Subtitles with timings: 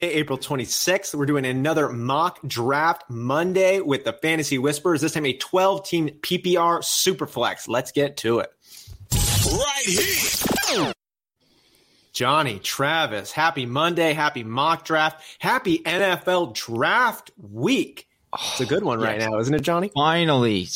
[0.00, 1.14] April 26th.
[1.14, 5.00] We're doing another mock draft Monday with the Fantasy Whispers.
[5.00, 7.68] This time a 12 team PPR Superflex.
[7.68, 8.50] Let's get to it.
[9.12, 10.92] Right here.
[12.12, 18.05] Johnny, Travis, happy Monday, happy mock draft, happy NFL draft week.
[18.34, 19.30] It's a good one right yes.
[19.30, 19.90] now, isn't it, Johnny?
[19.94, 20.68] Finally,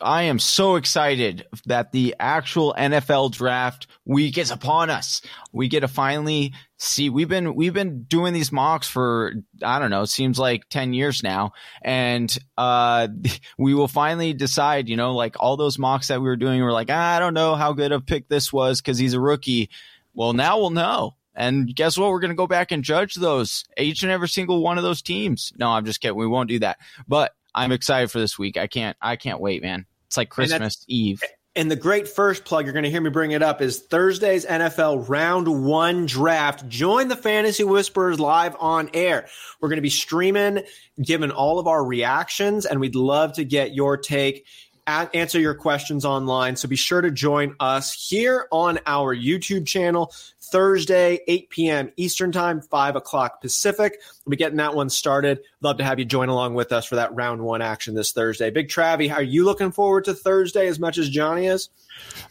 [0.00, 5.20] I am so excited that the actual NFL draft week is upon us.
[5.52, 7.10] We get to finally see.
[7.10, 11.22] We've been we've been doing these mocks for I don't know, seems like ten years
[11.22, 13.08] now, and uh,
[13.58, 14.88] we will finally decide.
[14.88, 17.18] You know, like all those mocks that we were doing, we are like, ah, I
[17.18, 19.70] don't know how good a pick this was because he's a rookie.
[20.14, 21.16] Well, now we'll know.
[21.34, 22.10] And guess what?
[22.10, 25.02] We're going to go back and judge those, each and every single one of those
[25.02, 25.52] teams.
[25.56, 26.16] No, I'm just kidding.
[26.16, 26.78] We won't do that.
[27.08, 28.56] But I'm excited for this week.
[28.56, 29.86] I can't, I can't wait, man.
[30.06, 31.22] It's like Christmas Eve.
[31.54, 34.46] And the great first plug, you're going to hear me bring it up, is Thursday's
[34.46, 36.66] NFL round one draft.
[36.66, 39.26] Join the Fantasy Whisperers live on air.
[39.60, 40.62] We're going to be streaming,
[41.02, 44.46] giving all of our reactions, and we'd love to get your take
[44.86, 46.56] answer your questions online.
[46.56, 50.12] So be sure to join us here on our YouTube channel
[50.52, 51.92] Thursday, 8 p.m.
[51.96, 53.98] Eastern Time, 5 o'clock Pacific.
[54.24, 55.40] We'll be getting that one started.
[55.62, 58.50] Love to have you join along with us for that round one action this Thursday.
[58.50, 61.70] Big Travie, are you looking forward to Thursday as much as Johnny is?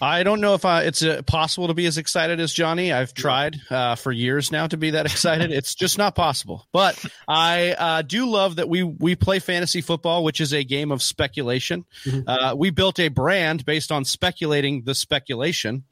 [0.02, 2.94] I don't know if I, it's uh, possible to be as excited as Johnny.
[2.94, 5.52] I've tried uh, for years now to be that excited.
[5.52, 6.68] it's just not possible.
[6.72, 10.92] But I uh, do love that we we play fantasy football, which is a game
[10.92, 11.86] of speculation.
[12.06, 12.30] Mm-hmm.
[12.30, 15.86] Uh, we built a brand based on speculating the speculation.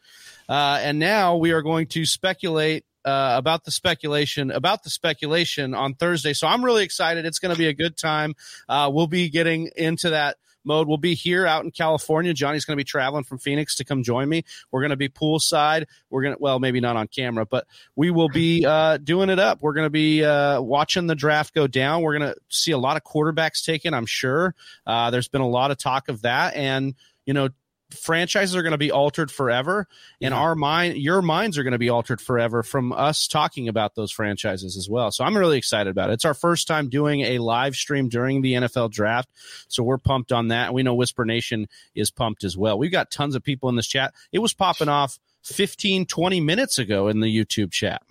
[0.50, 5.74] Uh, and now we are going to speculate uh, about the speculation about the speculation
[5.74, 6.34] on Thursday.
[6.34, 7.26] So I'm really excited.
[7.26, 8.36] It's going to be a good time.
[8.68, 10.88] Uh, we'll be getting into that mode.
[10.88, 12.34] We'll be here out in California.
[12.34, 14.44] Johnny's going to be traveling from Phoenix to come join me.
[14.72, 15.86] We're going to be poolside.
[16.10, 19.40] We're going to, well, maybe not on camera, but we will be uh, doing it
[19.40, 19.62] up.
[19.62, 22.02] We're going to be uh, watching the draft go down.
[22.02, 24.56] We're going to see a lot of quarterbacks taken, I'm sure.
[24.86, 26.56] Uh, there's been a lot of talk of that.
[26.56, 27.50] And, you know,
[27.92, 29.88] franchises are going to be altered forever
[30.22, 30.40] and yeah.
[30.40, 34.12] our mind your minds are going to be altered forever from us talking about those
[34.12, 35.12] franchises as well.
[35.12, 36.14] So i'm really excited about it.
[36.14, 39.30] It's our first time doing a live stream during the nfl draft
[39.68, 40.74] so we're pumped on that.
[40.74, 42.78] We know whisper nation is pumped as well.
[42.78, 44.14] We've got tons of people in this chat.
[44.32, 48.02] It was popping off 15 20 minutes ago in the youtube chat.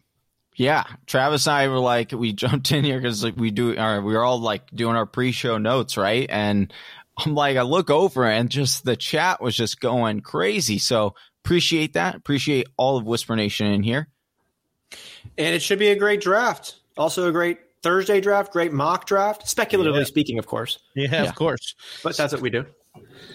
[0.56, 4.02] Yeah, Travis and I were like, we jumped in here because like we do, our,
[4.02, 6.26] we were all like doing our pre-show notes, right?
[6.28, 6.72] And
[7.18, 10.78] I'm like, I look over and just the chat was just going crazy.
[10.78, 11.14] So
[11.44, 12.14] appreciate that.
[12.14, 14.08] Appreciate all of Whisper Nation in here.
[15.36, 16.76] And it should be a great draft.
[16.96, 20.06] Also a great Thursday draft, great mock draft, speculatively yeah.
[20.06, 20.78] speaking, of course.
[20.94, 21.74] Yeah, yeah, of course.
[22.02, 22.66] But that's what we do.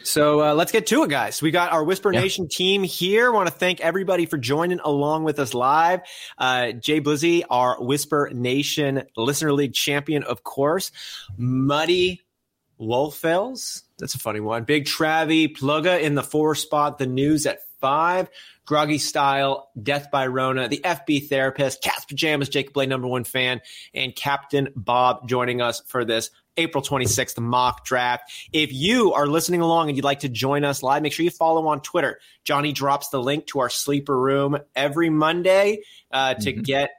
[0.03, 1.41] So uh, let's get to it, guys.
[1.41, 2.21] We got our Whisper yeah.
[2.21, 3.31] Nation team here.
[3.31, 6.01] Want to thank everybody for joining along with us live.
[6.37, 10.91] Uh, Jay Blizzy, our Whisper Nation Listener League champion, of course.
[11.37, 12.21] Muddy
[12.79, 13.83] Wolfels.
[13.99, 14.63] That's a funny one.
[14.63, 18.29] Big Travie, Plugga in the four spot, the news at five.
[18.65, 23.59] Groggy Style, Death by Rona, the FB Therapist, Cat's Pajamas, Jacob Blade, number one fan,
[23.93, 28.31] and Captain Bob joining us for this April 26th mock draft.
[28.53, 31.31] If you are listening along and you'd like to join us live, make sure you
[31.31, 32.19] follow on Twitter.
[32.45, 36.61] Johnny drops the link to our sleeper room every Monday uh, to mm-hmm.
[36.61, 36.91] get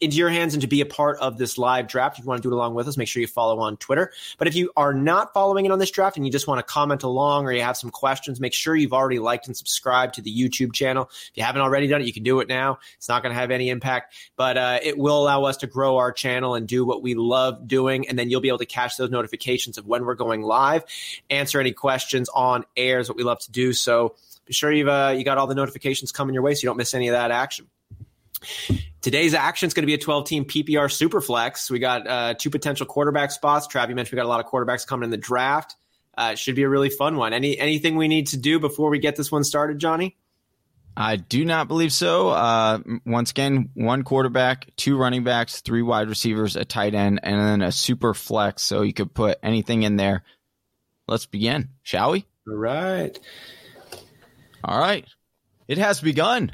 [0.00, 2.18] into your hands and to be a part of this live draft.
[2.18, 4.12] If you want to do it along with us, make sure you follow on Twitter.
[4.38, 6.62] But if you are not following it on this draft and you just want to
[6.62, 10.22] comment along or you have some questions, make sure you've already liked and subscribed to
[10.22, 11.08] the YouTube channel.
[11.10, 12.78] If you haven't already done it, you can do it now.
[12.96, 15.96] It's not going to have any impact, but uh, it will allow us to grow
[15.96, 18.08] our channel and do what we love doing.
[18.08, 20.84] And then you'll be able to catch those notifications of when we're going live,
[21.30, 23.72] answer any questions on air is what we love to do.
[23.72, 24.14] So
[24.44, 26.76] be sure you've uh, you got all the notifications coming your way so you don't
[26.76, 27.66] miss any of that action.
[29.00, 31.70] Today's action is going to be a 12 team PPR super flex.
[31.70, 33.68] We got uh, two potential quarterback spots.
[33.68, 35.76] Trav, you mentioned we got a lot of quarterbacks coming in the draft.
[36.16, 37.32] Uh, it should be a really fun one.
[37.32, 40.16] Any anything we need to do before we get this one started, Johnny?
[40.96, 42.30] I do not believe so.
[42.30, 47.38] Uh, once again, one quarterback, two running backs, three wide receivers, a tight end, and
[47.38, 48.62] then a super flex.
[48.62, 50.24] So you could put anything in there.
[51.06, 52.24] Let's begin, shall we?
[52.48, 53.18] All right.
[54.64, 55.04] All right.
[55.68, 56.52] It has begun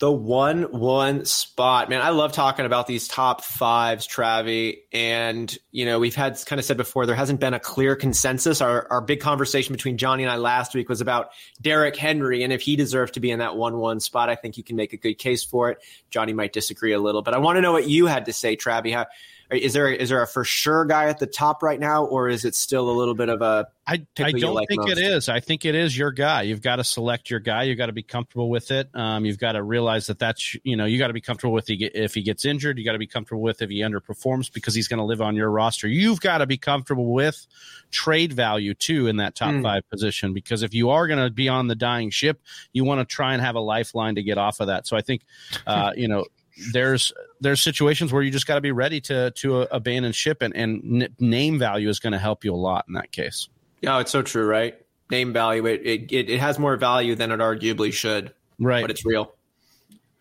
[0.00, 1.90] the one one spot.
[1.90, 6.58] Man i love talking about these top fives travie and you know we've had kind
[6.58, 8.62] of said before there hasn't been a clear consensus.
[8.62, 11.30] Our, our big conversation between johnny and i last week was about
[11.60, 14.56] Derrick Henry and if he deserves to be in that one one spot i think
[14.56, 15.78] you can make a good case for it.
[16.08, 18.56] Johnny might disagree a little but i want to know what you had to say
[18.56, 19.06] travie how
[19.50, 22.44] is there is there a for sure guy at the top right now, or is
[22.44, 23.66] it still a little bit of a?
[23.86, 24.92] I I don't like think most?
[24.92, 25.28] it is.
[25.28, 26.42] I think it is your guy.
[26.42, 27.64] You've got to select your guy.
[27.64, 28.88] You've got to be comfortable with it.
[28.94, 31.66] Um, you've got to realize that that's you know you got to be comfortable with
[31.68, 32.78] if he gets injured.
[32.78, 35.34] You got to be comfortable with if he underperforms because he's going to live on
[35.34, 35.88] your roster.
[35.88, 37.46] You've got to be comfortable with
[37.90, 39.62] trade value too in that top mm.
[39.62, 42.40] five position because if you are going to be on the dying ship,
[42.72, 44.86] you want to try and have a lifeline to get off of that.
[44.86, 45.22] So I think
[45.66, 46.26] uh, you know
[46.72, 50.54] there's there's situations where you just got to be ready to to abandon ship and,
[50.54, 53.48] and name value is going to help you a lot in that case.
[53.80, 54.74] Yeah it's so true right?
[55.10, 58.82] Name value it, it it has more value than it arguably should right.
[58.82, 59.34] but it's real.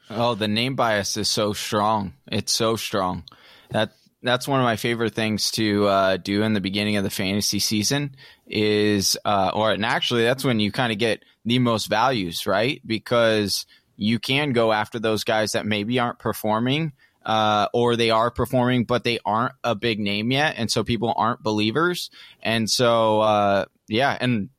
[0.10, 2.14] Oh the name bias is so strong.
[2.32, 3.24] It's so strong.
[3.70, 3.92] That
[4.22, 7.60] that's one of my favorite things to uh, do in the beginning of the fantasy
[7.60, 8.16] season
[8.48, 12.82] is uh, or and actually that's when you kind of get the most values right?
[12.86, 13.66] Because
[14.02, 16.94] you can go after those guys that maybe aren't performing
[17.26, 20.56] uh, or they are performing, but they aren't a big name yet.
[20.58, 22.10] And so people aren't believers.
[22.42, 24.18] And so, uh, yeah.
[24.18, 24.50] And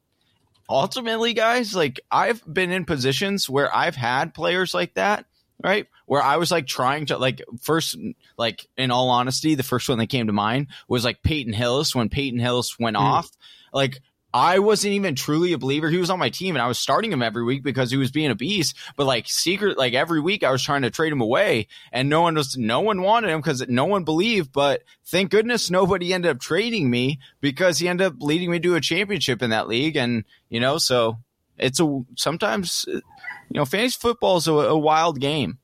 [0.69, 5.25] ultimately, guys, like I've been in positions where I've had players like that,
[5.65, 5.87] right?
[6.05, 7.97] Where I was like trying to, like, first,
[8.37, 11.95] like, in all honesty, the first one that came to mind was like Peyton Hillis
[11.95, 13.01] when Peyton Hillis went mm.
[13.01, 13.31] off.
[13.73, 14.01] Like,
[14.33, 15.89] I wasn't even truly a believer.
[15.89, 18.11] He was on my team and I was starting him every week because he was
[18.11, 18.77] being a beast.
[18.97, 22.23] But like secret, like every week I was trying to trade him away and no
[22.23, 24.53] one was, no one wanted him because no one believed.
[24.53, 28.77] But thank goodness nobody ended up trading me because he ended up leading me to
[28.77, 29.97] a championship in that league.
[29.97, 31.19] And, you know, so
[31.59, 33.03] it's a, sometimes, you
[33.51, 35.59] know, fantasy football is a, a wild game.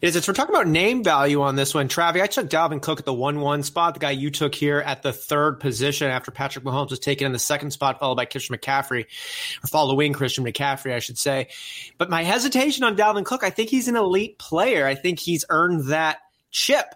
[0.00, 0.16] It is.
[0.16, 1.88] It's, we're talking about name value on this one.
[1.88, 4.80] Travie, I took Dalvin Cook at the 1 1 spot, the guy you took here
[4.80, 8.24] at the third position after Patrick Mahomes was taken in the second spot, followed by
[8.24, 9.06] Christian McCaffrey,
[9.62, 11.48] or following Christian McCaffrey, I should say.
[11.98, 14.86] But my hesitation on Dalvin Cook, I think he's an elite player.
[14.86, 16.18] I think he's earned that
[16.50, 16.94] chip.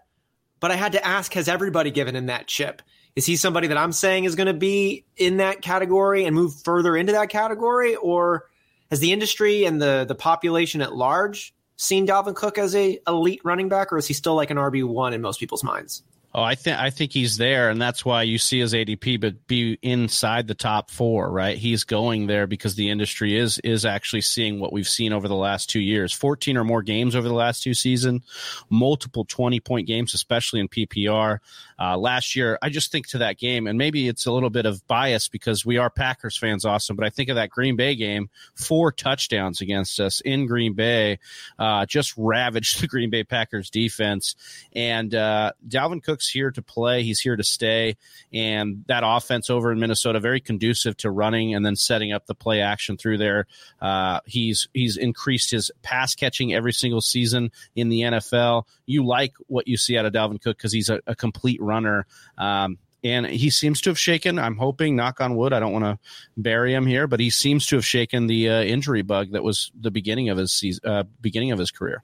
[0.61, 2.83] But I had to ask, has everybody given him that chip?
[3.17, 6.55] Is he somebody that I'm saying is going to be in that category and move
[6.65, 7.95] further into that category?
[7.97, 8.49] Or
[8.91, 13.41] has the industry and the, the population at large seen Dalvin Cook as a elite
[13.45, 16.03] running back, or is he still like an RB one in most people's minds?
[16.37, 19.47] Oh, I think I think he's there, and that's why you see his ADP, but
[19.47, 21.57] be inside the top four, right?
[21.57, 25.37] He's going there because the industry is is actually seeing what we've seen over the
[25.37, 28.23] last two years: fourteen or more games over the last two seasons,
[28.69, 31.39] multiple twenty point games, especially in PPR.
[31.79, 34.67] Uh, last year, I just think to that game, and maybe it's a little bit
[34.67, 36.97] of bias because we are Packers fans, awesome.
[36.97, 41.19] But I think of that Green Bay game, four touchdowns against us in Green Bay,
[41.59, 44.35] uh, just ravaged the Green Bay Packers defense,
[44.73, 47.03] and uh, Dalvin Cook's here to play.
[47.03, 47.97] He's here to stay.
[48.33, 52.35] And that offense over in Minnesota, very conducive to running and then setting up the
[52.35, 53.47] play action through there.
[53.81, 58.65] Uh, he's he's increased his pass catching every single season in the NFL.
[58.87, 62.07] You like what you see out of Dalvin Cook because he's a, a, complete runner.
[62.39, 64.39] Um, and he seems to have shaken.
[64.39, 65.53] I'm hoping, knock on wood.
[65.53, 65.99] I don't want to
[66.37, 69.71] bury him here, but he seems to have shaken the uh, injury bug that was
[69.79, 72.03] the beginning of his season, uh, beginning of his career.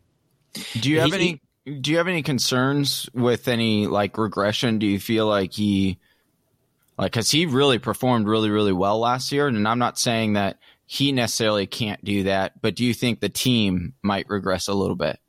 [0.78, 1.40] Do you have he, any?
[1.80, 4.78] do you have any concerns with any like regression?
[4.78, 5.98] Do you feel like he
[6.98, 10.58] like cuz he really performed really really well last year and I'm not saying that
[10.86, 14.96] he necessarily can't do that, but do you think the team might regress a little
[14.96, 15.20] bit?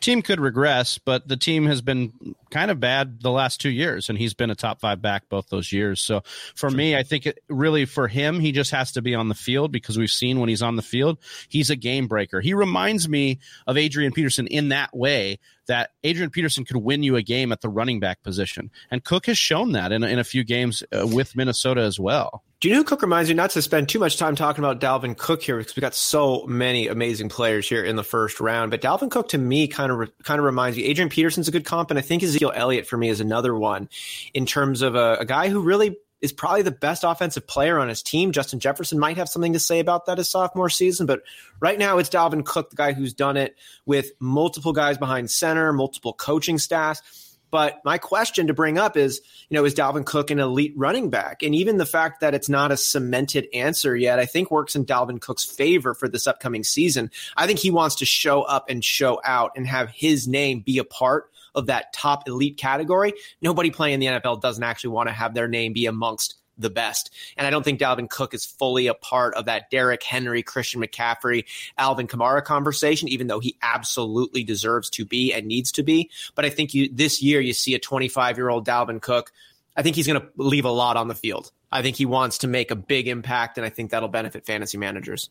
[0.00, 4.08] Team could regress, but the team has been kind of bad the last two years,
[4.08, 6.00] and he's been a top five back both those years.
[6.00, 6.22] So
[6.54, 9.34] for me, I think it really for him, he just has to be on the
[9.34, 11.18] field because we've seen when he's on the field,
[11.48, 12.40] he's a game breaker.
[12.40, 17.16] He reminds me of Adrian Peterson in that way that Adrian Peterson could win you
[17.16, 18.70] a game at the running back position.
[18.90, 22.42] And Cook has shown that in, in a few games uh, with Minnesota as well.
[22.60, 25.18] Do you know Cook reminds me not to spend too much time talking about Dalvin
[25.18, 28.70] Cook here because we got so many amazing players here in the first round.
[28.70, 30.84] But Dalvin Cook to me kind of kind of reminds me.
[30.84, 33.90] Adrian Peterson's a good comp, and I think Ezekiel Elliott for me is another one
[34.32, 37.90] in terms of a, a guy who really is probably the best offensive player on
[37.90, 38.32] his team.
[38.32, 41.20] Justin Jefferson might have something to say about that his sophomore season, but
[41.60, 43.54] right now it's Dalvin Cook, the guy who's done it
[43.84, 47.36] with multiple guys behind center, multiple coaching staffs.
[47.50, 51.10] But my question to bring up is, you know, is Dalvin Cook an elite running
[51.10, 51.42] back?
[51.42, 54.86] And even the fact that it's not a cemented answer yet, I think works in
[54.86, 57.10] Dalvin Cook's favor for this upcoming season.
[57.36, 60.78] I think he wants to show up and show out and have his name be
[60.78, 63.14] a part of that top elite category.
[63.40, 66.70] Nobody playing in the NFL doesn't actually want to have their name be amongst the
[66.70, 67.10] best.
[67.36, 70.80] And I don't think Dalvin Cook is fully a part of that Derrick Henry, Christian
[70.80, 71.44] McCaffrey,
[71.76, 76.10] Alvin Kamara conversation, even though he absolutely deserves to be and needs to be.
[76.34, 79.32] But I think you this year you see a 25 year old Dalvin Cook.
[79.76, 81.50] I think he's going to leave a lot on the field.
[81.72, 84.78] I think he wants to make a big impact, and I think that'll benefit fantasy
[84.78, 85.28] managers.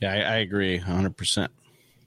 [0.00, 1.48] Yeah, I, I agree 100%.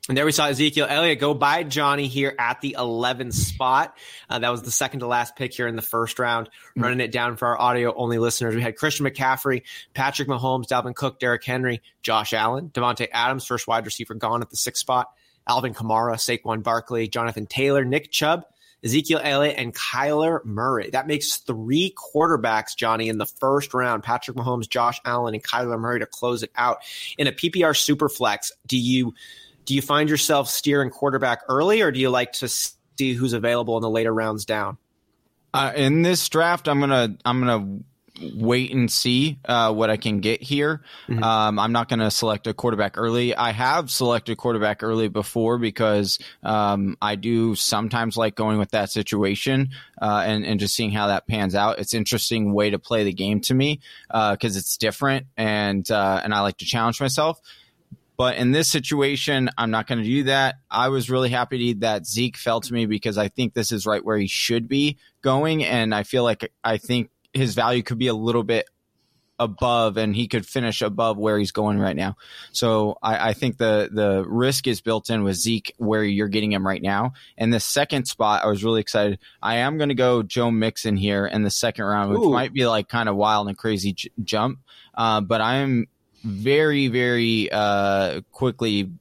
[0.08, 3.98] And there we saw Ezekiel Elliott go by Johnny here at the 11th spot.
[4.30, 6.48] Uh, that was the second to last pick here in the first round.
[6.48, 6.84] Mm-hmm.
[6.84, 9.64] Running it down for our audio only listeners, we had Christian McCaffrey,
[9.96, 14.52] Patrick Mahomes, Dalvin Cook, Derrick Henry, Josh Allen, Davante Adams, first wide receiver gone at
[14.52, 15.12] the sixth spot,
[15.48, 18.46] Alvin Kamara, Saquon Barkley, Jonathan Taylor, Nick Chubb,
[18.84, 20.92] Ezekiel Elliott, and Kyler Murray.
[20.92, 24.04] That makes three quarterbacks, Johnny, in the first round.
[24.04, 26.84] Patrick Mahomes, Josh Allen, and Kyler Murray to close it out.
[27.18, 29.16] In a PPR super flex, do you
[29.66, 33.78] do you find yourself steering quarterback early, or do you like to see who's available
[33.78, 34.78] in the later rounds down?
[35.54, 37.80] Uh, in this draft, I'm gonna I'm gonna
[38.22, 40.82] wait and see uh, what I can get here.
[41.08, 41.24] Mm-hmm.
[41.24, 43.36] Um, I'm not going to select a quarterback early.
[43.36, 48.90] I have selected quarterback early before because um, I do sometimes like going with that
[48.90, 49.70] situation
[50.02, 51.80] uh, and and just seeing how that pans out.
[51.80, 56.22] It's interesting way to play the game to me because uh, it's different and uh,
[56.24, 57.40] and I like to challenge myself.
[58.18, 60.56] But in this situation, I'm not going to do that.
[60.70, 64.04] I was really happy that Zeke fell to me because I think this is right
[64.04, 65.64] where he should be going.
[65.64, 68.70] And I feel like I think his value could be a little bit
[69.38, 72.16] above and he could finish above where he's going right now.
[72.52, 76.54] So I, I, think the the risk is built in with Zeke where you're getting
[76.54, 77.14] him right now.
[77.38, 79.20] And the second spot, I was really excited.
[79.42, 82.32] I am going to go Joe Mixon here in the second round, which Ooh.
[82.32, 84.60] might be like kind of wild and crazy j- jump.
[84.94, 85.88] Uh, but I am
[86.26, 88.92] very, very uh, quickly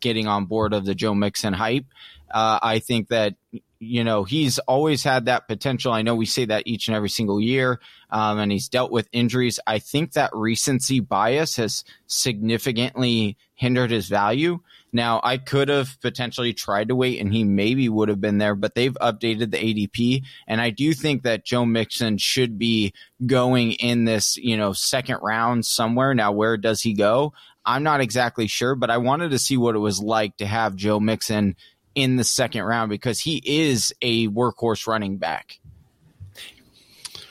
[0.00, 1.86] getting on board of the Joe Mixon hype.
[2.30, 3.34] Uh, I think that
[3.78, 5.92] you know he's always had that potential.
[5.92, 9.08] I know we say that each and every single year, um, and he's dealt with
[9.12, 9.60] injuries.
[9.66, 14.60] I think that recency bias has significantly hindered his value.
[14.92, 18.54] Now, I could have potentially tried to wait and he maybe would have been there,
[18.54, 20.22] but they've updated the ADP.
[20.46, 22.92] And I do think that Joe Mixon should be
[23.24, 26.14] going in this, you know, second round somewhere.
[26.14, 27.32] Now, where does he go?
[27.64, 30.76] I'm not exactly sure, but I wanted to see what it was like to have
[30.76, 31.56] Joe Mixon
[31.94, 35.58] in the second round because he is a workhorse running back.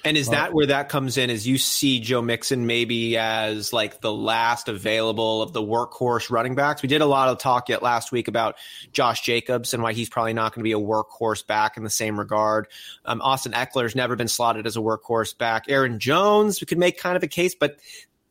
[0.04, 1.30] And is that where that comes in?
[1.30, 6.56] Is you see Joe Mixon maybe as like the last available of the workhorse running
[6.56, 6.82] backs?
[6.82, 8.56] We did a lot of talk yet last week about
[8.94, 11.90] Josh Jacobs and why he's probably not going to be a workhorse back in the
[11.90, 12.68] same regard.
[13.06, 15.66] Um, Austin Ekeler's never been slotted as a workhorse back.
[15.68, 17.78] Aaron Jones, we could make kind of a case, but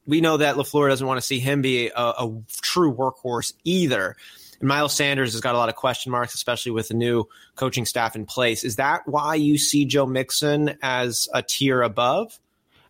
[0.06, 4.16] we know that LaFleur doesn't want to see him be a, a true workhorse either.
[4.60, 7.24] And Miles Sanders has got a lot of question marks, especially with the new
[7.56, 8.62] coaching staff in place.
[8.62, 12.38] Is that why you see Joe Mixon as a tier above?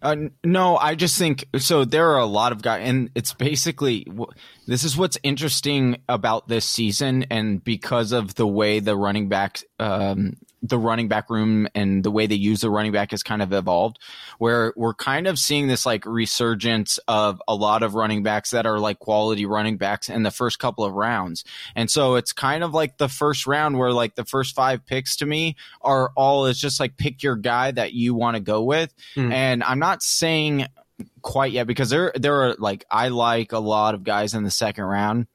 [0.02, 1.84] Uh, no, I just think so.
[1.84, 4.06] There are a lot of guys, and it's basically
[4.66, 9.62] this is what's interesting about this season, and because of the way the running back
[9.78, 13.40] um, the running back room and the way they use the running back has kind
[13.40, 13.99] of evolved
[14.38, 18.67] where we're kind of seeing this like resurgence of a lot of running backs that
[18.67, 21.45] are like quality running backs in the first couple of rounds.
[21.75, 25.17] And so it's kind of like the first round where like the first five picks
[25.17, 28.62] to me are all is just like pick your guy that you want to go
[28.62, 28.93] with.
[29.17, 29.33] Mm.
[29.33, 30.67] And I'm not saying
[31.23, 34.50] quite yet because there there are like I like a lot of guys in the
[34.50, 35.26] second round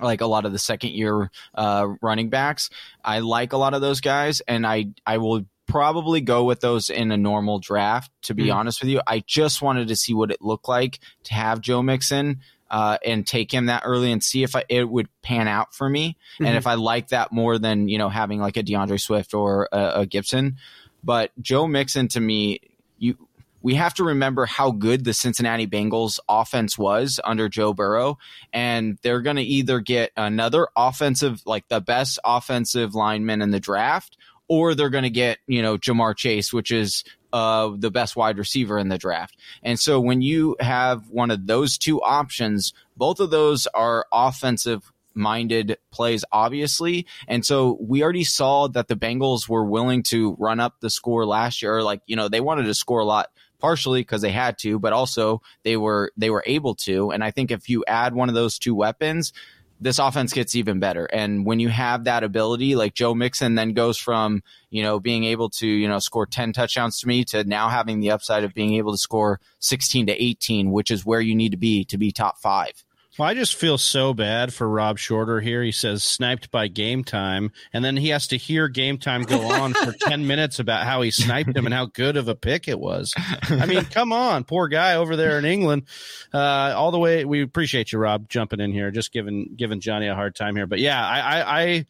[0.00, 2.70] like a lot of the second year uh, running backs.
[3.04, 6.90] I like a lot of those guys, and I I will probably go with those
[6.90, 8.10] in a normal draft.
[8.22, 8.54] To be mm.
[8.54, 11.82] honest with you, I just wanted to see what it looked like to have Joe
[11.82, 12.40] Mixon.
[12.70, 15.88] Uh, and take him that early and see if I, it would pan out for
[15.88, 16.44] me, mm-hmm.
[16.44, 19.70] and if I like that more than you know having like a D'Andre Swift or
[19.72, 20.58] a, a Gibson.
[21.02, 22.60] But Joe Mixon to me,
[22.98, 23.16] you
[23.62, 28.18] we have to remember how good the Cincinnati Bengals offense was under Joe Burrow.
[28.52, 33.60] And they're going to either get another offensive, like the best offensive lineman in the
[33.60, 34.16] draft,
[34.48, 38.38] or they're going to get, you know, Ja'Marr Chase, which is uh, the best wide
[38.38, 39.36] receiver in the draft.
[39.62, 44.90] And so when you have one of those two options, both of those are offensive
[45.14, 47.06] minded plays, obviously.
[47.26, 51.26] And so we already saw that the Bengals were willing to run up the score
[51.26, 51.82] last year.
[51.82, 54.92] Like, you know, they wanted to score a lot partially because they had to, but
[54.92, 57.10] also they were they were able to.
[57.10, 59.32] And I think if you add one of those two weapons,
[59.80, 61.04] this offense gets even better.
[61.06, 65.24] And when you have that ability, like Joe Mixon then goes from, you know, being
[65.24, 68.54] able to, you know, score 10 touchdowns to me to now having the upside of
[68.54, 71.98] being able to score 16 to 18, which is where you need to be to
[71.98, 72.84] be top five.
[73.18, 75.60] Well, I just feel so bad for Rob Shorter here.
[75.60, 79.40] He says sniped by game time, and then he has to hear game time go
[79.40, 82.68] on for 10 minutes about how he sniped him and how good of a pick
[82.68, 83.12] it was.
[83.42, 85.86] I mean, come on, poor guy over there in England.
[86.32, 90.06] Uh, all the way, we appreciate you, Rob, jumping in here, just giving giving Johnny
[90.06, 90.68] a hard time here.
[90.68, 91.86] But yeah, I, I, I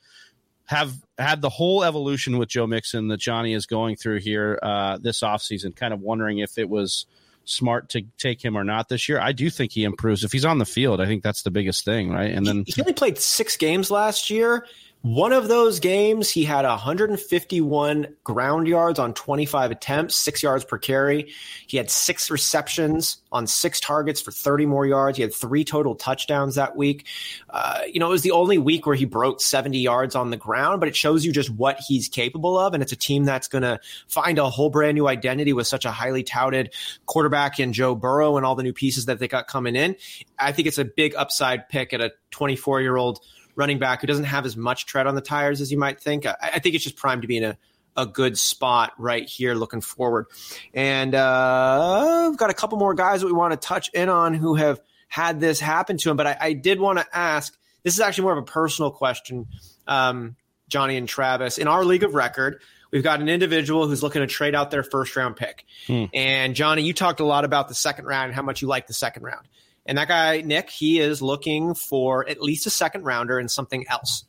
[0.65, 4.97] have had the whole evolution with Joe Mixon that Johnny is going through here uh,
[4.97, 7.05] this offseason, kind of wondering if it was–
[7.49, 9.21] smart to take him or not this year.
[9.21, 11.01] I do think he improves if he's on the field.
[11.01, 12.33] I think that's the biggest thing, right?
[12.33, 14.67] And then he only played six games last year.
[15.03, 20.77] One of those games, he had 151 ground yards on 25 attempts, six yards per
[20.77, 21.33] carry.
[21.69, 25.17] He had six receptions on six targets for 30 more yards.
[25.17, 27.07] He had three total touchdowns that week.
[27.49, 30.37] Uh, you know, it was the only week where he broke 70 yards on the
[30.37, 32.75] ground, but it shows you just what he's capable of.
[32.75, 33.79] And it's a team that's going to
[34.09, 36.75] find a whole brand new identity with such a highly touted
[37.07, 39.95] quarterback in Joe Burrow and all the new pieces that they got coming in.
[40.41, 43.21] I think it's a big upside pick at a 24 year old
[43.59, 46.25] running back who doesn't have as much tread on the tires as you might think.
[46.25, 47.59] I, I think it's just primed to be in a,
[47.97, 50.27] a good spot right here looking forward.
[50.73, 54.33] And uh, we've got a couple more guys that we want to touch in on
[54.33, 56.17] who have had this happen to him.
[56.17, 59.47] But I, I did want to ask this is actually more of a personal question,
[59.89, 60.37] um,
[60.69, 61.59] Johnny and Travis.
[61.59, 62.63] In our league of record,
[62.93, 65.65] we've got an individual who's looking to trade out their first round pick.
[65.89, 66.05] Hmm.
[66.15, 68.87] And Johnny, you talked a lot about the second round and how much you like
[68.87, 69.49] the second round.
[69.89, 73.87] And that guy, Nick, he is looking for at least a second rounder and something
[73.89, 74.25] else.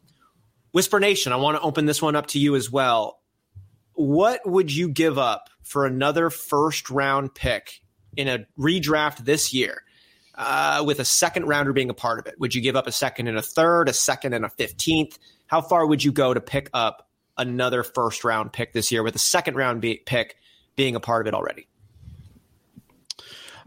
[0.71, 3.19] Whisper Nation, I want to open this one up to you as well.
[3.91, 7.81] What would you give up for another first round pick
[8.15, 9.83] in a redraft this year?
[10.35, 12.39] Uh, with a second rounder being a part of it?
[12.39, 15.19] Would you give up a second and a third, a second and a 15th?
[15.47, 19.15] How far would you go to pick up another first round pick this year with
[19.15, 20.37] a second round be- pick
[20.77, 21.67] being a part of it already?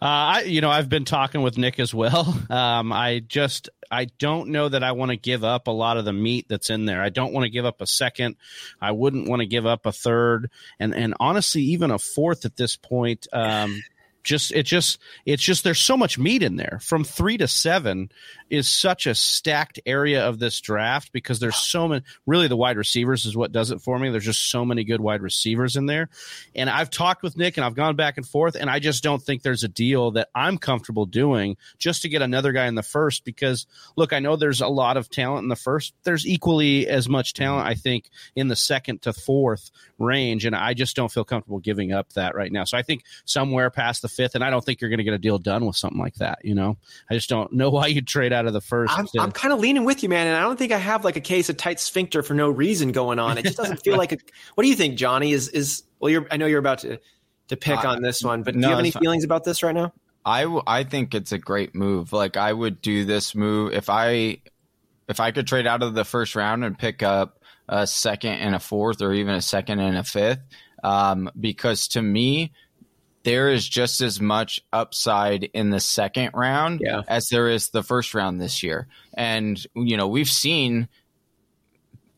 [0.02, 2.36] Uh, I, you know, I've been talking with Nick as well.
[2.50, 6.04] Um, I just, I don't know that I want to give up a lot of
[6.04, 7.00] the meat that's in there.
[7.00, 8.36] I don't want to give up a second.
[8.80, 12.56] I wouldn't want to give up a third, and and honestly, even a fourth at
[12.56, 13.26] this point.
[13.32, 13.82] Um,
[14.22, 16.78] just it just it's just there's so much meat in there.
[16.82, 18.10] From three to seven
[18.50, 22.76] is such a stacked area of this draft because there's so many really the wide
[22.76, 24.10] receivers is what does it for me.
[24.10, 26.08] There's just so many good wide receivers in there.
[26.54, 29.22] And i've talked with nick and i've gone back and forth and i just don't
[29.22, 32.82] think there's a deal that i'm comfortable doing just to get another guy in the
[32.82, 35.94] first because look i know there's a lot of talent in the first.
[36.04, 40.74] There's equally as much talent i think in the second to fourth range and i
[40.74, 42.64] just don't feel comfortable giving up that right now.
[42.64, 45.14] So i think somewhere past the fifth and i don't think you're going to get
[45.14, 46.76] a deal done with something like that you know
[47.10, 48.92] i just don't know why you'd trade out out of the first.
[48.96, 51.16] I'm, I'm kind of leaning with you, man, and I don't think I have like
[51.16, 53.38] a case of tight sphincter for no reason going on.
[53.38, 54.18] It just doesn't feel like a.
[54.54, 55.32] What do you think, Johnny?
[55.32, 56.10] Is is well?
[56.10, 56.98] You're I know you're about to
[57.48, 59.62] to pick uh, on this one, but no, do you have any feelings about this
[59.62, 59.92] right now?
[60.24, 62.12] I, w- I think it's a great move.
[62.12, 64.38] Like I would do this move if I
[65.08, 68.54] if I could trade out of the first round and pick up a second and
[68.54, 70.40] a fourth, or even a second and a fifth.
[70.84, 72.52] Um, because to me,
[73.24, 77.02] there is just as much upside in the second round yeah.
[77.08, 78.88] as there is the first round this year.
[79.14, 80.88] And, you know, we've seen,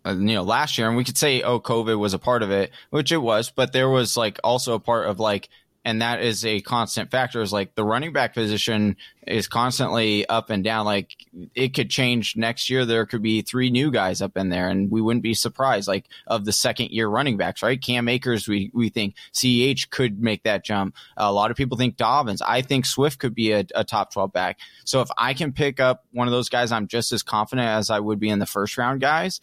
[0.04, 2.50] uh, you know, last year, and we could say, oh, COVID was a part of
[2.50, 5.48] it, which it was, but there was like also a part of like
[5.84, 7.42] and that is a constant factor.
[7.42, 10.84] Is like the running back position is constantly up and down.
[10.84, 11.14] Like
[11.54, 12.84] it could change next year.
[12.84, 16.06] There could be three new guys up in there and we wouldn't be surprised like
[16.26, 17.80] of the second year running backs right?
[17.80, 20.94] Cam akers we, we think ceh could make that jump.
[21.16, 22.42] A lot of people think dobbins.
[22.42, 24.58] I think swift could be a, a top 12 back.
[24.84, 27.90] So if i can pick up one of those guys i'm just as confident as
[27.90, 29.40] i would be in the first round guys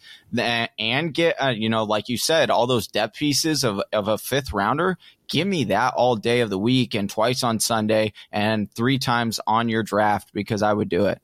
[0.78, 4.18] and get uh, you know like you said all those depth pieces of, of a
[4.18, 4.98] fifth rounder
[5.32, 9.40] give me that all day of the week and twice on Sunday and three times
[9.46, 11.20] on your draft because I would do it.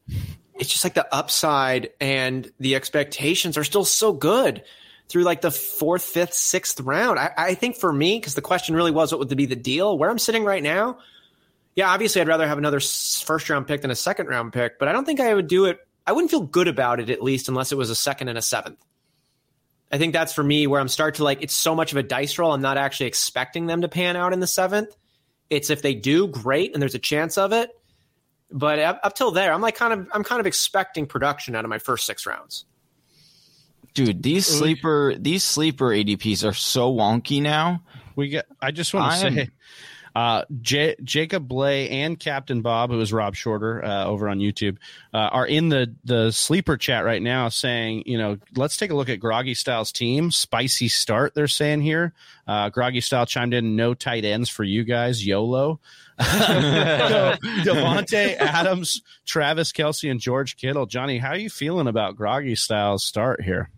[0.55, 4.65] It's just like the upside and the expectations are still so good
[5.09, 7.19] through like the fourth, fifth, sixth round.
[7.19, 9.97] I, I think for me, because the question really was what would be the deal,
[9.97, 10.99] where I'm sitting right now,
[11.77, 14.89] yeah, obviously I'd rather have another first round pick than a second round pick, but
[14.89, 15.79] I don't think I would do it.
[16.07, 18.43] I wouldn't feel good about it at least unless it was a second and a
[18.43, 18.79] seventh.
[19.91, 22.03] I think that's for me where I'm start to like it's so much of a
[22.03, 22.53] dice roll.
[22.53, 24.95] I'm not actually expecting them to pan out in the seventh.
[25.51, 27.71] It's if they do, great, and there's a chance of it.
[28.51, 31.65] But up, up till there, I'm like kind of I'm kind of expecting production out
[31.65, 32.65] of my first six rounds.
[33.95, 37.83] Dude, these sleeper these sleeper ADPs are so wonky now.
[38.15, 38.47] We get.
[38.61, 39.51] I just want to say,
[40.19, 44.79] uh, J- Jacob Blay and Captain Bob, who is Rob Shorter uh, over on YouTube,
[45.15, 48.97] uh, are in the the sleeper chat right now, saying, you know, let's take a
[48.97, 50.33] look at Groggy Styles' team.
[50.33, 52.15] Spicy start, they're saying here.
[52.49, 55.79] Uh, Groggy Style chimed in, no tight ends for you guys, YOLO.
[56.19, 60.87] Davante Adams, Travis Kelce, and George Kittle.
[60.87, 63.71] Johnny, how are you feeling about Groggy Styles' start here?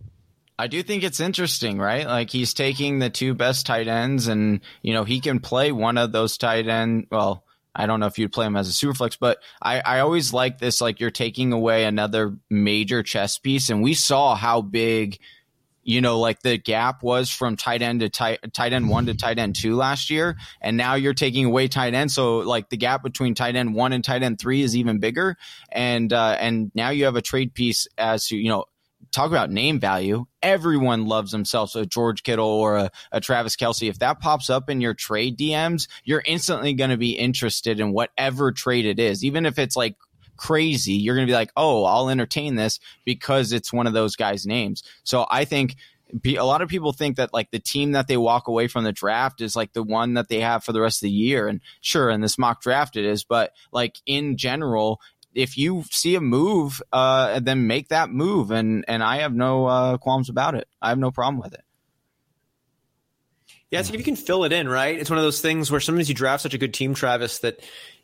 [0.60, 2.06] I do think it's interesting, right?
[2.06, 5.96] Like he's taking the two best tight ends, and you know he can play one
[5.96, 7.06] of those tight end.
[7.10, 7.44] Well,
[7.74, 10.34] I don't know if you'd play him as a super flex, but I, I always
[10.34, 10.82] like this.
[10.82, 15.18] Like you're taking away another major chess piece, and we saw how big
[15.82, 19.14] you know, like the gap was from tight end to tight, tight end one to
[19.14, 20.36] tight end two last year.
[20.60, 22.12] And now you're taking away tight end.
[22.12, 25.36] So like the gap between tight end one and tight end three is even bigger.
[25.72, 28.66] And, uh, and now you have a trade piece as to, you know,
[29.12, 30.26] talk about name value.
[30.42, 33.88] Everyone loves themselves a George Kittle or a, a Travis Kelce.
[33.88, 37.92] If that pops up in your trade DMs, you're instantly going to be interested in
[37.92, 39.96] whatever trade it is, even if it's like
[40.36, 44.16] crazy, you're going to be like, oh, I'll entertain this because it's one of those
[44.16, 44.82] guys' names.
[45.04, 45.76] So I think
[46.24, 48.92] a lot of people think that like the team that they walk away from the
[48.92, 51.46] draft is like the one that they have for the rest of the year.
[51.46, 55.00] And sure, in this mock draft it is, but like in general,
[55.34, 58.50] if you see a move, uh, then make that move.
[58.50, 60.68] And, and I have no, uh, qualms about it.
[60.80, 61.64] I have no problem with it.
[63.70, 64.98] Yeah, so if you can fill it in, right?
[64.98, 67.60] It's one of those things where sometimes you draft such a good team, Travis, that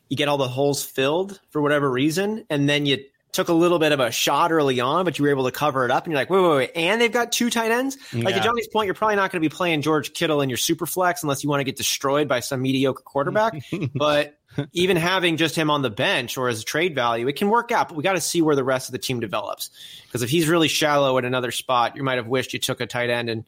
[0.07, 3.77] you get all the holes filled for whatever reason, and then you took a little
[3.77, 6.11] bit of a shot early on, but you were able to cover it up, and
[6.11, 7.97] you're like, wait, wait, wait, and they've got two tight ends.
[8.13, 8.23] Yeah.
[8.23, 10.57] Like at Johnny's point, you're probably not going to be playing George Kittle in your
[10.57, 13.61] super flex unless you want to get destroyed by some mediocre quarterback.
[13.93, 14.36] but
[14.73, 17.71] even having just him on the bench or as a trade value, it can work
[17.71, 17.89] out.
[17.89, 19.69] But we got to see where the rest of the team develops
[20.05, 22.87] because if he's really shallow at another spot, you might have wished you took a
[22.87, 23.45] tight end and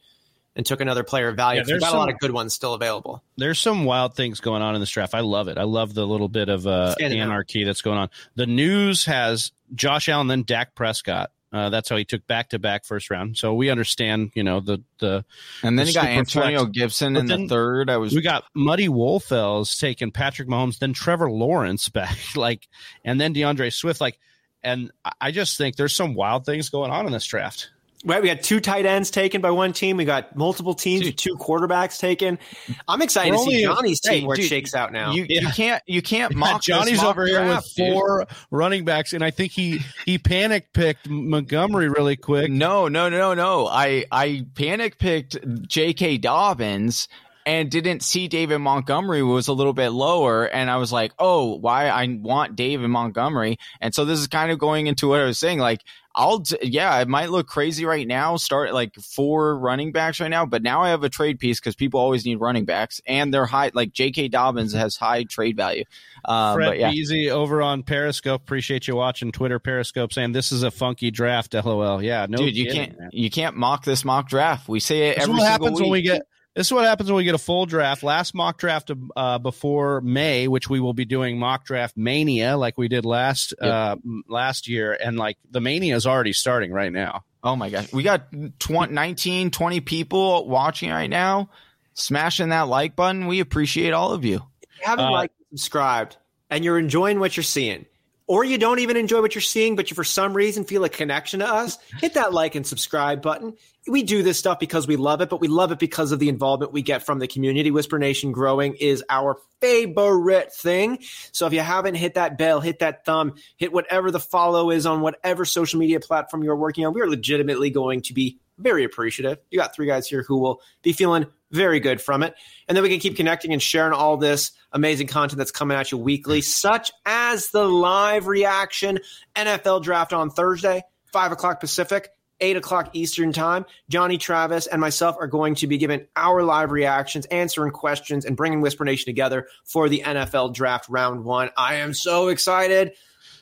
[0.55, 1.61] and took another player of value.
[1.61, 3.23] Yeah, there's got some, a lot of good ones still available.
[3.37, 5.15] There's some wild things going on in this draft.
[5.15, 5.57] I love it.
[5.57, 8.09] I love the little bit of uh, anarchy that's going on.
[8.35, 11.31] The news has Josh Allen, then Dak Prescott.
[11.51, 13.37] Uh, that's how he took back to back first round.
[13.37, 15.25] So we understand, you know, the the
[15.63, 16.71] and then the you got Antonio flex.
[16.71, 17.89] Gibson but in the third.
[17.89, 22.67] I was we got Muddy Wolfels taking Patrick Mahomes, then Trevor Lawrence back, like,
[23.03, 24.19] and then D'Andre Swift, like,
[24.63, 27.71] and I just think there's some wild things going on in this draft.
[28.05, 29.97] Right, we had two tight ends taken by one team.
[29.97, 32.39] We got multiple teams with two quarterbacks taken.
[32.87, 35.11] I'm excited We're to see Johnny's team hey, where dude, it shakes out now.
[35.11, 35.41] You, yeah.
[35.41, 38.37] you can't you can't mock Johnny's mock over draft, here with four dude.
[38.51, 42.49] running backs, and I think he he panic picked Montgomery really quick.
[42.49, 43.67] No, no, no, no.
[43.67, 45.35] I I panic picked
[45.67, 46.19] J.K.
[46.19, 47.09] Dobbins
[47.49, 50.45] and didn't see David Montgomery was a little bit lower.
[50.45, 53.57] And I was like, oh, why I want David Montgomery.
[53.81, 55.57] And so this is kind of going into what I was saying.
[55.57, 55.83] Like,
[56.13, 58.35] I'll yeah, it might look crazy right now.
[58.35, 61.75] Start like four running backs right now, but now I have a trade piece because
[61.75, 63.71] people always need running backs, and they're high.
[63.73, 64.27] Like J.K.
[64.27, 65.85] Dobbins has high trade value.
[66.25, 66.91] Um, Fred yeah.
[66.91, 68.41] Easy over on Periscope.
[68.41, 71.53] Appreciate you watching Twitter Periscope saying this is a funky draft.
[71.53, 72.03] LOL.
[72.03, 73.09] Yeah, no, dude, you kidding, can't man.
[73.13, 74.67] you can't mock this mock draft.
[74.67, 75.35] We say it this every.
[75.35, 75.81] What happens week.
[75.81, 76.23] when we get
[76.55, 78.03] this is what happens when we get a full draft.
[78.03, 82.77] Last mock draft uh, before May, which we will be doing mock draft mania like
[82.77, 83.71] we did last yep.
[83.71, 83.95] uh,
[84.27, 87.23] last year, and like the mania is already starting right now.
[87.43, 88.27] Oh my gosh, we got
[88.59, 91.49] 20, 19, 20 people watching right now.
[91.93, 94.41] Smashing that like button, we appreciate all of you.
[94.61, 96.17] If you haven't uh, liked, subscribed,
[96.49, 97.85] and you're enjoying what you're seeing
[98.29, 100.89] or you don't even enjoy what you're seeing, but you for some reason feel a
[100.89, 103.55] connection to us, hit that like and subscribe button.
[103.87, 106.29] We do this stuff because we love it, but we love it because of the
[106.29, 107.71] involvement we get from the community.
[107.71, 110.99] Whisper Nation growing is our favorite thing.
[111.31, 114.85] So if you haven't hit that bell, hit that thumb, hit whatever the follow is
[114.85, 118.83] on whatever social media platform you're working on, we are legitimately going to be very
[118.83, 119.39] appreciative.
[119.49, 122.35] You got three guys here who will be feeling very good from it.
[122.67, 125.91] And then we can keep connecting and sharing all this amazing content that's coming at
[125.91, 128.99] you weekly, such as the live reaction
[129.35, 132.09] NFL draft on Thursday, 5 o'clock Pacific.
[132.41, 133.65] 8 o'clock Eastern Time.
[133.89, 138.37] Johnny Travis and myself are going to be giving our live reactions, answering questions, and
[138.37, 141.49] bringing Whisper Nation together for the NFL Draft Round 1.
[141.57, 142.93] I am so excited.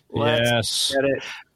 [0.10, 0.96] Let's yes.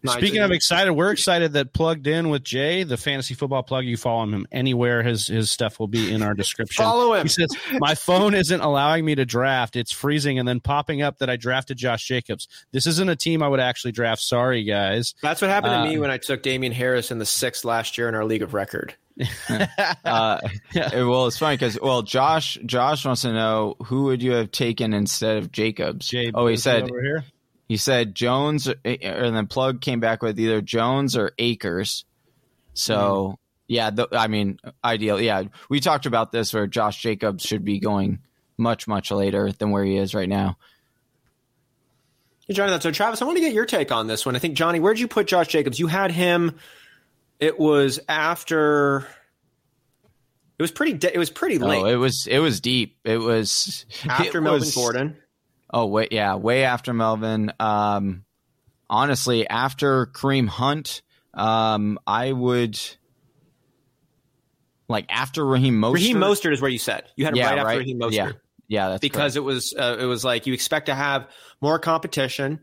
[0.05, 3.85] Speaking of excited, we're excited that plugged in with Jay, the fantasy football plug.
[3.85, 5.03] You follow him anywhere.
[5.03, 6.83] His his stuff will be in our description.
[6.83, 7.23] follow him.
[7.23, 9.75] He says, My phone isn't allowing me to draft.
[9.75, 12.47] It's freezing and then popping up that I drafted Josh Jacobs.
[12.71, 14.21] This isn't a team I would actually draft.
[14.21, 15.13] Sorry, guys.
[15.21, 17.97] That's what happened to me um, when I took Damien Harris in the sixth last
[17.97, 18.95] year in our league of record.
[19.49, 20.39] uh,
[20.73, 24.93] well, it's funny because well, Josh Josh wants to know who would you have taken
[24.93, 26.07] instead of Jacobs?
[26.07, 27.23] Jay, oh, he said over here.
[27.71, 32.03] He said Jones, eh, and then Plug came back with either Jones or Akers.
[32.73, 33.37] So, mm.
[33.69, 35.21] yeah, the, I mean, ideal.
[35.21, 38.19] Yeah, we talked about this where Josh Jacobs should be going
[38.57, 40.57] much, much later than where he is right now.
[42.45, 44.35] Hey, Johnny, so Travis, I want to get your take on this one.
[44.35, 45.79] I think, Johnny, where'd you put Josh Jacobs?
[45.79, 46.57] You had him,
[47.39, 49.07] it was after.
[50.59, 51.07] It was pretty.
[51.07, 51.81] It was pretty late.
[51.81, 52.27] Oh, it was.
[52.29, 52.97] It was deep.
[53.05, 55.15] It was after it Melvin was, Gordon.
[55.71, 57.53] Oh, wait, yeah, way after Melvin.
[57.59, 58.25] Um,
[58.89, 61.01] honestly, after Kareem Hunt,
[61.33, 62.79] um, I would
[64.89, 65.93] like after Raheem Mostert.
[65.93, 68.11] Raheem Mostert is where you said you had yeah, right, after Raheem Mostert.
[68.11, 68.31] Yeah,
[68.67, 69.37] yeah, that's because correct.
[69.37, 71.27] it was uh, it was like you expect to have
[71.61, 72.59] more competition.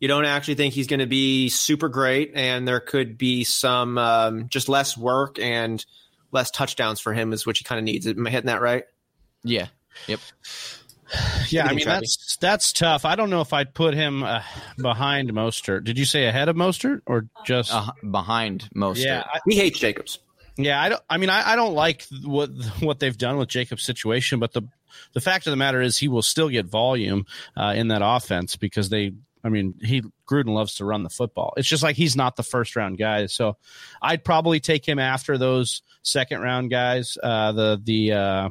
[0.00, 3.98] You don't actually think he's going to be super great, and there could be some
[3.98, 5.84] um, just less work and
[6.30, 8.06] less touchdowns for him is what he kind of needs.
[8.06, 8.84] Am I hitting that right?
[9.42, 9.68] Yeah.
[10.06, 10.20] Yep.
[11.50, 13.06] Yeah, I mean that's that's tough.
[13.06, 14.42] I don't know if I'd put him uh,
[14.76, 15.84] behind Mostert.
[15.84, 19.04] Did you say ahead of Mostert or just uh, behind Mostert?
[19.04, 20.18] Yeah, I, he hates Jacobs.
[20.58, 21.02] Yeah, I don't.
[21.08, 24.62] I mean, I, I don't like what what they've done with Jacob's situation, but the
[25.12, 28.56] the fact of the matter is he will still get volume uh, in that offense
[28.56, 29.12] because they.
[29.44, 31.54] I mean, he Gruden loves to run the football.
[31.56, 33.56] It's just like he's not the first round guy, so
[34.02, 37.16] I'd probably take him after those second round guys.
[37.22, 38.48] Uh, the the uh,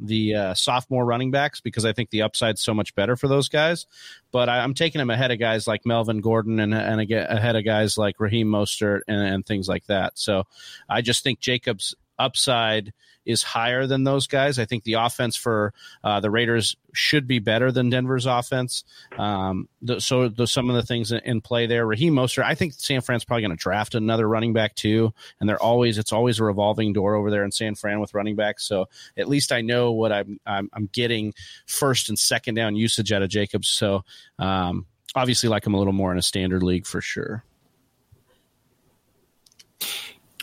[0.00, 3.48] the uh, sophomore running backs because I think the upside's so much better for those
[3.48, 3.86] guys.
[4.32, 7.64] But I, am taking him ahead of guys like Melvin Gordon and, and ahead of
[7.64, 10.18] guys like Raheem Mostert and, and things like that.
[10.18, 10.44] So
[10.88, 12.92] I just think Jacobs' upside
[13.24, 14.58] is higher than those guys.
[14.58, 18.84] I think the offense for uh, the Raiders should be better than Denver's offense.
[19.18, 22.74] Um, the, so the, some of the things in play there, Raheem Mostert, I think
[22.74, 25.12] San Fran's probably going to draft another running back too.
[25.40, 28.36] And they're always, it's always a revolving door over there in San Fran with running
[28.36, 28.64] backs.
[28.64, 31.34] So at least I know what I'm, I'm, I'm getting
[31.66, 33.68] first and second down usage out of Jacobs.
[33.68, 34.04] So
[34.38, 37.44] um, obviously like him a little more in a standard league for sure.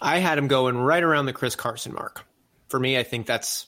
[0.02, 2.26] I had him going right around the Chris Carson mark
[2.72, 3.68] for me, I think that's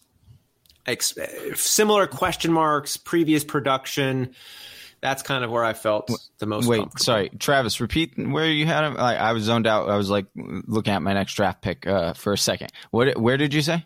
[0.88, 1.18] ex-
[1.56, 4.34] similar question marks, previous production.
[5.02, 6.66] That's kind of where I felt the most.
[6.66, 8.96] Wait, sorry, Travis, repeat where you had him.
[8.98, 9.89] I, I, was zoned out.
[9.89, 12.72] I was like looking at my next draft pick uh, for a second.
[12.92, 13.18] What?
[13.20, 13.86] Where did you say?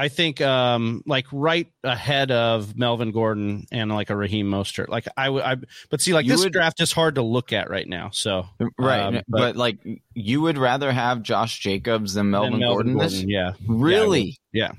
[0.00, 4.86] I think um, like right ahead of Melvin Gordon and like a Raheem Mostert.
[4.86, 5.56] Like I would, I,
[5.90, 8.10] but see, like you this would, draft is hard to look at right now.
[8.10, 8.46] So
[8.78, 9.78] right, um, but, but, like
[10.14, 12.92] you would rather have Josh Jacobs than Melvin, than Melvin Gordon.
[12.94, 13.24] Gordon this?
[13.24, 14.38] Yeah, really?
[14.52, 14.70] Yeah,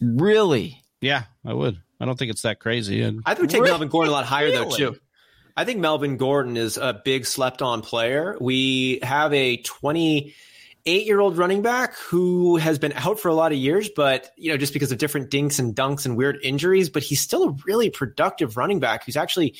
[0.00, 0.80] really?
[1.00, 1.82] Yeah, I would.
[2.00, 3.02] I don't think it's that crazy.
[3.02, 3.72] And I would take really?
[3.72, 4.68] Melvin Gordon a lot higher really?
[4.70, 5.00] though too.
[5.56, 8.36] I think Melvin Gordon is a big slept on player.
[8.40, 10.36] We have a twenty
[10.86, 14.30] eight year old running back who has been out for a lot of years, but
[14.36, 17.48] you know, just because of different dinks and dunks and weird injuries, but he's still
[17.48, 19.54] a really productive running back who's actually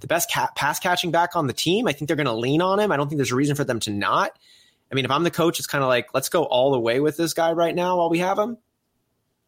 [0.00, 1.86] the best pass catching back on the team.
[1.86, 2.92] I think they're going to lean on him.
[2.92, 4.36] I don't think there's a reason for them to not.
[4.90, 7.00] I mean, if I'm the coach, it's kind of like, let's go all the way
[7.00, 8.58] with this guy right now while we have him.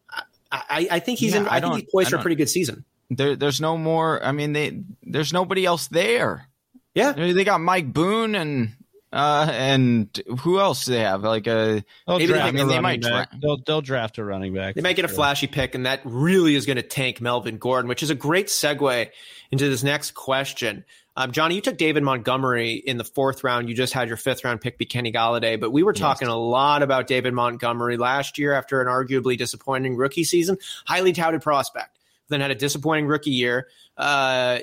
[0.09, 2.35] I, I, I think he's yeah, in, I, I think he's poised for a pretty
[2.35, 2.85] good season.
[3.11, 4.23] There, there's no more.
[4.23, 6.49] I mean, they there's nobody else there.
[6.95, 8.73] Yeah, they got Mike Boone and
[9.15, 11.23] uh, and who else do they have?
[11.23, 13.31] Like a they'll maybe draft they, a they might back.
[13.31, 14.75] Dra- they'll they'll draft a running back.
[14.75, 17.87] They might get a flashy pick, and that really is going to tank Melvin Gordon,
[17.87, 19.09] which is a great segue
[19.51, 20.83] into this next question.
[21.15, 23.69] Um, Johnny, you took David Montgomery in the fourth round.
[23.69, 26.33] You just had your fifth round pick be Kenny Golladay, but we were talking yes.
[26.33, 30.57] a lot about David Montgomery last year after an arguably disappointing rookie season.
[30.85, 33.69] Highly touted prospect, then had a disappointing rookie year.
[33.95, 34.59] Uh,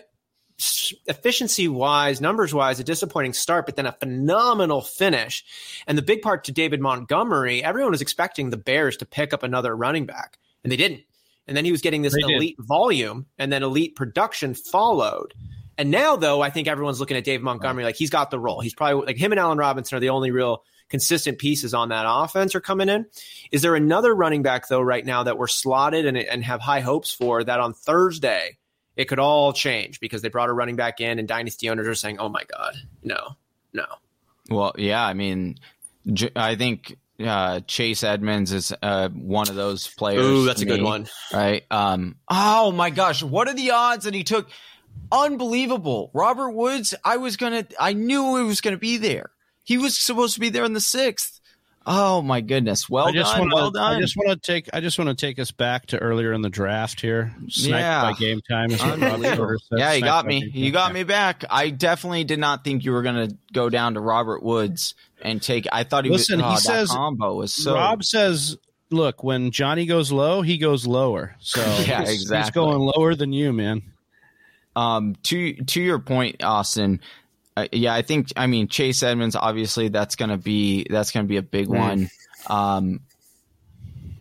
[1.07, 5.45] efficiency wise, numbers wise, a disappointing start, but then a phenomenal finish.
[5.87, 9.43] And the big part to David Montgomery, everyone was expecting the Bears to pick up
[9.43, 11.03] another running back, and they didn't.
[11.47, 12.67] And then he was getting this they elite did.
[12.67, 15.35] volume, and then elite production followed.
[15.79, 18.61] And now, though, I think everyone's looking at Dave Montgomery like he's got the role.
[18.61, 22.05] He's probably like him and Allen Robinson are the only real consistent pieces on that
[22.07, 23.07] offense are coming in.
[23.51, 26.81] Is there another running back though right now that we're slotted and, and have high
[26.81, 28.59] hopes for that on Thursday
[28.97, 31.95] it could all change because they brought a running back in, and dynasty owners are
[31.95, 33.37] saying, "Oh my god, no,
[33.73, 33.87] no."
[34.51, 35.57] Well, yeah, I mean,
[36.37, 40.25] I think uh, Chase Edmonds is uh, one of those players.
[40.25, 41.65] Ooh, that's a me, good one, right?
[41.71, 44.49] Um, oh my gosh, what are the odds that he took?
[45.11, 46.95] Unbelievable, Robert Woods.
[47.05, 49.31] I was gonna, I knew he was gonna be there.
[49.65, 51.41] He was supposed to be there in the sixth.
[51.85, 52.89] Oh my goodness!
[52.89, 53.41] Well I just done.
[53.41, 53.97] Wanna, well done.
[53.97, 54.69] I just want to take.
[54.73, 57.35] I just want to take us back to earlier in the draft here.
[57.49, 58.71] Sniped yeah, by game time.
[58.71, 60.49] yeah, you got me.
[60.53, 61.45] You got me back.
[61.51, 65.43] I definitely did not think you were going to go down to Robert Woods and
[65.43, 65.67] take.
[65.73, 66.47] I thought he Listen, was.
[66.47, 67.75] Oh, he says combo was so.
[67.75, 68.57] Rob says,
[68.91, 72.39] "Look, when Johnny goes low, he goes lower." So yeah, he's, exactly.
[72.39, 73.83] He's going lower than you, man.
[74.77, 77.01] Um, to to your point, Austin.
[77.57, 79.37] Uh, yeah, I think I mean Chase Edmonds.
[79.37, 81.79] Obviously, that's gonna be that's gonna be a big mm.
[81.79, 82.11] one.
[82.49, 83.01] Um,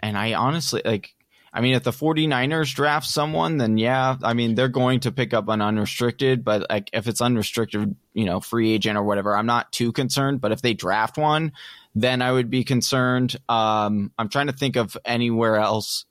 [0.02, 1.14] and I honestly like.
[1.54, 5.34] I mean, if the 49ers draft someone, then yeah, I mean they're going to pick
[5.34, 6.46] up an unrestricted.
[6.46, 10.40] But like if it's unrestricted, you know, free agent or whatever, I'm not too concerned.
[10.40, 11.52] But if they draft one,
[11.94, 13.36] then I would be concerned.
[13.50, 16.06] Um, I'm trying to think of anywhere else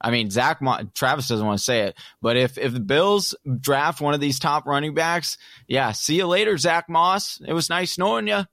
[0.00, 0.60] I mean, Zach
[0.94, 4.38] Travis doesn't want to say it, but if if the Bills draft one of these
[4.38, 5.36] top running backs,
[5.68, 7.40] yeah, see you later, Zach Moss.
[7.46, 8.44] It was nice knowing you.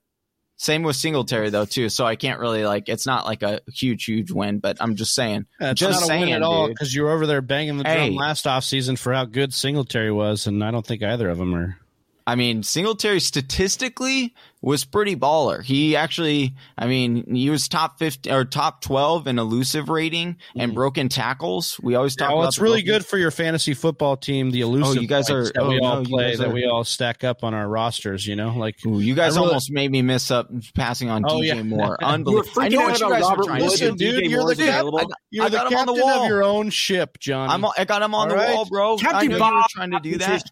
[0.60, 2.90] Same with Singletary though too, so I can't really like.
[2.90, 5.46] It's not like a huge, huge win, but I'm just saying.
[5.62, 7.78] Yeah, it's just not a saying, win at all because you were over there banging
[7.78, 11.30] the drum hey, last offseason for how good Singletary was, and I don't think either
[11.30, 11.78] of them are.
[12.26, 15.64] I mean, Singletary statistically was pretty baller.
[15.64, 20.70] He actually, I mean, he was top 50 or top 12 in elusive rating and
[20.72, 20.76] mm-hmm.
[20.76, 21.80] broken tackles.
[21.84, 24.50] We always talk Yeah, well, about it's really broken- good for your fantasy football team.
[24.52, 26.66] The elusive Oh, you guys are- that oh, we all no, play, that are- we
[26.66, 28.26] all stack up on our rosters.
[28.26, 31.38] You know, like Ooh, you guys really- almost made me miss up passing on Oh,
[31.40, 31.64] DJ yeah.
[31.64, 31.98] Moore.
[32.04, 32.62] Unbelievable.
[32.62, 33.96] I know what you guys were trying to do.
[33.96, 35.12] dude, you're the cap- available.
[35.30, 37.54] you're I the on the captain of your own ship, Johnny.
[37.54, 38.56] I'm, I got him on All the right.
[38.56, 38.96] wall, bro.
[38.96, 40.44] I Captain know you were Bob trying to do that.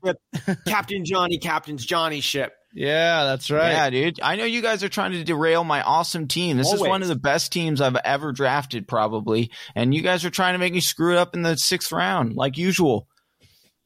[0.68, 2.54] Captain Johnny captains Johnny ship.
[2.76, 3.72] Yeah, that's right.
[3.72, 4.20] Yeah, dude.
[4.22, 6.58] I know you guys are trying to derail my awesome team.
[6.58, 9.50] This is one of the best teams I've ever drafted, probably.
[9.76, 12.36] And you guys are trying to make me screw it up in the sixth round,
[12.36, 13.08] like usual.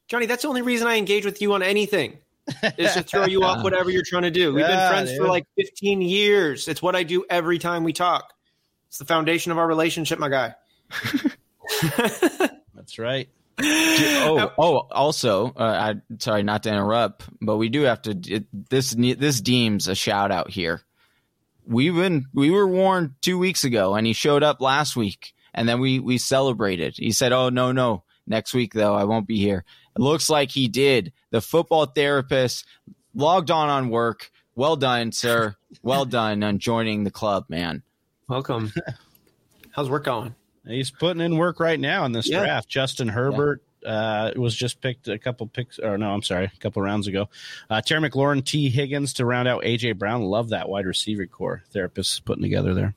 [0.08, 2.18] Johnny, that's the only reason I engage with you on anything.
[2.76, 4.52] is to throw you off whatever you're trying to do.
[4.52, 6.66] We've Yeah, been friends for like 15 years.
[6.66, 8.32] It's what I do every time we talk.
[8.88, 10.54] It's the foundation of our relationship, my guy.
[12.74, 13.28] That's right.
[13.58, 18.10] Oh, oh, also, uh, I sorry not to interrupt, but we do have to.
[18.10, 20.82] It, this this deems a shout out here.
[21.66, 25.68] We've been we were warned two weeks ago, and he showed up last week, and
[25.68, 26.94] then we we celebrated.
[26.96, 29.64] He said, "Oh no, no, next week though, I won't be here."
[29.96, 31.12] It looks like he did.
[31.30, 32.66] The football therapist
[33.14, 34.30] logged on on work.
[34.54, 35.56] Well done, sir.
[35.84, 37.84] Well done on joining the club, man.
[38.26, 38.72] Welcome.
[39.70, 40.34] How's work going?
[40.70, 42.40] He's putting in work right now in this Yeah.
[42.40, 42.68] draft.
[42.68, 46.82] Justin Herbert uh, was just picked a couple picks, or no, I'm sorry, a couple
[46.82, 47.28] rounds ago.
[47.68, 48.68] Uh, Terry McLaurin, T.
[48.68, 50.22] Higgins to round out AJ Brown.
[50.22, 52.94] Love that wide receiver corps therapists putting together there.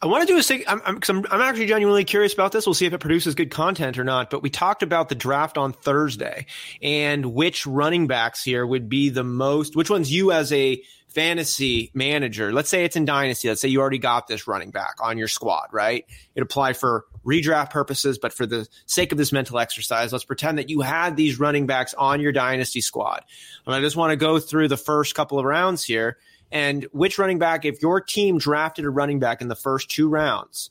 [0.00, 2.64] I want to do a thing I'm, I'm, I'm actually genuinely curious about this.
[2.66, 4.30] We'll see if it produces good content or not.
[4.30, 6.46] But we talked about the draft on Thursday
[6.80, 11.90] and which running backs here would be the most, which ones you as a fantasy
[11.94, 15.18] manager, let's say it's in Dynasty, let's say you already got this running back on
[15.18, 16.04] your squad, right?
[16.34, 20.58] It applied for redraft purposes, but for the sake of this mental exercise, let's pretend
[20.58, 23.24] that you had these running backs on your Dynasty squad.
[23.66, 26.18] And I just want to go through the first couple of rounds here
[26.50, 30.08] and which running back, if your team drafted a running back in the first two
[30.08, 30.70] rounds,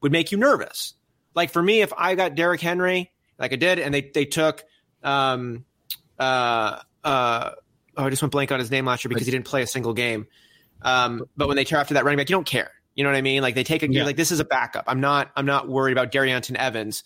[0.00, 0.94] would make you nervous.
[1.34, 4.64] Like for me, if I got Derrick Henry, like I did, and they they took,
[5.02, 5.64] um,
[6.18, 7.50] uh, uh,
[7.98, 9.66] oh, I just went blank on his name last year because he didn't play a
[9.66, 10.26] single game.
[10.82, 12.70] Um, but when they drafted that running back, you don't care.
[12.94, 13.42] You know what I mean?
[13.42, 13.98] Like they take a, Yeah.
[13.98, 14.84] you're like this is a backup.
[14.86, 17.04] I'm not I'm not worried about Darrynton Evans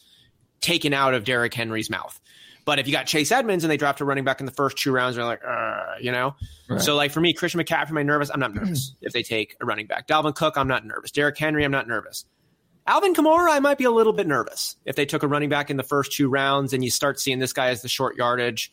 [0.60, 2.18] taken out of Derrick Henry's mouth.
[2.64, 4.78] But if you got Chase Edmonds and they draft a running back in the first
[4.78, 6.36] two rounds, they're like, uh, you know.
[6.68, 6.80] Right.
[6.80, 8.30] So like for me, Christian McCaffrey, am I nervous?
[8.32, 10.06] I'm not nervous if they take a running back.
[10.06, 11.10] Dalvin Cook, I'm not nervous.
[11.10, 12.24] Derrick Henry, I'm not nervous.
[12.86, 15.70] Alvin Kamara, I might be a little bit nervous if they took a running back
[15.70, 18.72] in the first two rounds and you start seeing this guy as the short yardage,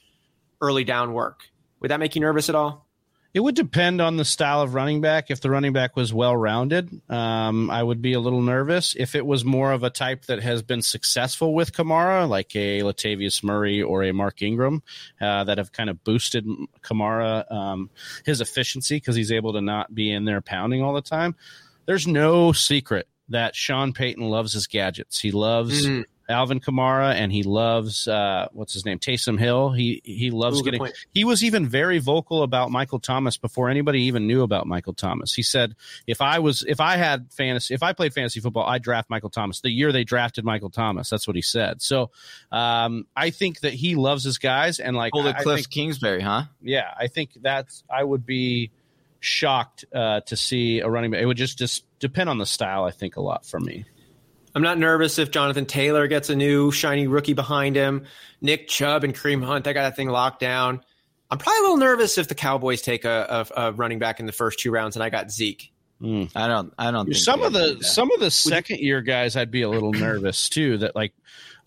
[0.61, 1.41] early down work.
[1.79, 2.85] Would that make you nervous at all?
[3.31, 5.29] It would depend on the style of running back.
[5.29, 8.95] If the running back was well rounded, um, I would be a little nervous.
[8.97, 12.79] If it was more of a type that has been successful with Kamara, like a
[12.81, 14.81] Latavius Murray or a Mark Ingram,
[15.21, 16.47] uh, that have kind of boosted
[16.81, 17.91] Kamara um,
[18.25, 21.35] his efficiency because he's able to not be in there pounding all the time.
[21.85, 25.19] There's no secret that Sean Payton loves his gadgets.
[25.19, 26.05] He loves Mhm.
[26.29, 29.71] Alvin Kamara and he loves uh, what's his name Taysom Hill.
[29.71, 30.87] He he loves Ooh, getting.
[31.13, 35.33] He was even very vocal about Michael Thomas before anybody even knew about Michael Thomas.
[35.33, 38.83] He said, "If I was if I had fantasy if I played fantasy football, I'd
[38.83, 41.81] draft Michael Thomas." The year they drafted Michael Thomas, that's what he said.
[41.81, 42.11] So
[42.51, 46.21] um, I think that he loves his guys and like I, I Cliff think, Kingsbury,
[46.21, 46.43] huh?
[46.61, 48.71] yeah, I think that's I would be
[49.19, 51.21] shocked uh, to see a running back.
[51.21, 52.83] It would just just depend on the style.
[52.83, 53.85] I think a lot for me.
[54.55, 58.05] I'm not nervous if Jonathan Taylor gets a new shiny rookie behind him.
[58.41, 60.81] Nick Chubb and Kareem Hunt, they got that thing locked down.
[61.31, 64.25] I'm probably a little nervous if the Cowboys take a, a, a running back in
[64.25, 65.71] the first two rounds and I got Zeke.
[66.01, 66.31] Mm.
[66.33, 66.73] I don't.
[66.77, 67.05] I don't.
[67.05, 70.47] Think some of the some of the second year guys I'd be a little nervous
[70.47, 71.13] too that like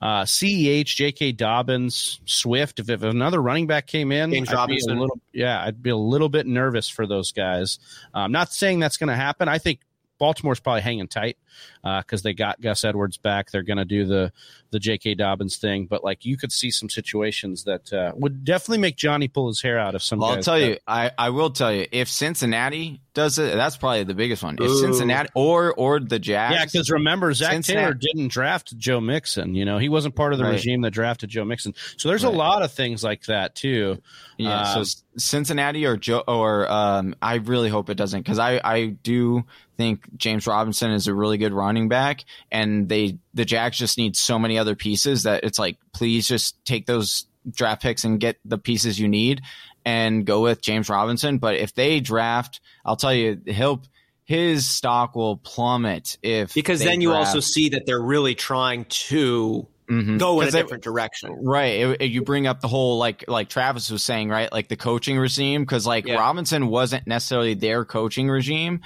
[0.01, 1.33] uh CEH, J.K.
[1.33, 2.81] Dobbins, Swift.
[2.81, 5.91] If, if another running back came in, James I'd be a little, yeah, I'd be
[5.91, 7.79] a little bit nervous for those guys.
[8.15, 9.49] I'm not saying that's going to happen.
[9.49, 9.81] I think
[10.19, 11.37] Baltimore's probably hanging tight
[11.83, 13.51] because they got Gus Edwards back.
[13.51, 14.33] They're going to do the
[14.71, 15.17] the J.K.
[15.17, 19.29] Dobbins thing, but like you could see some situations that uh, would definitely make Johnny
[19.29, 20.21] pull his hair out if some.
[20.21, 23.77] Well, I'll tell got- you, I, I will tell you, if Cincinnati does it, that's
[23.77, 24.55] probably the biggest one.
[24.55, 24.81] If Ooh.
[24.81, 29.55] Cincinnati or or the Jags, Yeah, because remember, Zac Cincinnati- Taylor didn't draft Joe Mixon.
[29.55, 30.53] You know, he wasn't part of the Right.
[30.53, 31.75] regime that drafted Joe Mixon.
[31.99, 32.33] So there's Right.
[32.33, 34.01] a lot of things like that too.
[34.39, 38.59] yeah, um, so Cincinnati or Joe or um, I really hope it doesn't because I
[38.65, 39.45] I do
[39.77, 44.17] think James Robinson is a really good running back, and they the Jacks just need
[44.17, 48.37] so many other pieces that it's like please just take those draft picks and get
[48.45, 49.43] the pieces you need
[49.85, 51.39] and go with James Robinson.
[51.39, 53.83] But if they draft, I'll tell you, he'll
[54.25, 57.27] his stock will plummet if Because then you draft.
[57.29, 60.19] also see that they're really trying to Mhm.
[60.21, 61.33] go in a they- different direction.
[61.43, 61.81] Right.
[61.81, 64.51] It- it- you bring up the whole like like Travis was saying, right?
[64.53, 66.15] Like the coaching regime because like Yeah.
[66.15, 68.81] Robinson wasn't necessarily their coaching regime.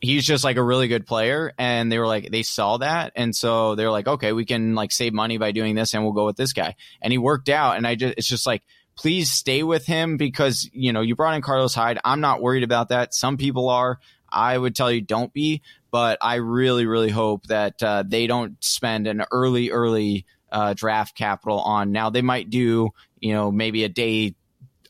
[0.00, 3.34] He's just like a really good player, and they were like they saw that, and
[3.34, 6.26] so they're like, okay, we can like save money by doing this, and we'll go
[6.26, 7.76] with this guy, and he worked out.
[7.76, 8.62] And I just it's just like
[8.98, 11.98] please stay with him because you know you brought in Carlos Hyde.
[12.04, 13.14] I'm not worried about that.
[13.14, 13.98] Some people are.
[14.30, 18.62] I would tell you don't be, but I really really hope that uh, they don't
[18.62, 21.92] spend an early early uh, draft capital on.
[21.92, 22.90] Now they might do,
[23.20, 24.34] you know, maybe a day,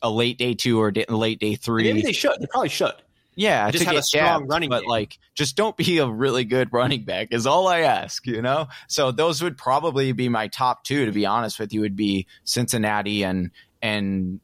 [0.01, 1.83] a late day two or day, late day three.
[1.83, 2.39] Maybe they should.
[2.39, 2.93] They probably should.
[3.39, 4.89] Yeah, just to have get a strong depth, running but game.
[4.89, 8.25] like just don't be a really good running back is all I ask.
[8.27, 11.05] You know, so those would probably be my top two.
[11.05, 14.39] To be honest with you, would be Cincinnati and and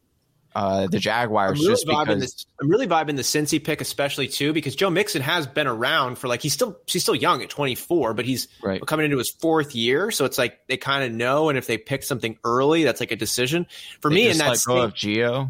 [0.56, 2.22] uh, the I'm Jaguars, really, just vibing because.
[2.22, 6.18] this, I'm really vibing the Cincy pick, especially too, because Joe Mixon has been around
[6.18, 8.82] for like he's still he's still young at 24, but he's Right.
[8.86, 11.78] coming into his fourth year, so it's like they kind of know, and if they
[11.78, 13.68] pick something early, that's like a decision
[14.00, 14.28] for they me.
[14.30, 15.50] just And let that's go of Geo.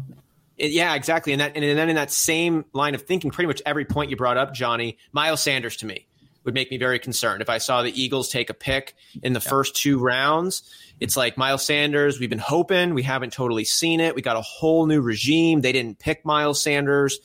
[0.58, 1.32] Yeah, exactly.
[1.32, 4.16] And that, and then in that same line of thinking, pretty much every point you
[4.16, 6.06] brought up, Johnny, Miles Sanders to me
[6.44, 7.42] would make me very concerned.
[7.42, 10.62] If I saw the Eagles take a pick in the first two rounds,
[11.00, 12.20] it's like Miles Sanders.
[12.20, 14.14] We've been hoping, we haven't totally seen it.
[14.14, 15.60] We got a whole new regime.
[15.60, 17.18] They didn't pick Miles Sanders.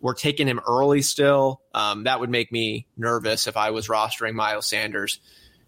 [0.00, 1.60] We're taking him early still.
[1.74, 5.20] Um, that would make me nervous if I was rostering Miles Sanders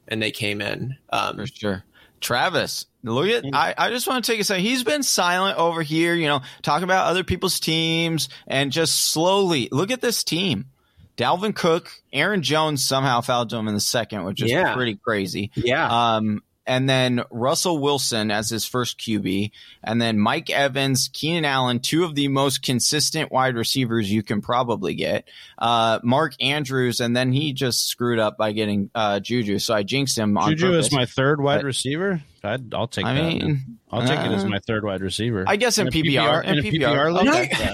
[0.09, 0.97] and they came in.
[1.11, 1.85] Um, For sure.
[2.27, 4.65] Travis, look at I, I just want to take a second.
[4.65, 9.69] He's been silent over here, you know, talking about other people's teams and just slowly
[9.71, 10.67] look at this team.
[11.17, 14.75] Dalvin Cook, Aaron Jones somehow fouled to him in the second, which is Yeah.
[14.75, 15.51] pretty crazy.
[15.55, 16.17] yeah.
[16.17, 19.51] Um, and then Russell Wilson as his first QB,
[19.85, 24.41] and then Mike Evans, Keenan Allen, two of the most consistent wide receivers you can
[24.43, 25.29] probably get.
[25.59, 29.83] Uh, Mark Andrews, and then he just screwed up by getting uh, Juju, so I
[29.83, 30.37] jinxed him.
[30.37, 30.87] On Juju purpose.
[30.87, 32.23] is my third wide But- receiver.
[32.45, 33.23] I'd, I'll take I that.
[33.25, 35.45] mean, I'll take it as uh, my third wide receiver.
[35.49, 37.53] I guess in a PPR, in a in PPR, PPR, league.
[37.53, 37.73] okay.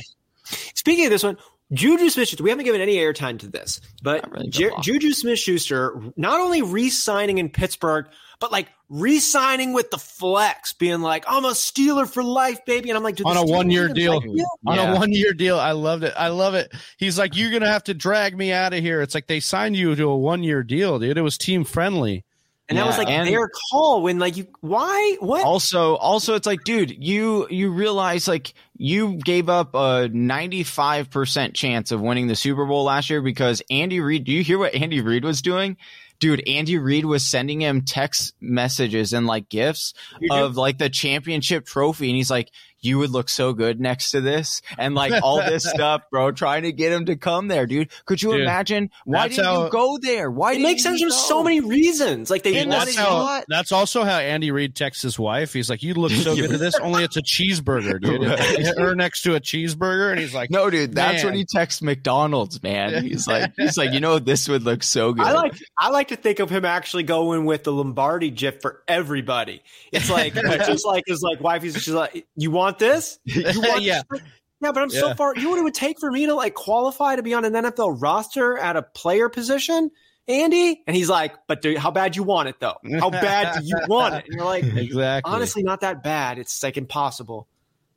[0.74, 1.36] Speaking of this one,
[1.72, 6.01] Juju Smith, we haven't given any airtime to this, but really Ju- Juju Smith Schuster
[6.16, 8.07] not only re signing in Pittsburgh,
[8.43, 12.90] but like re signing with the flex, being like, I'm a Steeler for life, baby.
[12.90, 14.16] And I'm like, On a one-year deal.
[14.16, 14.47] like you?
[14.66, 15.59] on a one year deal.
[15.61, 16.12] I loved it.
[16.16, 16.72] I love it.
[16.99, 19.01] He's like, you're gonna have to drag me out of here.
[19.01, 21.16] It's like they signed you to a one year deal, dude.
[21.16, 22.24] It was team friendly.
[22.68, 25.45] And that was like and- their call when like you, why, what?
[25.45, 31.93] also also it's like dude you you realize like you gave up a 95% chance
[31.93, 35.03] of winning the super bowl last year because andy reid do you hear what andy
[35.03, 35.76] reid was doing
[36.23, 39.93] dude andy reid was sending him text messages and like gifts
[40.31, 42.49] of like the championship trophy and he's like
[42.83, 46.62] you would look so good next to this and like all this stuff bro trying
[46.64, 49.99] to get him to come there dude could you Dude, imagine why didn't you go
[50.03, 51.16] there why it didn't makes sense you for go?
[51.16, 52.30] so many reasons.
[52.30, 53.22] Like they And wanted that's you how.
[53.22, 53.45] what?
[53.49, 55.53] That's also how Andy Reid texts his wife.
[55.53, 56.74] He's like, "You look so good to this.
[56.76, 58.22] Only it's a cheeseburger, dude.
[58.22, 61.45] It's like her next to a cheeseburger." And he's like, No, dude, that's when he
[61.45, 63.05] texts McDonald's, man.
[63.05, 65.24] He's like, he's like, you know, this would look so good.
[65.26, 68.83] I like I like to think of him actually going with the Lombardi GIF for
[68.89, 69.62] everybody.
[69.93, 71.62] It's like just like his like wife.
[71.62, 73.18] He's just like, you want this?
[73.27, 74.03] You want Yeah.
[74.11, 74.20] this?
[74.61, 75.35] Yeah, but I'm so far.
[75.35, 77.53] You know what it would take for me to like qualify to be on an
[77.55, 79.91] NFL roster at a player position,
[80.29, 80.85] Andy?
[80.87, 82.77] And he's like, but dude, how bad you want it though?
[83.01, 84.25] How bad do you want it?
[84.29, 85.33] And you're like, exactly.
[85.33, 86.39] honestly, not that bad.
[86.39, 87.49] It's like impossible.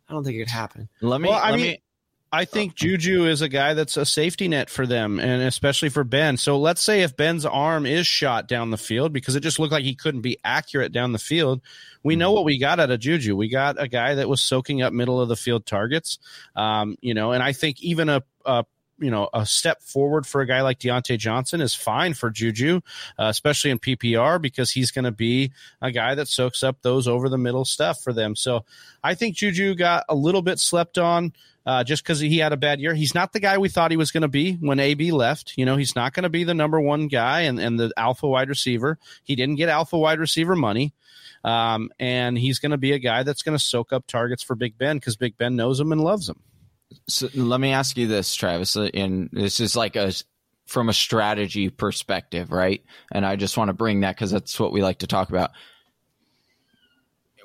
[0.10, 0.90] I don't think it could happen.
[1.02, 1.82] let me, Well, I let mean, me,
[2.32, 6.04] I think Juju is a guy that's a safety net for them, and especially for
[6.04, 6.36] Ben.
[6.38, 9.72] So let's say if Ben's arm is shot down the field because it just looked
[9.72, 11.62] like he couldn't be accurate down the field,
[12.04, 13.36] we know what we got out of Juju.
[13.36, 16.20] We got a guy that was soaking up middle of the field targets,
[16.56, 18.66] um, you know, and I think even a, a
[19.00, 22.82] you know a step forward for a guy like Diontae Johnson is fine for Juju,
[23.20, 27.08] uh, especially in PPR because he's going to be a guy that soaks up those
[27.08, 28.36] over the middle stuff for them.
[28.36, 28.66] So
[29.04, 31.34] I think Juju got a little bit slept on
[31.66, 32.94] uh, just because he had a bad year.
[32.94, 35.54] He's not the guy we thought he was going to be when AB left.
[35.58, 38.28] You know, he's not going to be the number one guy and, and the alpha
[38.28, 39.00] wide receiver.
[39.24, 40.94] He didn't get alpha wide receiver money.
[41.44, 44.56] Um, and he's going to be a guy that's going to soak up targets for
[44.56, 46.40] Big Ben because Big Ben knows him and loves him.
[47.08, 50.14] So let me ask you this, Travis, uh, and this is like a,
[50.66, 52.84] from a strategy perspective, right?
[53.12, 55.52] And I just want to bring that because that's what we like to talk about.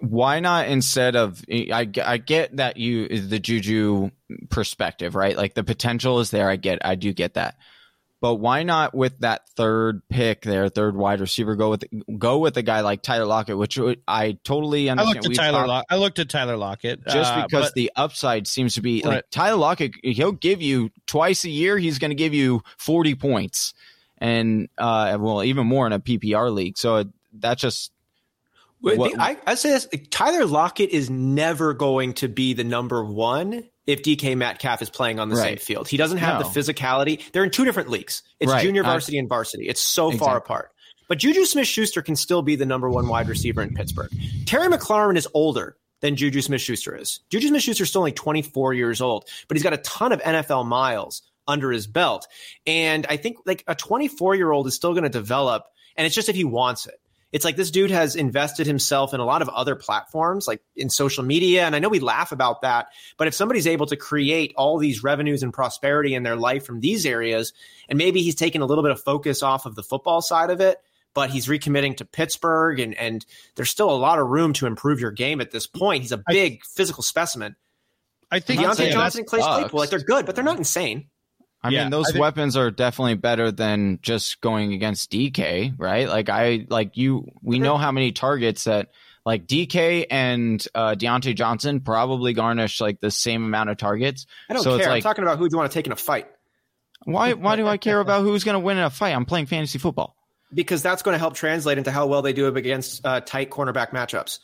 [0.01, 4.11] Why not instead of I, I get that you the Juju
[4.48, 5.36] perspective, right?
[5.36, 6.48] Like the potential is there.
[6.48, 7.57] I get, I do get that.
[8.21, 11.85] But why not with that third pick there, third wide receiver, go with
[12.18, 14.91] go with a guy like Tyler Lockett, which I totally understand.
[14.91, 15.14] I understand.
[15.14, 15.59] looked at We've Tyler.
[15.59, 18.83] talked- Lock- I looked at Tyler Lockett just uh, because but- the upside seems to
[18.83, 21.79] be like Tyler Lockett, he'll give you twice a year.
[21.79, 23.73] He's going to give you forty points,
[24.18, 26.77] and uh, well, even more in a PPR league.
[26.77, 27.09] So it,
[27.39, 27.91] that just
[28.81, 33.64] What, I, I say this: Tyler Lockett is never going to be the number one
[33.91, 35.43] if DK Metcalf is playing on the right.
[35.43, 35.88] same field.
[35.88, 36.49] He doesn't have no.
[36.49, 37.22] the physicality.
[37.32, 38.22] They're in two different leagues.
[38.38, 38.62] It's right.
[38.62, 39.68] junior varsity uh, and varsity.
[39.68, 40.26] It's so exactly.
[40.26, 40.70] far apart.
[41.09, 44.12] But Juju Smith Schuster can still be the number one wide receiver in Pittsburgh.
[44.47, 47.20] Terry McLaurin is older than Juju Smith Schuster is.
[47.30, 50.20] Juju Smith Schuster is still only 24 years old, but he's got a ton of
[50.22, 52.28] NFL miles under his belt.
[52.66, 55.64] And I think like a 24 year old is still going to develop,
[55.97, 57.01] and it's just if he wants it.
[57.33, 60.91] It's like this dude has invested himself in a lot of other platforms, like in
[60.91, 61.64] social media.
[61.64, 65.05] And I know we laugh about that, but if somebody's able to create all these
[65.05, 67.53] revenues and prosperity in their life from these areas,
[67.89, 70.61] and maybe he's taken a little bit of focus off of the football side of
[70.61, 70.78] it,
[71.14, 73.24] but he's recommitting to Pittsburgh, and and
[73.55, 76.03] there's still a lot of room to improve your game at this point.
[76.03, 77.57] He's a big I, physical specimen.
[78.31, 81.09] I think Diontae Johnson, Clay Claypool, like they're good, but they're not insane.
[81.62, 86.08] I yeah, mean, those think, weapons are definitely better than just going against DK, right?
[86.08, 87.30] Like I like you.
[87.42, 88.88] We know how many targets that
[89.26, 94.26] like DK and uh, Diontae Johnson probably garnish like the same amount of targets.
[94.48, 94.88] I don't so care.
[94.88, 96.28] Like, I'm talking about who do you want to take in a fight.
[97.04, 97.34] Why?
[97.34, 99.14] Why do I care about who's going to win in a fight?
[99.14, 100.16] I'm playing fantasy football
[100.52, 103.90] because that's going to help translate into how well they do against uh, tight cornerback
[103.90, 104.38] matchups.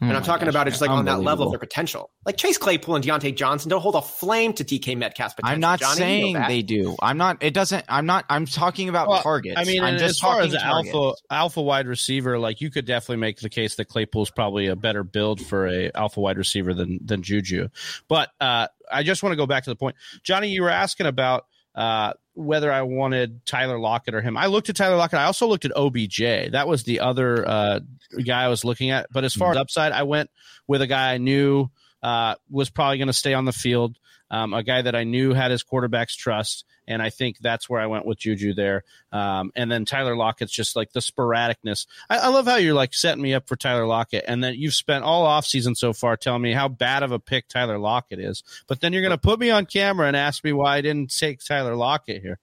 [0.00, 2.10] And oh I'm talking gosh, about it just like on that level of their potential.
[2.26, 5.54] Like Chase Claypool and Diontae Johnson don't hold a flame to DK Metcalf's potential.
[5.54, 6.96] I'm not Johnny, saying you know they do.
[7.00, 7.42] I'm not.
[7.42, 7.84] It doesn't.
[7.88, 8.24] I'm not.
[8.28, 9.58] I'm talking about well, targets.
[9.58, 13.18] I mean, I'm just as far as alpha alpha wide receiver, like you could definitely
[13.18, 16.98] make the case that Claypool's probably a better build for a alpha wide receiver than
[17.04, 17.68] than Juju.
[18.08, 20.48] But uh, I just want to go back to the point, Johnny.
[20.48, 24.36] You were asking about uh, whether I wanted Tyler Lockett or him.
[24.36, 25.18] I looked at Tyler Lockett.
[25.18, 26.52] I also looked at OBJ.
[26.52, 27.80] That was the other uh,
[28.24, 29.06] guy I was looking at.
[29.10, 30.30] But as far as upside, I went
[30.66, 31.68] with a guy I knew
[32.02, 33.98] uh, was probably going to stay on the field,
[34.32, 36.64] um, a guy that I knew had his quarterback's trust.
[36.88, 38.82] And I think that's where I went with Juju there.
[39.12, 41.86] Um, and then Tyler Lockett's just like the sporadicness.
[42.10, 44.24] I, I, love how you're like setting me up for Tyler Lockett.
[44.26, 47.46] And then you've spent all offseason so far telling me how bad of a pick
[47.46, 48.42] Tyler Lockett is.
[48.66, 51.14] But then you're going to put me on camera and ask me why I didn't
[51.16, 52.38] take Tyler Lockett here.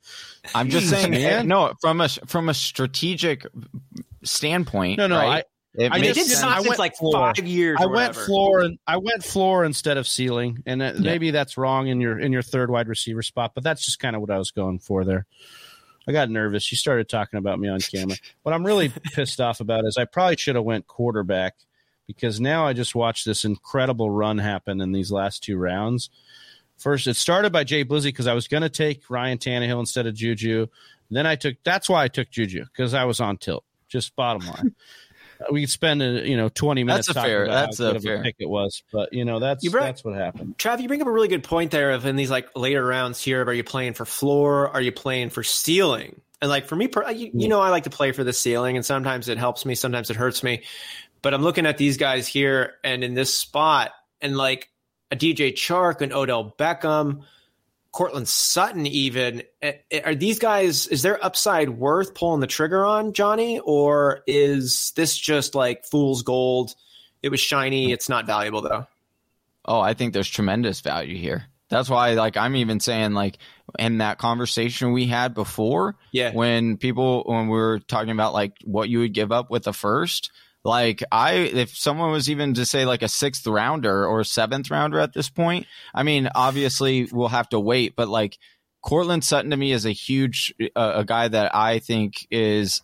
[0.56, 1.48] I'm just saying, man.
[1.48, 3.46] no, from a, from a strategic
[4.24, 5.00] standpoint.
[5.00, 5.40] No, no, right?
[5.40, 5.44] I,
[5.80, 7.14] it I mean, did not since like floor.
[7.14, 7.78] five years.
[7.80, 10.92] I went floor and I went floor instead of ceiling, and yeah.
[11.00, 14.14] maybe that's wrong in your in your third wide receiver spot, but that's just kind
[14.14, 15.26] of what I was going for there.
[16.06, 16.70] I got nervous.
[16.70, 18.18] You started talking about me on camera.
[18.44, 21.56] what I'm really pissed off about is I probably should have went quarterback
[22.08, 26.10] because now I just watched this incredible run happen in these last two rounds.
[26.78, 30.08] First, it started by Jay Blizzy because I was going to take Ryan Tannehill instead
[30.08, 30.68] of Juju.
[31.10, 31.56] Then I took.
[31.64, 33.64] That's why I took Juju because I was on tilt.
[33.88, 34.76] Just bottom line.
[35.52, 38.36] we could spend a, you know 20 minutes that's a fair that's a fair pick
[38.40, 40.58] it was but you know that's that's what happened.
[40.58, 43.22] Trav you bring up a really good point there of in these like later rounds
[43.22, 44.70] here are you playing for floor?
[44.70, 47.90] Are you playing for ceiling and like for me you, you know i like to
[47.90, 50.64] play for the ceiling and sometimes it helps me sometimes it hurts me
[51.22, 54.70] but i'm looking at these guys here and in this spot and like
[55.12, 57.24] a dj chark and odell beckham
[57.92, 60.88] Courtland Sutton, even eh, eh, are these guys?
[60.88, 66.22] Is their upside worth pulling the trigger on Johnny, or is this just like fool's
[66.22, 66.76] gold?
[67.24, 67.92] It was shiny.
[67.92, 68.86] It's not valuable though.
[69.66, 71.46] Oh, I think there's tremendous value here.
[71.70, 73.38] That's why, like, I'm even saying, like,
[73.78, 78.54] in that conversation we had before, yeah, when people when we were talking about like
[78.64, 80.32] what you would give up with the first,
[80.64, 85.00] like I, if someone was even to say like a sixth rounder or seventh rounder
[85.00, 88.38] at this point, I mean, obviously we'll have to wait, but like
[88.82, 92.82] Courtland Sutton to me is a huge, uh, a guy that I think is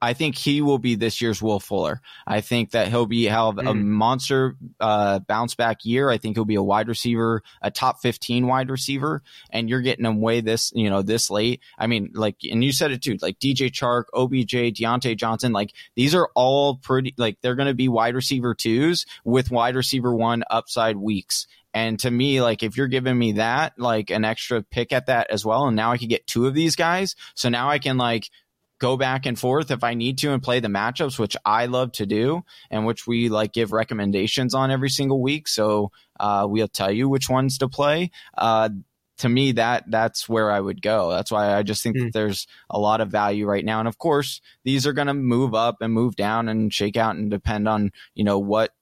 [0.00, 2.02] I think he will be this year's Will Fuller.
[2.26, 3.70] I think that he'll be have mm.
[3.70, 6.10] a monster uh, bounce back year.
[6.10, 10.04] I think he'll be a wide receiver, a top fifteen wide receiver, and you're getting
[10.04, 11.60] him way this you know this late.
[11.78, 15.72] I mean, like, and you said it too, like DJ Chark, OBJ, Diontae Johnson, like
[15.94, 20.14] these are all pretty like they're going to be wide receiver twos with wide receiver
[20.14, 21.46] one upside weeks.
[21.72, 25.30] And to me, like if you're giving me that, like an extra pick at that
[25.30, 27.98] as well, and now I can get two of these guys, so now I can
[27.98, 28.30] like
[28.78, 31.92] go back and forth if I need to and play the matchups, which I love
[31.92, 35.48] to do and which we like give recommendations on every single week.
[35.48, 38.10] So uh, we'll tell you which ones to play.
[38.36, 38.70] Uh,
[39.18, 41.10] to me, that that's where I would go.
[41.10, 42.04] That's why I just think mm.
[42.04, 43.78] that there's a lot of value right now.
[43.78, 47.16] And of course, these are going to move up and move down and shake out
[47.16, 48.74] and depend on you know what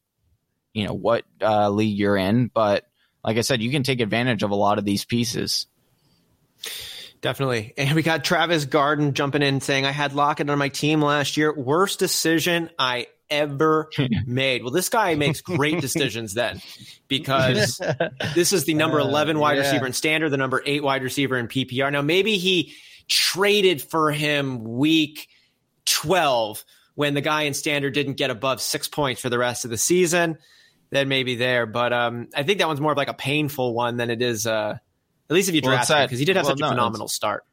[0.72, 2.50] you know what uh, league you're in.
[2.52, 2.84] But
[3.22, 5.68] like I said, you can take advantage of a lot of these pieces.
[7.24, 7.72] Definitely.
[7.78, 11.38] And we got Travis Garden jumping in saying, I had Lockett on my team last
[11.38, 11.52] year.
[11.54, 13.88] Worst decision I ever
[14.26, 14.62] made.
[14.62, 16.60] Well, this guy makes great decisions then
[17.08, 17.80] because
[18.34, 19.66] this is the number 11 wide uh, yeah.
[19.66, 21.90] receiver in standard, the number eight wide receiver in PPR.
[21.90, 22.74] Now, maybe he
[23.08, 25.28] traded for him week
[25.86, 26.62] 12
[26.94, 29.78] when the guy in standard didn't get above six points for the rest of the
[29.78, 30.36] season,
[30.90, 31.64] then maybe there.
[31.64, 34.46] But um, I think that one's more of like a painful one than it is.
[34.46, 34.76] Uh,
[35.30, 36.64] at least if you Well, draft it's him because he did have well, such a
[36.64, 37.44] it's- phenomenal start.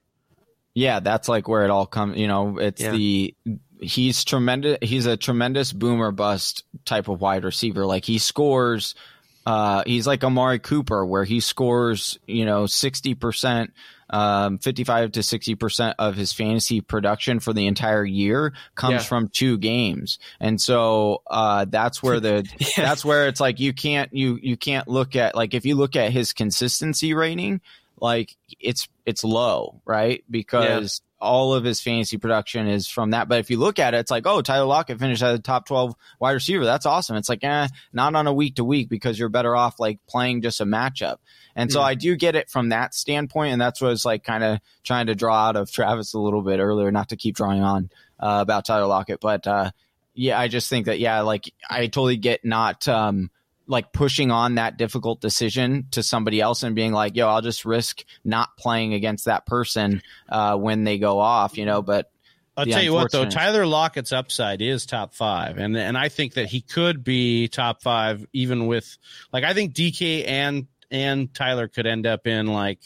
[0.73, 2.17] Yeah, that's like where it all comes.
[2.17, 2.91] You know, it's Yeah.
[2.91, 3.35] the
[3.81, 4.77] he's tremendous.
[4.81, 7.85] He's a tremendous boomer bust type of wide receiver.
[7.85, 8.95] Like he scores.
[9.45, 12.19] Uh, he's like Amari Cooper, where he scores.
[12.25, 13.73] You know, sixty percent,
[14.11, 18.99] um, fifty-five to sixty percent of his fantasy production for the entire year comes Yeah.
[18.99, 22.83] from two games, and so uh, that's where the Yeah.
[22.85, 25.95] that's where it's like you can't you you can't look at like if you look
[25.95, 27.61] at his consistency rating
[27.99, 33.27] like it's it's low right because all of his fantasy production is from that.
[33.29, 35.67] But if you look at it it's like oh tyler lockett finished as a top
[35.67, 36.65] 12 wide receiver.
[36.65, 37.15] That's awesome.
[37.15, 40.41] It's like eh not on a week to week because you're better off like playing
[40.41, 41.17] just a matchup.
[41.55, 41.85] And so Hmm.
[41.85, 43.53] i do get it from that standpoint.
[43.53, 46.19] And that's what I was like kind of trying to draw out of travis a
[46.19, 49.19] little bit earlier not to keep drawing on uh, about tyler lockett.
[49.21, 49.71] But uh
[50.13, 53.29] yeah i just think that yeah like i totally get not um
[53.71, 57.63] like pushing on that difficult decision to somebody else and being like, yo, I'll just
[57.65, 61.81] risk not playing against that person uh, when they go off, you know.
[61.81, 62.11] But
[62.57, 66.33] I'll tell you what, though, Tyler Lockett's upside is top five, and and I think
[66.33, 68.97] that he could be top five even with
[69.31, 72.79] like I think DK and and Tyler could end up in like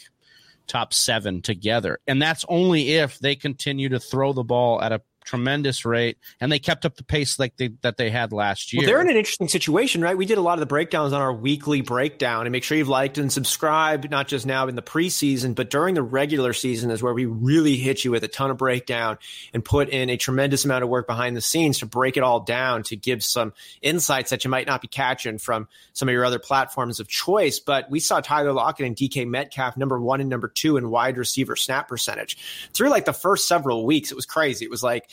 [0.68, 5.02] top seven together, and that's only if they continue to throw the ball at a
[5.26, 8.80] tremendous rate and they kept up the pace like they that they had last year.
[8.80, 10.16] Well, they're in an interesting situation, right?
[10.16, 12.88] We did a lot of the breakdowns on our weekly breakdown, and make sure you've
[12.88, 17.02] liked and subscribed, not just now in the preseason, but during the regular season is
[17.02, 19.18] where we really hit you with a ton of breakdown
[19.52, 22.40] and put in a tremendous amount of work behind the scenes to break it all
[22.40, 23.52] down to give some
[23.82, 27.58] insights that you might not be catching from some of your other platforms of choice.
[27.58, 31.18] But we saw Tyler Lockett and DK Metcalf number one and number two in wide
[31.18, 34.10] receiver snap percentage through like the first several weeks.
[34.10, 34.64] It was crazy.
[34.64, 35.10] It was like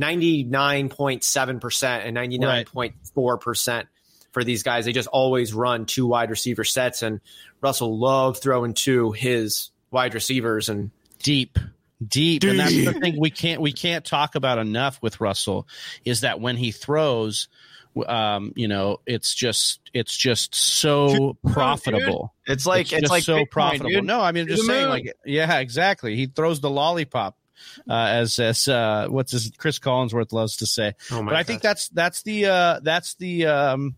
[0.00, 3.84] 99.7% and 99.4%
[4.32, 4.84] for these guys.
[4.84, 7.20] They just always run two wide receiver sets, and
[7.60, 10.68] Russell loved throwing to his wide receivers.
[10.68, 11.58] And deep
[12.06, 12.44] deep.
[12.44, 15.66] And that's the thing we can't we can't talk about enough with russell
[16.04, 17.48] is that when he throws
[18.06, 22.34] um you know it's just it's just so profitable.
[22.46, 24.04] It's like it's, it's, like so Bitcoin, profitable dude.
[24.04, 26.16] no i mean i'm just saying like yeah exactly.
[26.16, 27.36] He throws the lollipop
[27.88, 31.42] uh, as as uh, what's his Chris Collinsworth loves to say, oh my but I
[31.42, 33.96] think that's that's the uh, that's the um,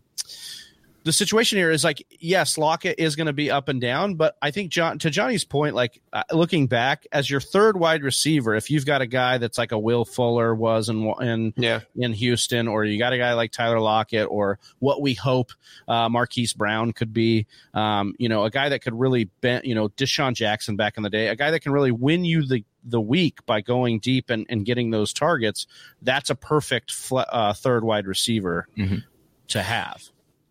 [1.09, 4.37] the situation here is like yes, Lockett is going to be up and down, but
[4.43, 8.53] I think John to Johnny's point, like uh, looking back as your third wide receiver,
[8.53, 12.13] if you've got a guy that's like a Will Fuller was in in yeah, in
[12.13, 15.51] Houston, or you got a guy like Tyler Lockett, or what we hope
[15.87, 17.47] uh, Marquise Brown could be.
[17.73, 21.01] Um, you know, a guy that could really bend, you know, DeSean Jackson back in
[21.01, 24.29] the day, a guy that can really win you the the week by going deep
[24.29, 25.65] and, and getting those targets.
[26.03, 29.03] That's a perfect fl- uh, third wide receiver Mhm.
[29.47, 30.03] to have.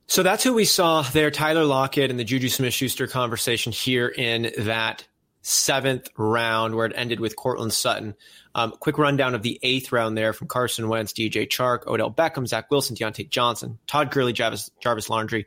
[0.08, 4.08] So that's who we saw there, Tyler Lockett and the Juju Smith Schuster conversation here
[4.08, 5.06] in that
[5.42, 8.14] seventh round where it ended with Courtland Sutton.
[8.54, 12.46] Um, quick rundown of the eighth round there from Carson Wentz, DJ Chark, Odell Beckham,
[12.46, 15.46] Zach Wilson, Diontae Johnson, Todd Gurley, Jarvis, Jarvis Laundry,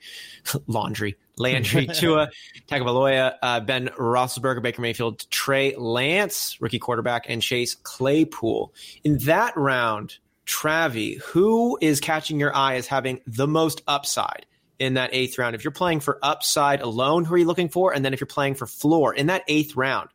[0.67, 2.29] Laundry, Landry, Tua,
[2.67, 8.75] Tagovailoa, uh, Ben Roethlisberger, Baker Mayfield, Trey Lance, rookie quarterback, and Chase Claypool.
[9.03, 14.45] In that round, Travi, who is catching your eye as having the most upside
[14.81, 15.55] in that eighth round?
[15.55, 17.93] If you're playing for upside alone, who are you looking for?
[17.93, 20.09] And then if you're playing for floor in that eighth round,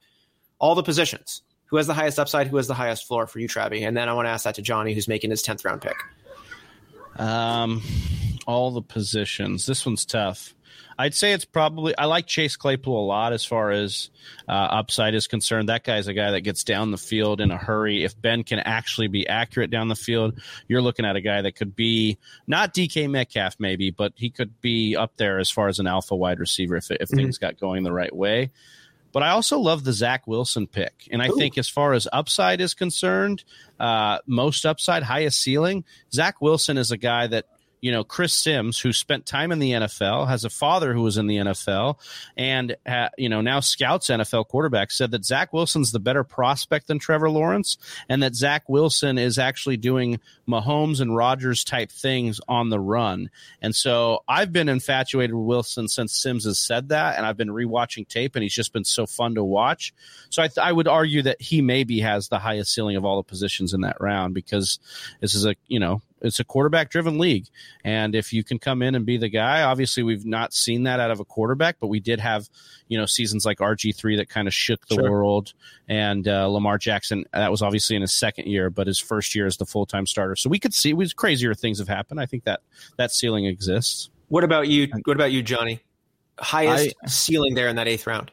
[0.59, 1.43] all the positions.
[1.67, 2.49] Who has the highest upside?
[2.49, 3.87] Who has the highest floor for you, Travi?
[3.87, 5.97] And then I want to ask that to Johnny, who's making his 10th round pick.
[7.17, 7.83] Um,
[8.47, 9.67] all the positions.
[9.67, 10.55] This one's tough.
[10.99, 11.97] I'd say it's probably.
[11.97, 14.11] I like Chase Claypool a lot as far as
[14.49, 15.69] uh, upside is concerned.
[15.69, 18.05] That guy's a guy that gets down the field in a hurry.
[18.05, 21.57] If Ben can actually be accurate down the field, you're looking at a guy that
[21.57, 25.79] could be not DK Metcalf maybe, but he could be up there as far as
[25.79, 28.51] an alpha wide receiver if if things got going the right way.
[29.17, 31.09] But I also love the Zach Wilson pick.
[31.11, 31.37] And I Ooh.
[31.39, 33.45] think as far as upside is concerned,
[33.81, 37.47] uh, most upside, highest ceiling, Zach Wilson is a guy that,
[37.81, 41.17] you know, Chris Sims, who spent time in the NFL, has a father who was
[41.17, 41.99] in the NFL,
[42.37, 46.87] and, uh, you know, now scouts NFL quarterbacks, said that Zach Wilson's the better prospect
[46.87, 47.77] than Trevor Lawrence,
[48.09, 53.31] and that Zach Wilson is actually doing Mahomes and Rodgers type things on the run.
[53.61, 57.49] And so I've been infatuated with Wilson since Sims has said that, and I've been
[57.49, 59.93] rewatching tape, and he's just been so fun to watch.
[60.31, 63.17] So I, th- I would argue that he maybe has the highest ceiling of all
[63.17, 64.79] the positions in that round because
[65.21, 67.47] this is a you know it's a quarterback driven league,
[67.85, 71.01] and if you can come in and be the guy, obviously we've not seen that
[71.01, 72.49] out of a quarterback, but we did have
[72.89, 75.11] you know seasons like RG three that kind of shook the sure.
[75.11, 75.55] world,
[75.89, 79.47] and uh, Lamar Jackson that was obviously in his second year, but his first year
[79.47, 80.37] as the full time starter.
[80.37, 82.21] So we could see was crazier things have happened.
[82.21, 82.61] I think that
[82.97, 84.11] that ceiling exists.
[84.29, 84.89] What about you?
[85.05, 85.83] What about you, Johnny?
[86.39, 88.31] Highest I, ceiling there in that eighth round.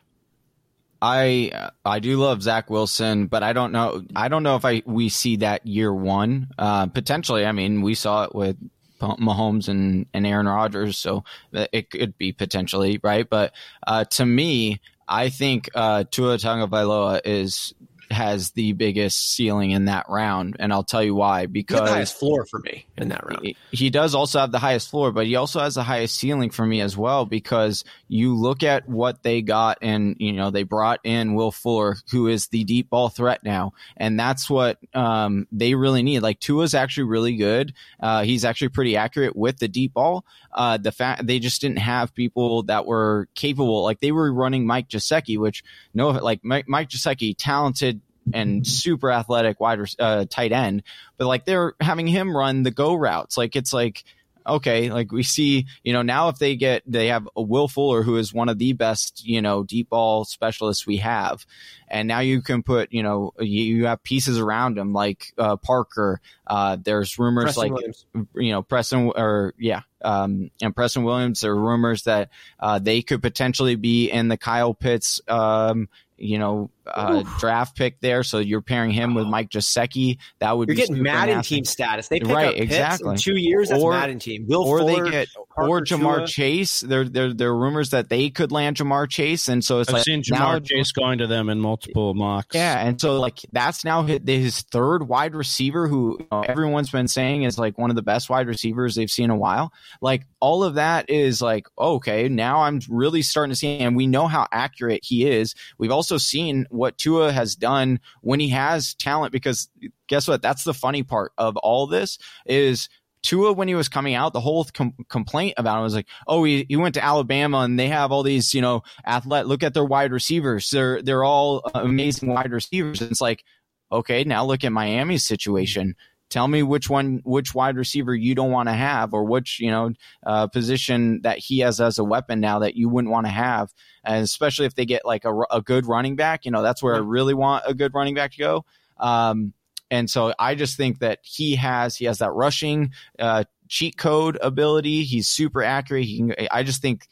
[1.04, 4.06] I I do love Zach Wilson, but I don't know.
[4.16, 6.48] I don't know if I we see that year one.
[6.58, 8.56] Uh, potentially, I mean, we saw it with
[9.02, 13.30] Mahomes and, and Aaron Rodgers, so it could be potentially right.
[13.30, 13.52] But
[13.86, 17.74] uh, to me, I think uh, Tua Tagovailoa is
[18.12, 21.46] has the biggest ceiling in that round, and I'll tell you why.
[21.46, 23.44] Because the highest floor for me in that round.
[23.44, 26.50] He, he does also have the highest floor, but he also has the highest ceiling
[26.50, 27.26] for me as well.
[27.26, 31.98] Because you look at what they got, and you know they brought in Will Fuller,
[32.12, 36.20] who is the deep ball threat now, and that's what um, they really need.
[36.22, 37.74] Like Tua's actually really good.
[38.00, 40.26] Uh, he's actually pretty accurate with the deep ball.
[40.52, 43.84] Uh, the fact they just didn't have people that were capable.
[43.84, 48.02] Like they were running Mike Gesicki, which no, like Mike, Mike Gesicki, talented
[48.32, 50.84] and super athletic wide uh, tight end,
[51.18, 53.38] but like they're having him run the go routes.
[53.38, 54.04] Like it's like
[54.46, 58.04] okay, like we see, you know, now if they get, they have a Will Fuller
[58.04, 61.46] who is one of the best, you know, deep ball specialists we have.
[61.88, 65.58] And now you can put, you know, you, you have pieces around him like uh,
[65.58, 66.20] Parker.
[66.48, 68.06] Uh, there's rumors Preston like, Williams.
[68.36, 71.42] you know, Preston or yeah, um, and Preston Williams.
[71.42, 76.40] There are rumors that uh, they could potentially be in the Kyle Pitts um, you
[76.40, 78.24] know, uh, draft pick there.
[78.24, 80.18] So you're pairing him with Mike Gesicki.
[80.40, 82.08] That would you're getting Madden team status.
[82.08, 83.12] They pick right, up exactly.
[83.12, 83.70] in two years.
[83.70, 84.46] That's or, Madden team.
[84.48, 86.28] Will or Fuller, they get or Ja'Marr Tua.
[86.28, 86.80] Chase.
[86.82, 89.96] There, there, there are rumors that they could land Ja'Marr Chase, and so it's I've
[89.96, 92.56] like seen Ja'Marr now, Chase going to them in multiple mocks.
[92.56, 97.08] Yeah, and so like that's now his third wide receiver, who you know, everyone's been
[97.08, 99.72] saying is like one of the best wide receivers they've seen in a while.
[100.02, 104.08] Like all of that is like okay, now I'm really starting to see, and we
[104.08, 105.56] know how accurate he is.
[105.78, 109.70] We've also seen what Tua has done when he has talent, because
[110.08, 110.42] guess what?
[110.42, 112.90] That's the funny part of all this is
[113.24, 116.44] Tua, when he was coming out, the whole com- complaint about him was like, "Oh,
[116.44, 119.46] he, he went to Alabama and they have all these, you know, athlete.
[119.46, 123.46] Look at their wide receivers; they're they're all amazing wide receivers." And it's like,
[123.92, 125.96] okay, now look at Miami's situation.
[126.34, 129.70] Tell me which one, which wide receiver you don't want to have, or which you
[129.70, 129.92] know
[130.26, 133.72] uh, position that he has as a weapon now that you wouldn't want to have,
[134.04, 136.46] and especially if they get like a, a good running back.
[136.46, 138.66] You know, that's where I really want a good running back to go.
[138.98, 139.54] Um,
[139.92, 144.40] and so I just think that he has he has that rushing uh, cheat code
[144.42, 145.04] ability.
[145.04, 146.06] He's super accurate.
[146.06, 147.08] He can, I just think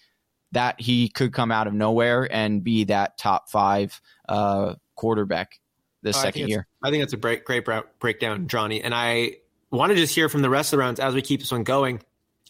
[0.52, 5.61] that he could come out of nowhere and be that top five uh, quarterback
[6.02, 6.68] this oh, second I year.
[6.84, 7.66] I think that's a great, great
[7.99, 8.82] breakdown, Johnny.
[8.82, 9.38] And I
[9.70, 11.64] want to just hear from the rest of the rounds as we keep this one
[11.64, 12.02] going.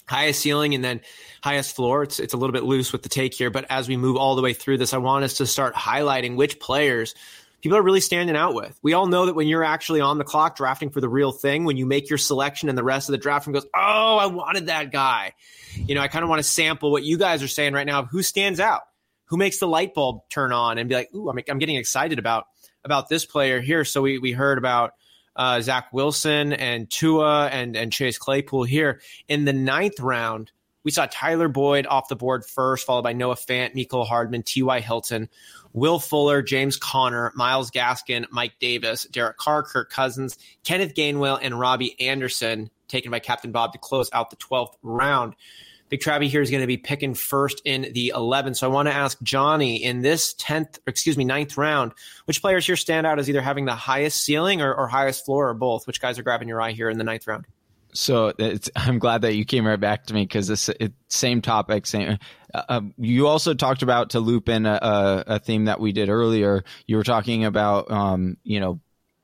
[0.07, 1.01] Highest ceiling and then
[1.41, 2.03] highest floor.
[2.03, 4.35] It's it's a little bit loose with the take here, but as we move all
[4.35, 7.15] the way through this, I want us to start highlighting which players
[7.61, 8.77] people are really standing out with.
[8.81, 11.63] We all know that when you're actually on the clock drafting for the real thing,
[11.63, 14.25] when you make your selection and the rest of the draft room goes, oh, I
[14.25, 15.33] wanted that guy.
[15.75, 17.99] You know, I kind of want to sample what you guys are saying right now
[17.99, 18.81] of who stands out,
[19.25, 22.19] who makes the light bulb turn on and be like, ooh, I'm, I'm getting excited
[22.19, 22.45] about
[22.83, 23.85] about this player here.
[23.85, 24.93] So we we heard about
[25.35, 30.51] uh, Zach Wilson and Tua and and Chase Claypool here in the ninth round.
[30.83, 34.79] We saw Tyler Boyd off the board first, followed by Noah Fant, Mecole Hardman, T.Y.
[34.79, 35.29] Hilton.
[35.73, 41.59] Will Fuller, James Conner, Myles Gaskin, Mike Davis, Derek Carr, Kirk Cousins, Kenneth Gainwell, and
[41.59, 45.35] Robbie Anderson, taken by Captain Bob to close out the 12th round.
[45.91, 48.55] Big Travie here is going to be picking first in the 11th.
[48.55, 51.91] So I want to ask Johnny in this 10th, excuse me, ninth round,
[52.23, 55.49] which players here stand out as either having the highest ceiling or, or highest floor
[55.49, 55.85] or both?
[55.87, 57.45] Which guys are grabbing your eye here in the ninth round?
[57.93, 58.31] So
[58.77, 62.17] I'm glad that you came right back to me because this it, same topic, same.
[62.53, 64.79] Uh, um, you also talked about to loop in a,
[65.27, 66.63] a, theme that we did earlier.
[66.87, 68.79] You were talking about, um, you know,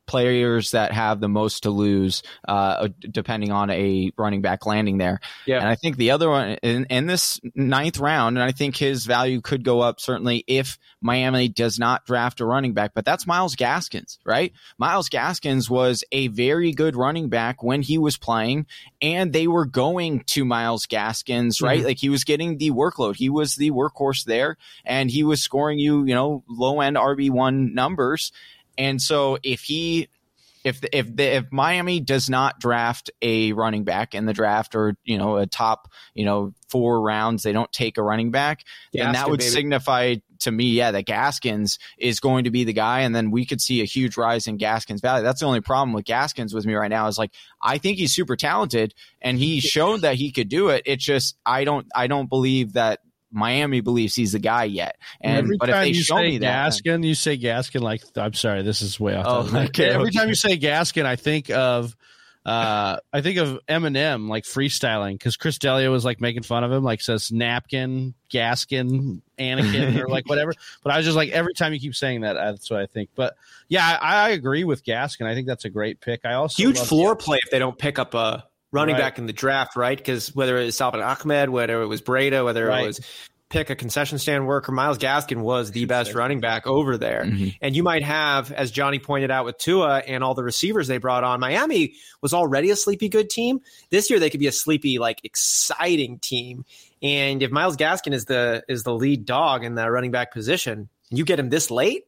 [0.07, 5.19] players that have the most to lose, uh, depending on a running back landing there.
[5.45, 5.59] Yeah.
[5.59, 9.05] And I think the other one in, in, this ninth round, and I think his
[9.05, 13.27] value could go up certainly if Miami does not draft a running back, but that's
[13.27, 14.53] Myles Gaskins, right?
[14.77, 18.65] Myles Gaskins was a very good running back when he was playing,
[19.01, 21.79] and they were going to Myles Gaskins, right?
[21.79, 21.87] Mm-hmm.
[21.87, 23.15] Like he was getting the workload.
[23.15, 27.73] He was the workhorse there, and he was scoring you, you know, low end RB1
[27.73, 28.31] numbers.
[28.77, 30.09] And so if he
[30.63, 34.75] if the, if the, if Miami does not draft a running back in the draft
[34.75, 38.63] or you know a top you know four rounds they don't take a running back,
[38.91, 39.49] then that would baby.
[39.49, 43.45] signify to me, yeah, that Gaskins is going to be the guy, and then we
[43.45, 45.23] could see a huge rise in Gaskins' value.
[45.23, 48.13] That's the only problem with Gaskins with me right now is like I think he's
[48.13, 50.83] super talented and he showed that he could do it.
[50.85, 52.99] It's just I don't I don't believe that
[53.31, 54.97] Miami believes he's the guy yet.
[55.21, 58.61] And every but if they show me that, Gaskin, you say Gaskin like I'm sorry,
[58.61, 59.25] this is way off.
[59.53, 60.19] Oh, okay, every okay.
[60.19, 61.95] time you say Gaskin, I think of
[62.47, 66.71] uh, I think of Eminem like freestyling because Chris D'Elia was like making fun of
[66.71, 70.53] him, like says napkin, Gaskin, Anakin, or like whatever.
[70.81, 73.09] But I was just like, every time you keep saying that, that's what I think.
[73.15, 73.35] But
[73.67, 75.25] yeah, I, I agree with Gaskin.
[75.25, 76.21] I think that's a great pick.
[76.23, 78.45] I also huge floor play if they don't pick up a
[78.77, 79.01] running right.
[79.01, 79.97] back in the draft, right?
[79.97, 82.83] Because whether it was Salvon Ahmed, whether it was Breida, whether right.
[82.83, 83.01] it was
[83.49, 84.71] pick a concession stand worker.
[84.71, 87.23] Myles Gaskin was the best running back over there.
[87.23, 87.49] Mm-hmm.
[87.61, 90.97] And you might have, as Johnny pointed out with Tua and all the receivers they
[90.97, 93.61] brought on, Miami was already a sleepy good team.
[93.89, 96.65] This year they could be a sleepy, like exciting team.
[97.01, 100.89] And if Myles Gaskin is the is the lead dog in that running back position,
[101.09, 102.03] and you get him this late,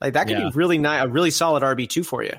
[0.00, 0.48] like that could yeah.
[0.48, 2.34] be really nice, a really solid RB two for you.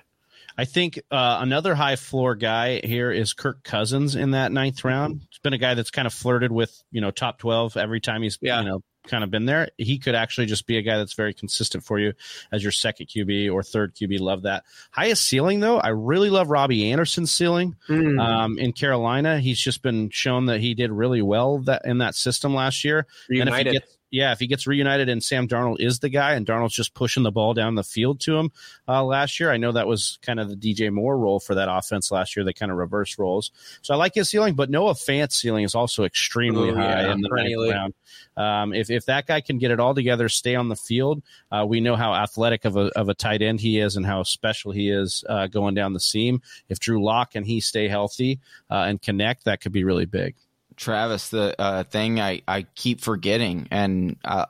[0.58, 5.22] I think uh, another high floor guy here is Kirk Cousins in that ninth round.
[5.28, 8.22] It's been a guy that's kind of flirted with you know top twelve every time
[8.22, 8.62] he's yeah.
[8.62, 9.70] you know kind of been there.
[9.78, 12.14] He could actually just be a guy that's very consistent for you
[12.52, 14.20] as your second QB or third QB.
[14.20, 14.64] Love that.
[14.92, 18.20] Highest ceiling though, I really love Robbie Anderson's ceiling mm.
[18.20, 19.40] um, in Carolina.
[19.40, 23.06] He's just been shown that he did really well that in that system last year.
[23.30, 23.54] Reunited.
[23.54, 26.36] And if he gets yeah, if he gets reunited and Sam Darnold is the guy
[26.36, 28.52] and Darnold's just pushing the ball down the field to him
[28.88, 31.68] uh, last year, I know that was kind of the DJ Moore role for that
[31.68, 32.46] offense last year.
[32.46, 33.50] They kind of reverse roles.
[33.82, 37.12] So I like his ceiling, but Noah Fant's ceiling is also extremely Ooh, high yeah,
[37.12, 37.94] in the ninth round.
[38.38, 41.66] Um, if, if that guy can get it all together, stay on the field, uh,
[41.68, 44.72] we know how athletic of a, of a tight end he is and how special
[44.72, 46.40] he is uh, going down the seam.
[46.70, 50.36] If Drew Lock and he stay healthy uh, and connect, that could be really big.
[50.76, 54.46] Travis, the uh, thing I, I keep forgetting, and uh,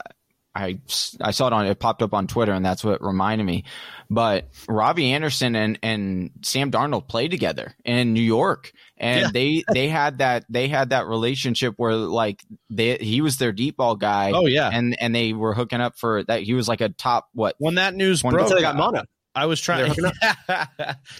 [0.55, 0.79] I
[1.19, 3.63] I saw it on it popped up on Twitter, and that's what reminded me.
[4.09, 9.29] But Robbie Anderson and and Sam Darnold played together in New York, and yeah.
[9.33, 13.77] they they had that they had that relationship where like they he was their deep
[13.77, 14.31] ball guy.
[14.31, 16.43] Oh yeah, and and they were hooking up for that.
[16.43, 18.49] He was like a top what when that news broke.
[18.49, 19.05] They got Mona.
[19.35, 19.93] I was trying.
[20.21, 20.65] yeah,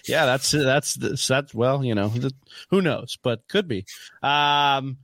[0.06, 2.12] that's that's that's well, you know,
[2.70, 3.86] who knows, but could be.
[4.22, 4.98] Um,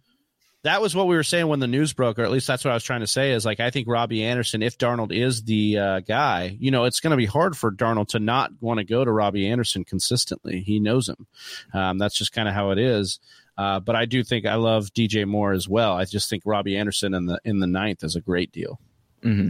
[0.63, 2.71] that was what we were saying when the news broke, or at least that's what
[2.71, 3.33] I was trying to say.
[3.33, 7.01] Is like I think Robbie Anderson, if Darnold is the uh, guy, you know, it's
[7.01, 10.61] going to be hard for Darnold to not want to go to Robbie Anderson consistently.
[10.61, 11.27] He knows him.
[11.73, 13.21] Um, that's just kind of how it is.
[13.57, 15.95] Uh, but I do think I love DJ Moore as well.
[15.95, 18.79] I just think Robbie Anderson in the in the ninth is a great deal.
[19.23, 19.49] Mm-hmm.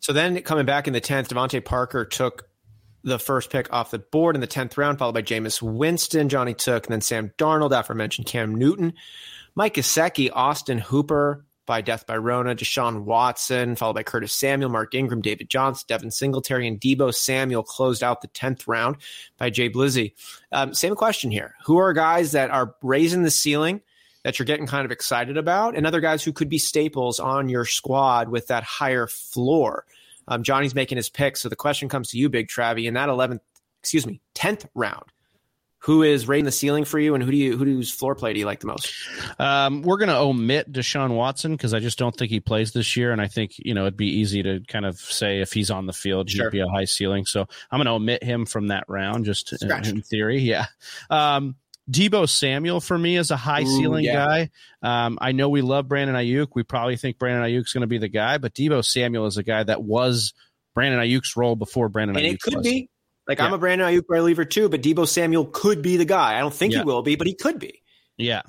[0.00, 2.48] So then coming back in the tenth, DeVante Parker took
[3.04, 6.28] the first pick off the board in the 10th round, followed by Jameis Winston.
[6.28, 8.94] Johnny took, and then Sam Darnold, aforementioned Cam Newton.
[9.54, 14.94] Mike Gesicki, Austin Hooper by Death by Rona, Deshaun Watson, followed by Curtis Samuel, Mark
[14.94, 18.96] Ingram, David Johnson, Devin Singletary, and Deebo Samuel closed out the 10th round
[19.38, 20.12] by Jay Blizzy.
[20.50, 21.54] Um, same question here.
[21.64, 23.80] Who are guys that are raising the ceiling
[24.24, 27.48] that you're getting kind of excited about, and other guys who could be staples on
[27.48, 29.84] your squad with that higher floor?
[30.28, 33.08] Um, Johnny's making his pick, so the question comes to you, Big Travie, in that
[33.08, 33.40] 11th,
[33.80, 35.04] excuse me, 10th round.
[35.86, 38.32] Who is rating the ceiling for you, and who do you who who's floor play
[38.32, 38.94] do you like the most?
[39.40, 42.96] Um, we're going to omit Deshaun Watson because I just don't think he plays this
[42.96, 45.72] year, and I think you know it'd be easy to kind of say if he's
[45.72, 46.44] on the field, sure.
[46.44, 47.26] he'd be a high ceiling.
[47.26, 50.38] So I'm going to omit him from that round, just in, in, theory.
[50.38, 50.66] Yeah.
[51.10, 51.56] Um,
[51.92, 54.14] Deebo Samuel for me is a high ceiling yeah.
[54.14, 54.50] guy.
[54.82, 56.48] Um, I know we love Brandon Aiyuk.
[56.54, 59.42] We probably think Brandon Aiyuk's going to be the guy, but Deebo Samuel is a
[59.42, 60.32] guy that was
[60.74, 62.34] Brandon Aiyuk's role before Brandon and Aiyuk.
[62.34, 62.66] it could was.
[62.66, 62.88] be.
[63.28, 63.46] Like yeah.
[63.46, 66.36] I'm a Brandon Aiyuk believer too, but Deebo Samuel could be the guy.
[66.36, 66.80] I don't think yeah.
[66.80, 67.82] he will be, but he could be.
[68.16, 68.42] Yeah.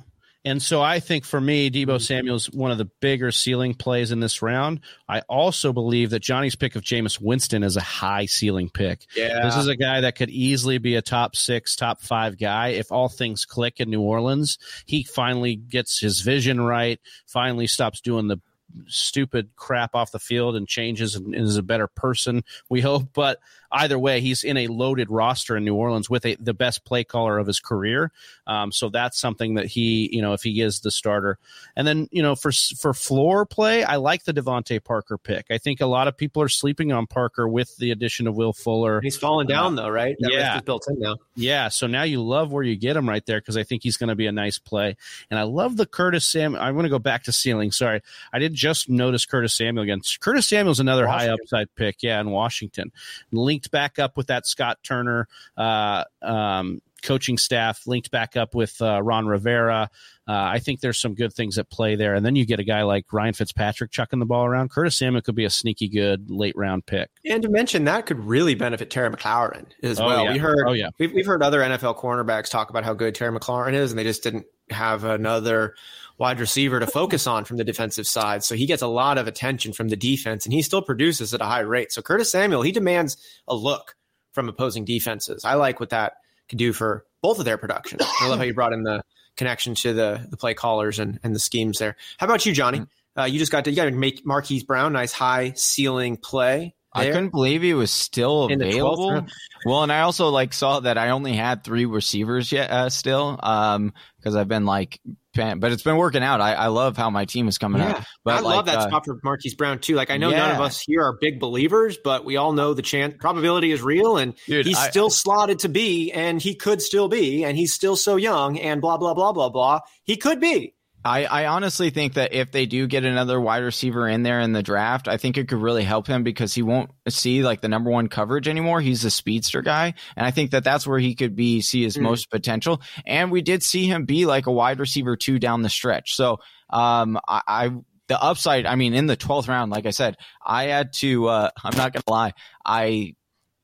[0.46, 1.98] And so I think for me, Deebo mm-hmm.
[1.98, 4.82] Samuel's one of the bigger ceiling plays in this round.
[5.08, 9.06] I also believe that Johnny's pick of Jameis Winston is a high ceiling pick.
[9.16, 9.44] Yeah.
[9.44, 12.92] This is a guy that could easily be a top six, top five guy if
[12.92, 14.58] all things click in New Orleans.
[14.86, 18.42] He finally gets his vision right, finally stops doing the
[18.88, 23.10] stupid crap off the field and changes and is a better person, we hope.
[23.14, 23.40] But
[23.74, 27.04] either way, he's in a loaded roster in New Orleans with a, the best play
[27.04, 28.12] caller of his career.
[28.48, 31.40] Um, so that's something that he, you know, if he is the starter,
[31.76, 35.48] and then you know for for floor play, I like the DeVante Parker pick.
[35.50, 38.54] I think a lot of people are sleeping on Parker with the addition of Will
[38.54, 39.02] Fuller.
[39.02, 40.16] He's falling down uh, though, right?
[40.20, 41.18] That yeah, built in now.
[41.36, 43.98] Yeah, so now you love where you get him right there because I think he's
[43.98, 44.96] going to be a nice play,
[45.32, 46.56] and I love the Curtis Sam.
[46.56, 47.72] I want to go back to ceiling.
[47.72, 48.02] Sorry,
[48.32, 50.02] I did just notice Curtis Samuel again.
[50.20, 51.30] Curtis Samuel's another Washington.
[51.30, 52.92] high upside pick, yeah, in Washington.
[53.32, 58.54] Linked linked back up with that Scott Turner uh, um, coaching staff, linked back up
[58.56, 59.90] with uh, Ron Rivera.
[60.28, 62.14] Uh, I think there's some good things at play there.
[62.16, 64.70] And then you get a guy like Ryan Fitzpatrick chucking the ball around.
[64.72, 67.10] Curtis Samuel could be a sneaky good late round pick.
[67.26, 70.24] And to mention that could really benefit Terry McLaurin as Oh, well.
[70.26, 70.34] yeah.
[70.34, 70.90] We heard, Oh, yeah.
[70.98, 74.04] we've, we've heard other NFL cornerbacks talk about how good Terry McLaurin is, and they
[74.06, 75.76] just didn't have another
[76.24, 78.46] wide receiver to focus on from the defensive side.
[78.46, 81.42] So he gets a lot of attention from the defense, and he still produces at
[81.42, 81.92] a high rate.
[81.92, 83.98] So Curtis Samuel, he demands a look
[84.32, 85.44] from opposing defenses.
[85.44, 86.14] I like what that
[86.48, 88.00] can do for both of their production.
[88.22, 89.04] I love how you brought in the
[89.36, 91.98] connection to the the play callers and, and the schemes there.
[92.18, 92.86] How about you, Johnny?
[93.18, 96.74] Uh, you just got to you got to make Marquise Brown nice high ceiling play.
[96.96, 99.28] I couldn't believe he was still In the 12th available.
[99.66, 103.40] Well, and I also like saw that I only had three receivers yet uh, still,
[103.42, 105.02] um, because I've been like,
[105.34, 106.42] pan- but it's been working out.
[106.42, 108.06] I, I love how my team is coming Yeah, out.
[108.24, 109.96] But I like, love that uh, spot for Marquise Brown too.
[109.96, 112.82] Like I know none of us here are big believers, but we all know the
[112.82, 116.82] chance probability is real, and Dude, he's I- still slotted to be, and he could
[116.82, 119.80] still be, and he's still so young, and blah blah blah blah blah.
[120.04, 120.74] He could be.
[121.06, 124.54] I, I honestly think that if they do get another wide receiver in there in
[124.54, 127.68] the draft, I think it could really help him because he won't see like the
[127.68, 128.80] number one coverage anymore.
[128.82, 131.98] He's a speedster guy, and I think that that's where he could be see his
[131.98, 132.02] Mm.
[132.04, 132.82] most potential.
[133.06, 136.16] And we did see him be like a wide receiver two down the stretch.
[136.16, 136.40] So
[136.70, 137.72] um, I, I
[138.08, 138.66] the upside.
[138.66, 141.28] I mean, in the twelfth round, like I said, I had to.
[141.28, 142.34] Uh, I'm not gonna lie,
[142.66, 143.16] I.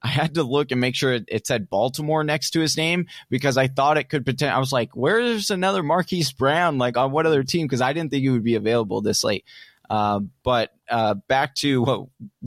[0.02, 3.08] I had to look and make sure it, it said Baltimore next to his name
[3.30, 4.56] because I thought it could potentially.
[4.56, 6.78] I was like, "Where's another Marquise Brown?
[6.78, 9.44] Like on what other team?" Because I didn't think he would be available this late.
[9.90, 12.00] Uh, but uh, back to what,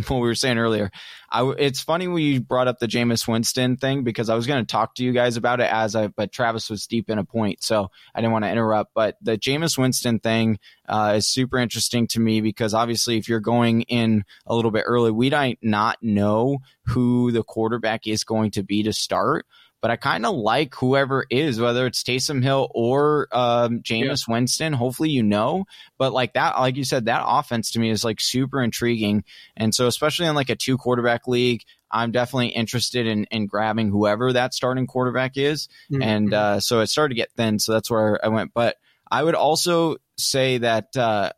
[0.09, 0.91] what we were saying earlier,
[1.31, 4.65] I it's funny when you brought up the Jameis Winston thing because I was going
[4.65, 7.25] to talk to you guys about it as I, but Travis was deep in a
[7.25, 8.95] point, so I didn't want to interrupt.
[8.95, 13.41] But the Jameis Winston thing uh, is super interesting to me because obviously, if you're
[13.41, 18.51] going in a little bit early, we might not know who the quarterback is going
[18.53, 19.47] to be to start.
[19.83, 24.73] But I kind of like whoever is, whether it's Taysom Hill or um, Jameis Winston.
[24.73, 25.65] Hopefully, you know.
[25.99, 29.25] But like that, like you said, that offense to me is like super intriguing.
[29.57, 33.91] And so, especially in like a two quarterback league, I'm definitely interested in in grabbing
[33.91, 35.69] whoever that starting quarterback is.
[36.03, 37.59] And uh, so it started to get thin.
[37.59, 38.55] So that's where I went.
[38.55, 38.77] But
[39.11, 40.97] I would also say that.
[40.97, 41.33] Uh,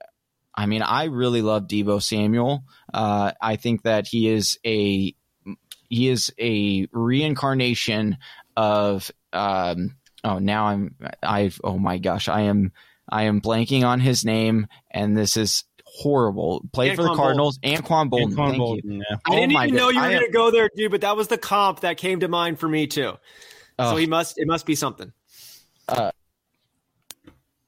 [0.56, 2.62] I mean, I really love Deebo Samuel.
[2.92, 5.16] Uh, I think that he is a
[5.94, 8.18] he is a reincarnation
[8.56, 12.72] of um oh now I'm I've oh my gosh I am
[13.08, 16.64] I am blanking on his name and this is horrible.
[16.72, 17.58] Played for the Anquan Cardinals.
[17.58, 18.34] Anquan Boldin.
[18.34, 19.02] Anquan Thank Boldin, you.
[19.08, 19.16] yeah.
[19.26, 20.90] I Oh didn't my even know you were going to go there, dude.
[20.90, 23.12] But that was the comp that came to mind for me too.
[23.78, 23.90] Oh.
[23.90, 24.38] So he must.
[24.38, 25.12] It must be something.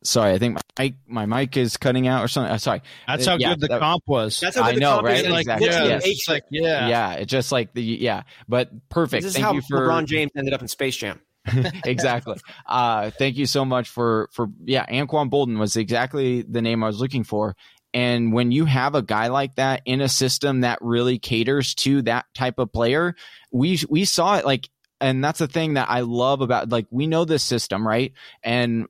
[0.05, 2.53] Sorry, I think my mic, my mic is cutting out or something.
[2.53, 2.83] Uh, sorry.
[3.09, 4.39] That's how Yeah, good the that- comp was.
[4.39, 5.19] That's how I good the know, comp right?
[5.19, 5.67] It's Like, Exactly.
[5.67, 6.05] looks yeah, Yes.
[6.29, 6.89] an like yeah.
[6.89, 7.13] Yeah.
[7.15, 9.23] it's just like the yeah, but perfect.
[9.23, 11.21] This is Thank how you for LeBron James ended up in Space Jam.
[11.85, 12.37] exactly.
[12.67, 14.85] Uh, thank you so much for for yeah.
[14.87, 17.57] Anquan Boldin was exactly the name I was looking for.
[17.95, 22.03] And when you have a guy like that in a system that really caters to
[22.03, 23.15] that type of player,
[23.51, 24.69] we we saw it like,
[25.01, 28.87] and that's the thing that I love about like we know this system right, and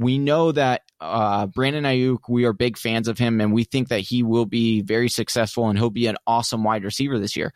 [0.00, 3.88] we know that uh, Brandon Aiyuk, we are big fans of him, and we think
[3.88, 7.52] that he will be very successful and he'll be an awesome wide receiver this year.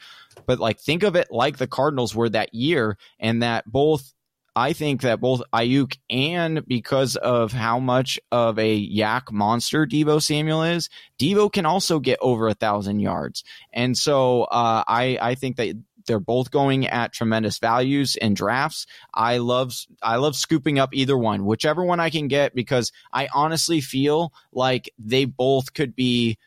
[0.46, 4.12] But like, think of it like the Cardinals were that year, and that both
[4.54, 10.22] I think that both Aiyuk and because of how much of a YAC monster Deebo
[10.22, 13.42] Samuel is, Deebo can also get over a thousand yards.
[13.72, 15.74] And so uh, I I think that
[16.06, 18.86] they're both going at tremendous values in drafts.
[19.12, 23.28] I love I love scooping up either one, whichever one I can get, because I
[23.34, 26.38] honestly feel like they both could be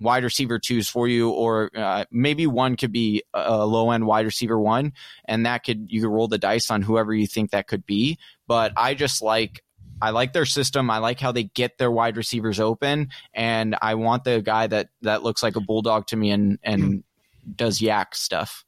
[0.00, 4.26] wide receiver twos for you, or uh, maybe one could be a low end wide
[4.26, 4.92] receiver one,
[5.24, 8.18] and that could you could roll the dice on whoever you think that could be.
[8.46, 9.62] But I just like
[10.00, 10.90] I like their system.
[10.90, 14.90] I like how they get their wide receivers open, and I want the guy that
[15.02, 17.02] that looks like a bulldog to me and and
[17.56, 18.64] does YAC stuff.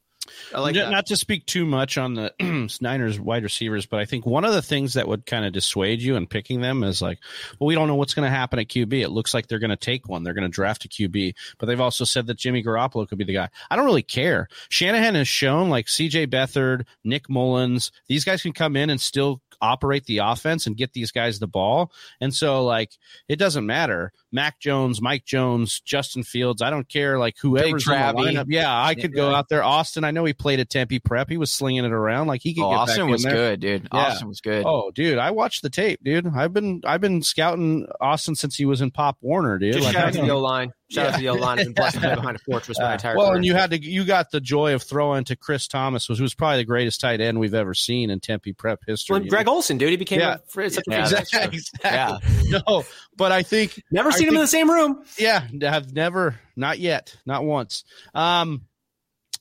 [0.53, 0.91] I like N-.
[0.91, 2.33] Not to speak too much on the
[2.81, 6.01] Niners wide receivers, but I think one of the things that would kind of dissuade
[6.01, 7.19] you in picking them is like,
[7.59, 9.01] well, we don't know what's going to happen at QB.
[9.01, 10.23] It looks like they're going to take one.
[10.23, 13.23] They're going to draft a QB, but they've also said that Jimmy Garoppolo could be
[13.23, 13.49] the guy.
[13.69, 14.47] I don't really care.
[14.69, 19.41] Shanahan has shown like CJ Beathard, Nick Mullens, these guys can come in and still
[19.61, 21.91] operate the offense and get these guys the ball.
[22.19, 22.91] And so like
[23.27, 24.11] it doesn't matter.
[24.31, 28.45] Mac Jones, Mike Jones, Justin Fields, I don't care like whoever's in the lineup.
[28.47, 29.63] Yeah, I could go out there.
[29.63, 31.29] Austin, I know know he played at Tempe Prep.
[31.29, 32.63] He was slinging it around like he could.
[32.63, 33.37] Oh, get Austin back was in there.
[33.51, 33.81] good, dude.
[33.93, 33.99] Yeah.
[33.99, 34.63] Austin was good.
[34.65, 36.27] Oh, dude, I watched the tape, dude.
[36.27, 39.73] I've been I've been scouting Austin since he was in Pop Warner, dude.
[39.73, 40.71] Just Like, shout out to the O line.
[40.89, 41.59] Shout out to the O line.
[41.59, 43.35] I've been blessed to play behind a fortress my Uh, entire well, career.
[43.37, 46.33] and you had to you got the joy of throwing to Chris Thomas, who was
[46.33, 49.19] probably the greatest tight end we've ever seen in Tempe Prep history.
[49.19, 50.35] Well, Greg Olsen, dude, he became Yeah.
[50.35, 51.51] a, fr- such a Yeah, free that's agent.
[51.51, 51.59] true.
[51.59, 52.61] exactly.
[52.67, 52.83] No,
[53.15, 55.03] but I think Never I seen him in the same room.
[55.17, 57.83] yeah, have never, not yet, not once.
[58.13, 58.63] Um,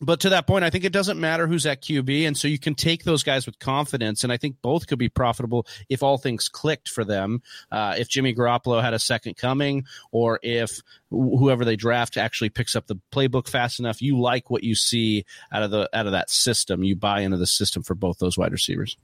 [0.00, 2.58] but to that point, I think it doesn't matter who's at QB, and so you
[2.58, 4.24] can take those guys with confidence.
[4.24, 7.42] And I think both could be profitable if all things clicked for them.
[7.70, 10.80] Uh, if Jimmy Garoppolo had a second coming, or if
[11.10, 15.24] whoever they draft actually picks up the playbook fast enough, you like what you see
[15.52, 16.82] out of the out of that system.
[16.82, 18.96] You buy into the system for both those wide receivers.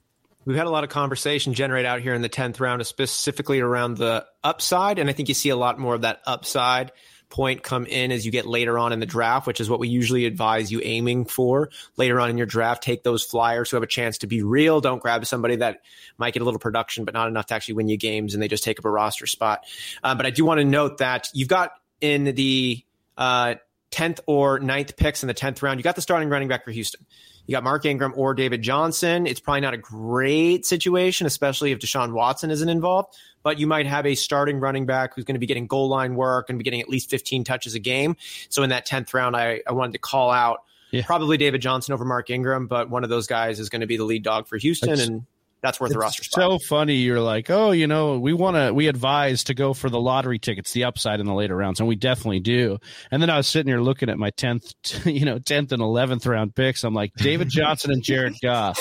[0.46, 3.96] We've had a lot of conversation generate out here in the 10th round, specifically around
[3.96, 5.00] the upside.
[5.00, 6.92] And I think you see a lot more of that upside
[7.28, 9.88] point come in as you get later on in the draft, which is what we
[9.88, 12.82] usually advise you aiming for later on in your draft.
[12.82, 14.80] Take those flyers who have a chance to be real.
[14.80, 15.80] Don't grab somebody that
[16.18, 18.48] might get a little production, but not enough to actually win you games and they
[18.48, 19.64] just take up a roster spot.
[20.02, 22.84] Uh, but I do want to note that you've got in the
[23.16, 23.56] uh,
[23.90, 26.70] 10th or 9th picks in the 10th round, you got the starting running back for
[26.70, 27.06] Houston.
[27.46, 29.26] You got Mark Ingram or David Johnson.
[29.26, 33.86] It's probably not a great situation, especially if Deshaun Watson isn't involved, but you might
[33.86, 36.64] have a starting running back who's going to be getting goal line work and be
[36.64, 38.16] getting at least 15 touches a game.
[38.48, 41.04] So in that 10th round, I, I wanted to call out Yeah.
[41.06, 43.96] probably David Johnson over Mark Ingram, but one of those guys is going to be
[43.96, 45.24] the lead dog for Houston, That's- and
[45.66, 46.40] that's worth a roster spot.
[46.40, 46.94] so funny.
[46.96, 50.38] You're like, oh, you know, we want to, we advise to go for the lottery
[50.38, 52.78] tickets, the upside in the later rounds, and we definitely do.
[53.10, 54.72] And then I was sitting here looking at my tenth,
[55.06, 56.84] you know, tenth and eleventh round picks.
[56.84, 58.78] I'm like, David Johnson and Jared Goff.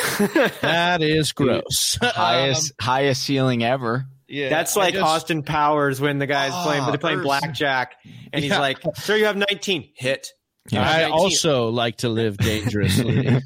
[0.61, 1.97] That is gross.
[2.01, 4.05] highest Um, highest ceiling ever.
[4.27, 7.25] yeah, That's like just- Austin Powers when the guy's playing, Oh, they're playing Urson.
[7.27, 7.95] blackjack,
[8.33, 8.59] and he's Yeah.
[8.59, 9.89] like, "Sir, you have 19.
[9.95, 10.29] Hit."
[10.69, 10.81] Yeah.
[10.81, 11.11] I 19.
[11.11, 13.27] also like to live dangerously.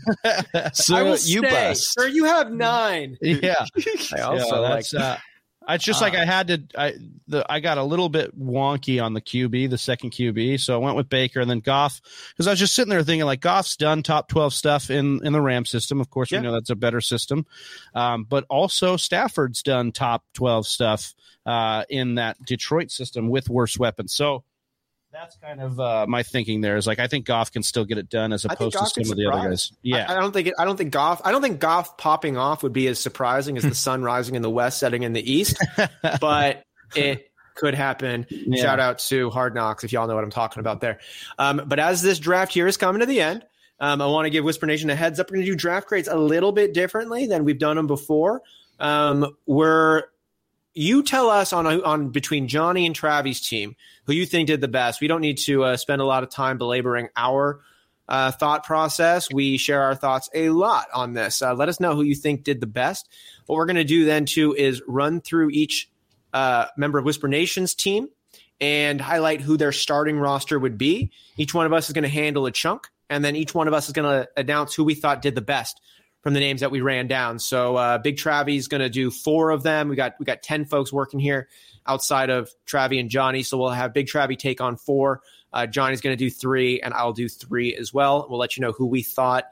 [0.74, 1.41] So I will you stay.
[1.49, 1.93] bust.
[1.93, 3.17] Sir, you have nine.
[3.22, 3.65] yeah.
[4.15, 5.17] I also Yeah, like that's, uh,
[5.70, 6.63] it's just like I had to.
[6.78, 6.93] I
[7.28, 10.78] the I got a little bit wonky on the QB, the second QB, so I
[10.78, 12.01] went with Baker and then Goff
[12.32, 15.32] because I was just sitting there thinking like Goff's done top twelve stuff in in
[15.34, 16.01] the Ram system.
[16.01, 16.39] Of course, Yeah.
[16.39, 17.45] we know that's a better system,
[17.93, 21.13] um, but also Stafford's done top twelve stuff
[21.45, 24.13] uh, in that Detroit system with worse weapons.
[24.13, 24.43] So
[25.12, 26.62] that's kind of uh, my thinking.
[26.62, 29.12] There is like I think Goff can still get it done as opposed to some
[29.12, 29.72] of the other guys.
[29.82, 31.22] Yeah, I, I don't think it, I don't think Goff.
[31.26, 34.41] I don't think Goff popping off would be as surprising as the sun rising in
[34.41, 35.57] the west, setting in the east.
[36.22, 36.64] but
[36.95, 38.26] it could happen.
[38.30, 38.62] Yeah.
[38.62, 40.99] Shout out to Hard Knocks if y'all know what I'm talking about there.
[41.38, 43.45] Um, but as this draft here is coming to the end,
[43.80, 45.30] um, I want to give Whisper Nation a heads up.
[45.30, 48.41] We're going to do draft grades a little bit differently than we've done them before.
[48.80, 50.03] Um, we're
[50.74, 54.67] you tell us on on between Johnny and Travie's team who you think did the
[54.67, 55.01] best.
[55.01, 57.61] We don't need to uh, spend a lot of time belaboring our
[58.07, 59.32] uh, thought process.
[59.32, 61.41] We share our thoughts a lot on this.
[61.41, 63.07] Uh, let us know who you think did the best.
[63.45, 65.89] What we're going to do then too is run through each
[66.34, 68.07] uh, member of Whisper Nation's team
[68.61, 71.11] and highlight who their starting roster would be.
[71.38, 73.74] Each one of us is going to handle a chunk, and then each one of
[73.74, 75.80] us is going to announce who we thought did the best
[76.22, 77.39] from the names that we ran down.
[77.39, 79.89] So uh, Big Travie's going to do four of them.
[79.89, 81.47] We got we got ten folks working here
[81.86, 83.43] outside of Travie and Johnny.
[83.43, 85.22] So we'll have Big Travie take on four.
[85.51, 88.28] Uh, Johnny's going to do three, and I'll do three as well.
[88.30, 89.45] We'll let you know who we thought,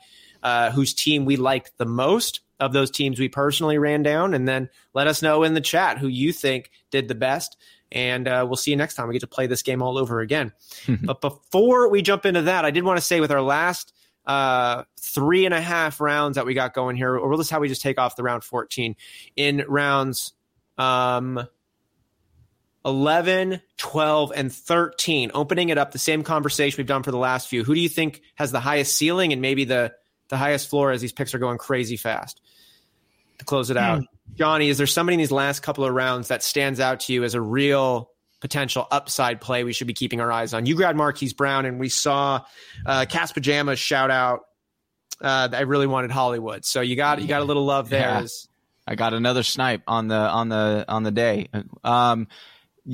[0.43, 4.47] uh, whose team we liked the most of those teams we personally ran down, and
[4.47, 7.57] then let us know in the chat who you think did the best.
[7.91, 9.07] And uh, we'll see you next time.
[9.07, 10.51] We get to play this game all over again.
[11.03, 13.93] but before we jump into that, I did want to say with our last
[14.28, 17.61] uh, three and a half rounds that we got going here, or this is how
[17.61, 18.95] we just take off the round 14
[19.38, 20.34] in rounds
[20.78, 21.47] um,
[22.86, 25.32] 11, 12, and 13.
[25.34, 27.63] Opening it up, the same conversation we've done for the last few.
[27.63, 29.93] Who do you think has the highest ceiling and maybe the,
[30.28, 32.41] the highest floor as these picks are going crazy fast?
[33.39, 34.03] To close it out,
[34.34, 37.23] Johnny, is there somebody in these last couple of rounds that stands out to you
[37.23, 38.09] as a real
[38.40, 40.66] potential upside play we should be keeping our eyes on?
[40.66, 42.44] You grabbed Marquise Brown, and we saw
[42.86, 44.42] uh, Cas Pajamas shout out.
[45.22, 48.02] Uh, I really wanted Hollywood, so you got you got a little love there.
[48.02, 48.28] Yeah.
[48.88, 51.50] I got another snipe on the on the on the day.
[51.84, 52.28] Um,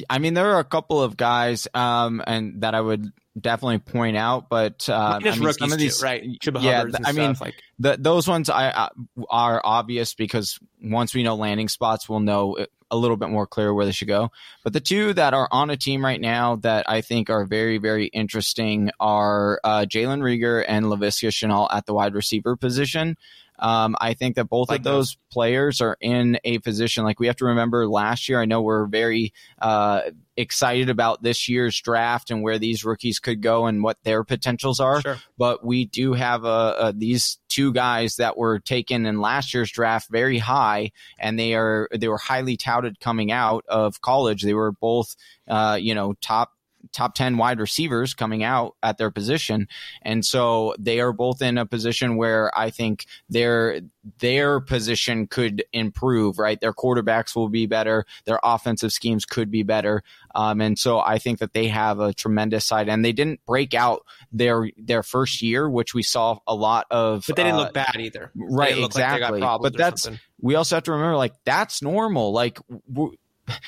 [0.10, 4.18] I mean, there are a couple of guys um, and that I would definitely point
[4.18, 6.24] out, but uh, I mean, some of these, too, right?
[6.40, 8.90] Chuba yeah, and I mean, like the, those ones I, I
[9.30, 12.58] are obvious because once we know landing spots, we'll know
[12.92, 14.32] a little bit more clear where they should go.
[14.64, 17.80] But the two that are on a team right now that I think are very,
[17.80, 23.18] very interesting are uh, Jalen Reagor and Laviska Shenault at the wide receiver position.
[23.60, 27.28] Um, I think that both Like of those players are in a position like we
[27.28, 28.42] have to remember last year.
[28.42, 30.02] I know we're very uh,
[30.36, 34.80] excited about this year's draft and where these rookies could go and what their potentials
[34.80, 35.02] are.
[35.02, 35.18] Sure.
[35.38, 39.72] But we do have uh, uh, these two guys that were taken in last year's
[39.72, 44.42] draft very high, and they are they were highly touted coming out of college.
[44.42, 45.16] They were both,
[45.48, 46.52] uh, you know, top
[46.92, 49.68] top 10 wide receivers coming out at their position.
[50.02, 53.82] And so they are both in a position where I think their
[54.20, 56.60] their position could improve, right?
[56.60, 60.04] Their quarterbacks will be better, their offensive schemes could be better.
[60.36, 63.74] Um, and so I think that they have a tremendous side and they didn't break
[63.74, 67.64] out their their first year, which we saw a lot of But they didn't uh,
[67.64, 68.32] look bad either.
[68.36, 69.40] Right, exactly.
[69.40, 70.20] Like but that's something.
[70.42, 72.34] we also have to remember like that's normal.
[72.34, 72.60] Like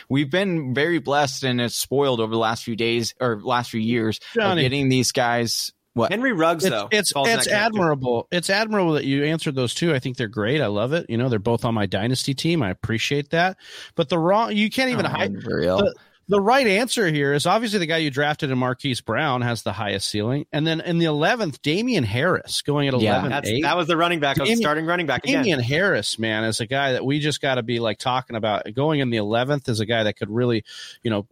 [0.09, 3.79] we've been very blessed and it's spoiled over the last few days or last few
[3.79, 4.61] years Johnny.
[4.61, 5.71] of getting these guys.
[5.93, 6.89] What Henry Ruggs it's, though?
[6.91, 8.27] It's it's admirable.
[8.29, 9.93] It's admirable that you answered those two.
[9.93, 10.59] I think they're great.
[10.59, 11.05] I love it.
[11.09, 12.61] You know, they're both on my dynasty team.
[12.61, 13.57] I appreciate that.
[13.95, 15.33] But the wrong you can't even oh, hide.
[15.33, 15.95] The,
[16.27, 19.73] the right answer here is obviously the guy you drafted in Marquise Brown has the
[19.73, 20.45] highest ceiling.
[20.51, 23.31] And then in the 11th, Damien Harris going at 11.
[23.31, 25.43] Yeah, that was the running back, Damien, starting running back again.
[25.43, 28.65] Damien Harris, man, is a guy that we just got to be like talking about.
[28.73, 30.63] Going in the 11th is a guy that could really,
[31.03, 31.27] you know,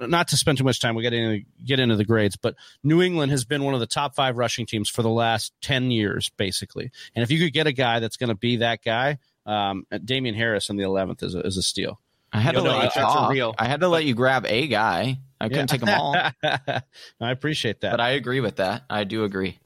[0.00, 3.00] not to spend too much time, we get into get into the grades, but New
[3.00, 6.30] England has been one of the top five rushing teams for the last ten years,
[6.36, 6.90] basically.
[7.14, 10.34] And if you could get a guy that's going to be that guy, um, Damien
[10.34, 12.00] Harris in the eleventh is a, is a steal.
[12.38, 13.30] I had to let you talk.
[13.30, 13.54] Real.
[13.58, 15.18] I had to let you grab a guy.
[15.40, 15.78] I couldn't yeah.
[15.78, 16.14] take them all.
[17.20, 17.90] I appreciate that.
[17.90, 18.84] But I agree with that.
[18.88, 19.58] I do agree.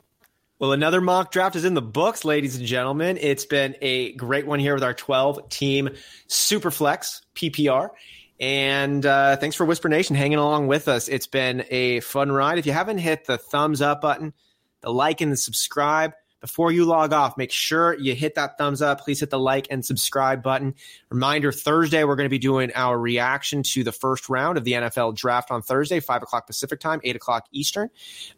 [0.59, 3.19] Well, another mock draft is in the books, ladies and gentlemen.
[3.21, 5.91] It's been a great one here with our 12 team
[6.29, 7.91] Superflex PPR.
[8.39, 11.09] And uh, thanks for Whisper Nation hanging along with us.
[11.09, 12.59] It's been a fun ride.
[12.59, 14.33] If you haven't hit the thumbs up button,
[14.81, 16.13] the like, and the subscribe,
[16.43, 19.01] before you log off, make sure you hit that thumbs up.
[19.01, 20.75] Please hit the like and subscribe button.
[21.09, 24.73] Reminder Thursday, we're going to be doing our reaction to the first round of the
[24.73, 27.89] NFL draft on Thursday, 5 o'clock Pacific time, 8 o'clock Eastern.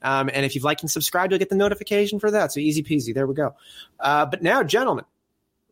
[0.03, 2.53] Um, and if you've liked and subscribed, you'll get the notification for that.
[2.53, 3.15] So easy peasy.
[3.15, 3.55] There we go.
[3.99, 5.07] Uh, but now, gentlemen,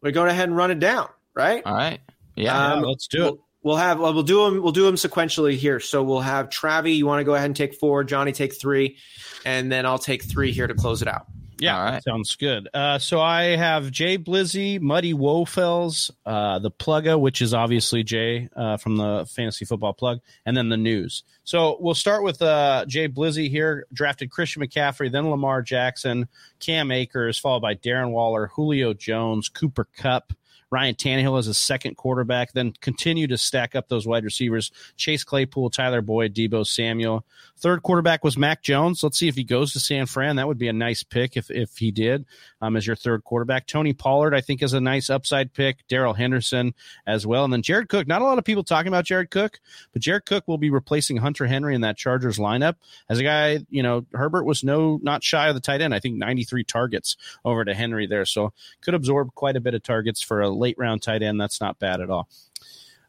[0.01, 1.63] we're going ahead and run it down, right?
[1.67, 2.01] All right.
[2.35, 3.35] Yeah, um, yeah let's do it.
[3.35, 5.79] We'll, We'll have well, we'll do them we'll do them sequentially here.
[5.79, 6.97] So we'll have Travie.
[6.97, 8.97] You want to go ahead and take four, Johnny take three,
[9.45, 11.29] and then I'll take three here to close it out.
[11.63, 12.03] Yeah, right.
[12.03, 12.69] sounds good.
[12.75, 18.49] Uh, so I have Jay Blizzy, Muddy Wofels, uh, the Plugga, which is obviously Jay
[18.57, 21.23] uh, from the Fantasy Football Plug, and then the news.
[21.45, 23.87] So we'll start with uh, Jay Blizzy here.
[23.93, 26.27] Drafted Christian McCaffrey, then Lamar Jackson,
[26.59, 30.33] Cam Akers, followed by Darren Waller, Julio Jones, Cooper Kupp,
[30.73, 34.73] Ryan Tannehill as a second quarterback, then continue to stack up those wide receivers.
[34.97, 37.27] Chase Claypool, Tyler Boyd, Deebo Samuel.
[37.59, 39.03] Third quarterback was Mac Jones.
[39.03, 40.37] Let's see if he goes to San Fran.
[40.37, 42.25] That would be a nice pick if, if he did
[42.63, 43.67] um, as your third quarterback.
[43.67, 45.87] Tony Pollard, I think, is a nice upside pick.
[45.89, 46.75] Darrell Henderson
[47.07, 47.45] as well.
[47.45, 48.07] And then Jared Cook.
[48.07, 49.61] Not a lot of people talking about Jared Cook,
[49.93, 52.77] but Jared Cook will be replacing Hunter Henry in that Chargers lineup.
[53.11, 55.95] As a guy, you know, Herbert was no not shy of the tight end.
[55.95, 58.25] I think 93 targets over to Henry there.
[58.25, 61.41] So could absorb quite a bit of targets for a late round tight end.
[61.41, 62.29] That's not bad at all.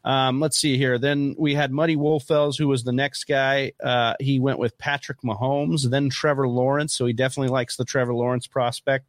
[0.04, 0.98] Um, let's see here.
[0.98, 3.72] Then we had Muddy Wolfels, who was the next guy.
[3.82, 6.94] Uh, he went with Patrick Mahomes, then Trevor Lawrence.
[6.94, 9.06] So he definitely likes the Trevor Lawrence prospect.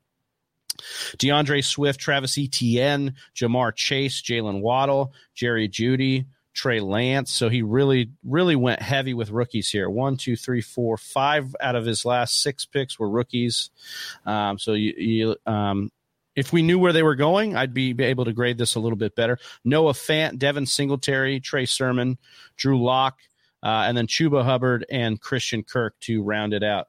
[1.17, 7.31] D'Andre Swift, Travis Etienne, Ja'Marr Chase, Jalen Waddle, Jerry Jeudy, Trey Lance.
[7.31, 9.89] So he really, really went heavy with rookies here.
[9.89, 13.69] One, two, three, four, five out of his last six picks were rookies.
[14.25, 15.91] Um, so you, you um,
[16.35, 18.97] if we knew where they were going, I'd be able to grade this a little
[18.97, 19.39] bit better.
[19.63, 22.17] Noah Fant, Devin Singletary, Trey Sermon,
[22.57, 23.19] Drew Lock,
[23.63, 26.87] uh, and then Chuba Hubbard and Christian Kirk to round it out.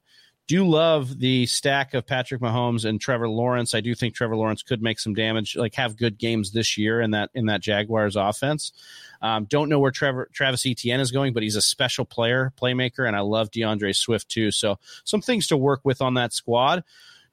[0.49, 3.75] Do love the stack of Patrick Mahomes and Trevor Lawrence.
[3.75, 7.01] I do think Trevor Lawrence could make some damage, like have good games this year
[7.01, 8.73] in that in that Jaguars offense.
[9.21, 13.09] Um, don't know where Trevor Travis Etienne is going, but he's a special player, playmaker,
[13.09, 14.53] and I love D'Andre Swift too.
[14.53, 16.85] So some things to work with on that squad.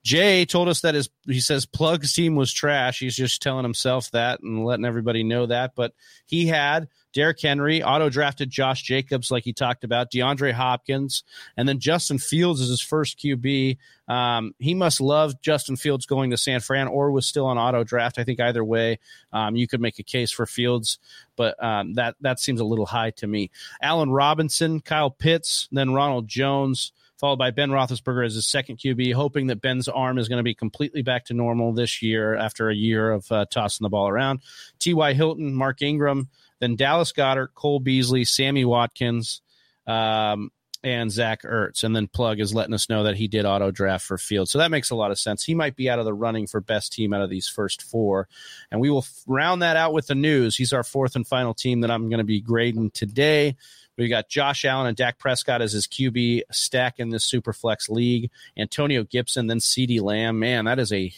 [0.04, 3.00] Jay told us that his he says Plug's team was trash.
[3.00, 5.76] He's just telling himself that and letting everybody know that.
[5.76, 5.94] But
[6.26, 11.24] he had Derrick Henry, auto drafted Josh Jacobs, like he talked about, DeAndre Hopkins,
[11.56, 13.78] and then Justin Fields is his first QB.
[14.10, 17.86] Um, he must love Justin Fields going to San Fran or was still on auto
[17.86, 18.20] draft.
[18.20, 19.00] I think either way,
[19.32, 21.00] um, you could make a case for Fields,
[21.38, 23.52] but um, that that seems a little high to me.
[23.82, 26.92] Allen Robinson, Kyle Pitts, then Ronald Jones
[27.24, 30.44] followed by Ben Roethlisberger as his second QB, hoping that Ben's arm is going to
[30.44, 34.10] be completely back to normal this year after a year of uh, tossing the ball
[34.10, 34.42] around.
[34.80, 35.14] T.Y.
[35.14, 36.28] Hilton, Mark Ingram,
[36.60, 39.42] then Dallas Goedert, Cole Beasley, Sammy Watkins,
[39.88, 40.52] um,
[40.84, 41.86] and Zach Ertz.
[41.86, 44.50] And then Plug is letting us know that he did auto draft for Field.
[44.50, 45.46] So that makes a lot of sense.
[45.46, 48.28] He might be out of the running for best team out of these first four.
[48.70, 50.58] And we will round that out with the news.
[50.58, 53.56] He's our fourth and final team that I'm going to be grading today
[53.98, 58.32] We got Josh Allen and Dak Prescott as his QB stack in this Superflex league.
[58.58, 60.40] Antonio Gibson, then CeeDee Lamb.
[60.40, 61.14] Man, that is a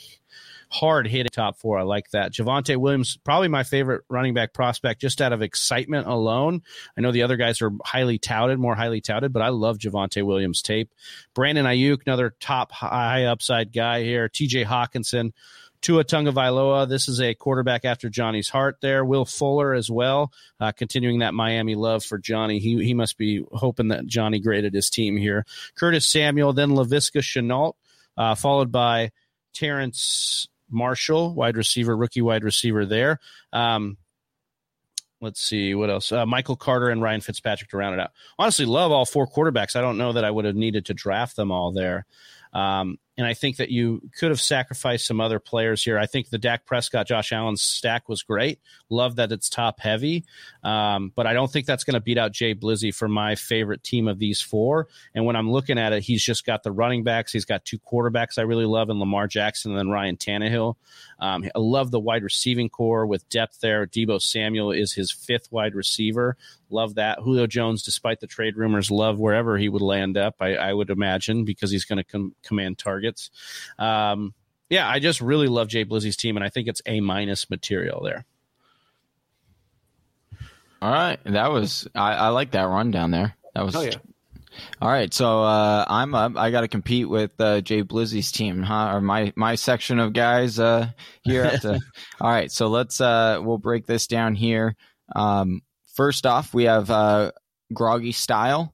[0.70, 1.80] hard hitting top four.
[1.80, 2.34] I like that.
[2.34, 6.62] Javonte Williams, probably my favorite running back prospect, just out of excitement alone.
[6.98, 10.24] I know the other guys are highly touted, more highly touted, but I love Javonte
[10.24, 10.92] Williams' tape.
[11.34, 14.30] Brandon Aiyuk, another top high upside guy here.
[14.30, 15.32] TJ Hockenson.
[15.82, 16.88] Tua Tagovailoa.
[16.88, 18.78] This is a quarterback after Johnny's heart.
[18.82, 22.60] There, Will Fuller as well, uh, continuing that Miami love for Johnny.
[22.60, 25.46] He he must be hoping that Johnny graded his team here.
[25.76, 27.74] Curtis Samuel, then Laviska Shenault,
[28.18, 29.12] uh, followed by
[29.54, 33.20] Terrace Marshall, wide receiver, rookie wide receiver there.
[33.54, 33.98] Um,
[35.22, 36.12] let's see what else.
[36.12, 38.12] Uh, Michael Carter and Ryan Fitzpatrick to round it out.
[38.38, 39.76] Honestly, love all four quarterbacks.
[39.76, 42.06] I don't know that I would have needed to draft them all there.
[42.54, 45.98] Um, and I think that you could have sacrificed some other players here.
[45.98, 48.60] I think the Dak Prescott, Josh Allen stack was great.
[48.90, 50.26] Love that it's top heavy.
[50.64, 53.84] Um, but I don't think that's going to beat out Jay Blizzy for my favorite
[53.84, 54.88] team of these four.
[55.14, 57.32] And when I'm looking at it, he's just got the running backs.
[57.32, 60.76] He's got two quarterbacks I really love in Lamar Jackson and then Ryan Tannehill.
[61.20, 63.88] Um, I love the wide receiving corps with depth there.
[63.88, 66.36] Deebo Samuel is his fifth wide receiver.
[66.70, 67.20] Love that.
[67.20, 70.90] Julio Jones, despite the trade rumors, love wherever he would land up, I, I would
[70.90, 73.30] imagine, because he's going to com- command targets.
[73.78, 74.34] Um,
[74.70, 78.02] yeah, I just really love Jay Blizzy's team, and I think it's A minus material
[78.04, 78.26] there.
[80.82, 83.36] All right, that was I, I like that rundown there.
[83.54, 83.96] That was Oh, yeah.
[84.82, 85.12] all right.
[85.14, 86.34] So uh, I'm up.
[86.36, 88.92] I got to compete with uh, Jay Blizzy's team, huh?
[88.96, 90.90] Or my my section of guys uh,
[91.24, 91.44] here.
[91.46, 91.80] At the,
[92.22, 94.76] all right, so let's uh, we'll break this down here.
[95.16, 95.62] Um,
[95.96, 97.32] first off, we have uh,
[97.74, 98.74] Groggy Style.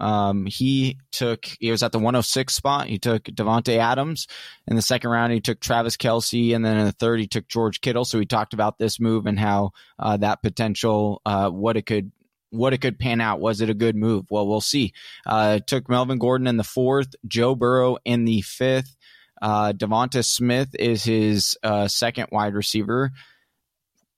[0.00, 2.88] Um, he took he was at the 106 spot.
[2.88, 4.26] He took Davante Adams
[4.66, 5.32] in the second round.
[5.32, 8.04] He took Travis Kelce, and then in the third, he took George Kittle.
[8.04, 12.10] So we talked about this move and how uh, that potential, uh, what it could
[12.50, 13.40] what it could pan out.
[13.40, 14.26] Was it a good move?
[14.30, 14.92] Well, we'll see.
[15.24, 18.96] Uh, took Melvin Gordon in the fourth, Joe Burrow in the fifth.
[19.40, 23.10] Uh, Devonta Smith is his uh, second wide receiver.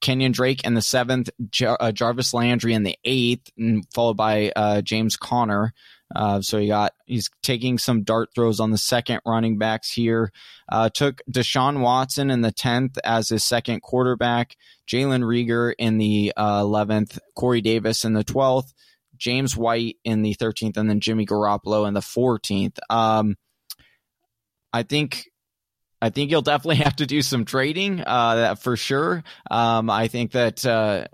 [0.05, 4.53] Kenyan Drake in the seventh, Jar- uh, Jarvis Landry in the eighth, and followed by
[4.55, 5.73] uh, James Conner.
[6.15, 10.31] Uh, so he got he's taking some dart throws on the second running backs here.
[10.71, 14.57] Uh, took Deshaun Watson in the tenth as his second quarterback.
[14.87, 17.19] Jalen Reagor in the uh, eleventh.
[17.35, 18.75] Corey Davis in the twelfth.
[19.17, 22.79] James White in the thirteenth, and then Jimmy Garoppolo in the fourteenth.
[22.91, 23.37] Um,
[24.73, 25.31] I think
[26.05, 29.25] I think you'll definitely have to do some trading, uh, for sure.
[29.51, 31.07] Um, I think that uh,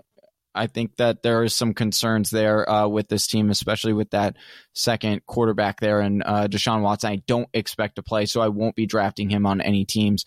[0.53, 4.35] I think that there is some concerns there uh, with this team, especially with that
[4.73, 7.09] second quarterback there and uh, Deshaun Watson.
[7.09, 10.25] I don't expect to play, so I won't be drafting him on any teams.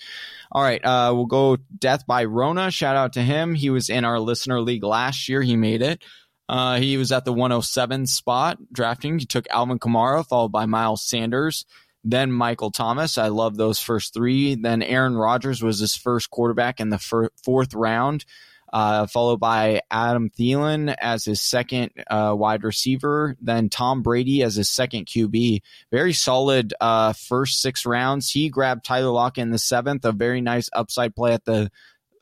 [0.50, 2.70] All right, uh, we'll go Death by Rona.
[2.70, 3.54] Shout out to him.
[3.54, 5.42] He was in our listener league last year.
[5.42, 6.02] He made it.
[6.48, 9.18] Uh, he was at the 107 spot drafting.
[9.18, 11.66] He took Alvin Kamara, followed by Miles Sanders
[12.04, 13.16] then Michael Thomas.
[13.16, 14.54] I love those first three.
[14.54, 18.26] Then Aaron Rodgers was his first quarterback in the fir- fourth round,
[18.72, 23.36] uh, followed by Adam Thielen as his second uh, wide receiver.
[23.40, 25.62] Then Tom Brady as his second QB.
[25.90, 28.30] Very solid uh, first six rounds.
[28.30, 31.70] He grabbed Tyler Lockett in the seventh, a very nice upside play at the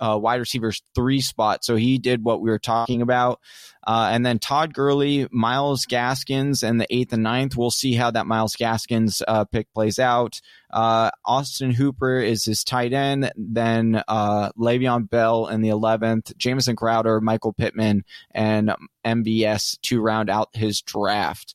[0.03, 1.65] uh, wide receivers three spot.
[1.65, 3.41] So he did what we were talking about.
[3.85, 7.57] Uh, and then Todd Gurley, Myles Gaskins, and the eighth and ninth.
[7.57, 10.41] We'll see how that Myles Gaskins uh, pick plays out.
[10.71, 13.31] Uh, Austin Hooper is his tight end.
[13.37, 16.37] Then uh, Le'Veon Bell in the eleventh.
[16.37, 18.73] Jamison Crowder, Michael Pittman, and
[19.05, 21.55] MBS to round out his draft.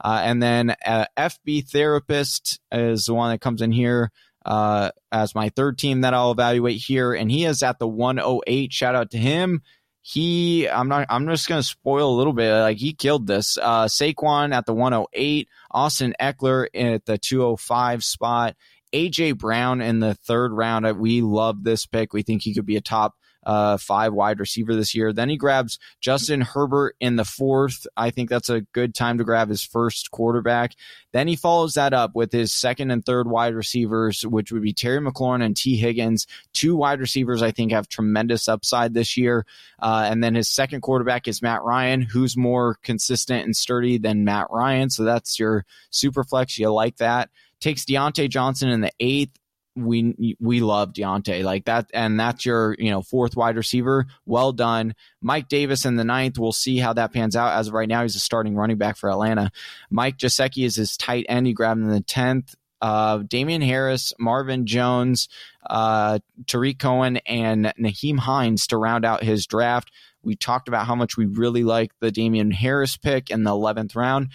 [0.00, 4.12] Uh, and then uh, FB Therapist is the one that comes in here
[4.48, 8.72] uh, as my third team that I'll evaluate here, and he is at the 108.
[8.72, 9.60] Shout out to him.
[10.00, 12.50] He, I'm not, I'm just gonna spoil a little bit.
[12.54, 13.58] Like he killed this.
[13.60, 18.56] Uh, Saquon at the 108, Austin Ekeler at the 205 spot,
[18.94, 20.90] AJ Brown in the third round.
[20.98, 22.14] We love this pick.
[22.14, 23.16] We think he could be a top
[23.48, 25.10] uh, five wide receiver this year.
[25.10, 27.86] Then he grabs Justin Herbert in the fourth.
[27.96, 30.74] I think that's a good time to grab his first quarterback.
[31.14, 34.74] Then he follows that up with his second and third wide receivers, which would be
[34.74, 36.26] Terry McLaurin and Tee Higgins.
[36.52, 39.46] Two wide receivers I think have tremendous upside this year.
[39.78, 44.24] Uh, and then his second quarterback is Matt Ryan, who's more consistent and sturdy than
[44.24, 44.90] Matt Ryan.
[44.90, 46.58] So that's your super flex.
[46.58, 47.30] You like that.
[47.60, 49.38] Takes Diontae Johnson in the eighth
[49.78, 54.06] we we love Diontae like that, and that's your you know fourth wide receiver.
[54.26, 56.38] Well done, Mike Davis in the ninth.
[56.38, 57.58] We'll see how that pans out.
[57.58, 59.50] As of right now, he's a starting running back for Atlanta.
[59.90, 61.46] Mike Gesicki is his tight end.
[61.46, 62.54] He grabbed him in the tenth.
[62.80, 65.28] Uh, Damien Harris, Marvin Jones,
[65.68, 69.90] uh, Tarik Cohen, and Nyheim Hines to round out his draft.
[70.22, 73.96] We talked about how much we really like the Damien Harris pick in the 11th
[73.96, 74.28] round.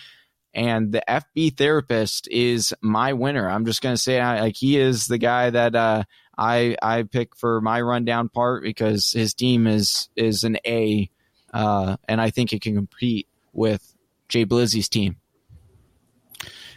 [0.53, 3.49] And the FB therapist is my winner.
[3.49, 6.03] I'm just going to say, like, he is the guy that uh,
[6.37, 11.09] I I pick for my rundown part because his team is is an A,
[11.53, 13.95] uh, and I think it can compete with
[14.29, 15.17] Jay Blizzy's team.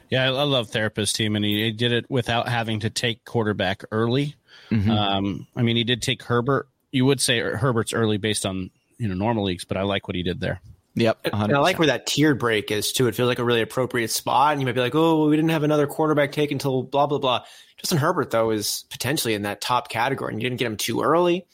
[0.08, 4.36] Yeah, I love therapist team, and he did it without having to take quarterback early.
[4.70, 4.90] Mm-hmm.
[4.90, 6.68] Um, I mean, he did take Herbert.
[6.92, 10.14] You would say Herbert's early based on you know normal leagues, but I like what
[10.14, 10.60] he did there.
[10.97, 11.44] Yep, 100%.
[11.44, 13.06] and I like where that tiered break is too.
[13.06, 15.36] It feels like a really appropriate spot, and you might be like, "Oh, well, we
[15.36, 17.44] didn't have another quarterback take until blah blah blah."
[17.77, 21.02] Justin Herbert though is potentially in that top category, and you didn't get him too
[21.02, 21.47] early,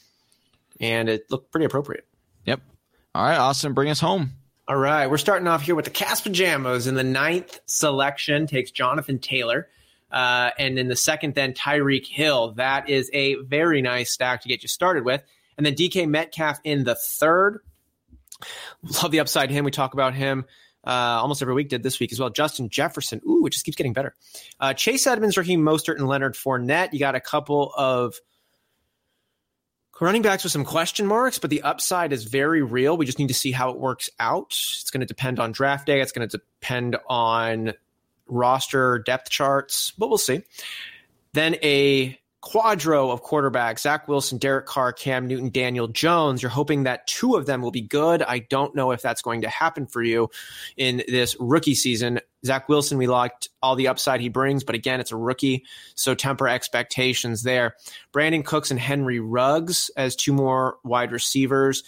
[0.79, 2.07] and it looked pretty appropriate.
[2.45, 2.61] Yep.
[3.13, 4.31] All right, Austin, bring us home.
[4.65, 8.71] All right, we're starting off here with the cast Pajamas in the ninth selection takes
[8.71, 9.67] Jonathan Taylor.
[10.09, 12.51] Uh, and in the second, then Tyreek Hill.
[12.53, 15.23] That is a very nice stack to get you started with.
[15.57, 17.59] And then DK Metcalf in the third.
[19.01, 19.65] Love the upside him.
[19.65, 20.45] We talk about him
[20.85, 21.69] uh, almost every week.
[21.69, 22.29] Did this week as well.
[22.29, 23.21] Justin Jefferson.
[23.27, 24.15] Ooh, it just keeps getting better.
[24.59, 26.93] Uh, Chase Edmonds, Raheem Mostert, and Leonard Fournette.
[26.93, 28.15] You got a couple of
[29.99, 32.97] running backs with some question marks, but the upside is very real.
[32.97, 34.47] We just need to see how it works out.
[34.51, 36.01] It's going to depend on draft day.
[36.01, 37.73] It's going to depend on
[38.27, 40.43] roster depth charts, but we'll see.
[41.33, 46.41] Then a quadro of quarterbacks Zach Wilson, Derek Carr, Cam Newton, Daniel Jones.
[46.41, 48.21] You're hoping that two of them will be good.
[48.21, 50.29] I don't know if that's going to happen for you
[50.75, 52.19] in this rookie season.
[52.45, 55.63] Zach Wilson, we liked all the upside he brings, but again, it's a rookie,
[55.95, 57.75] so temper expectations there.
[58.13, 61.83] Brandin Cooks and Henry Ruggs as two more wide receivers.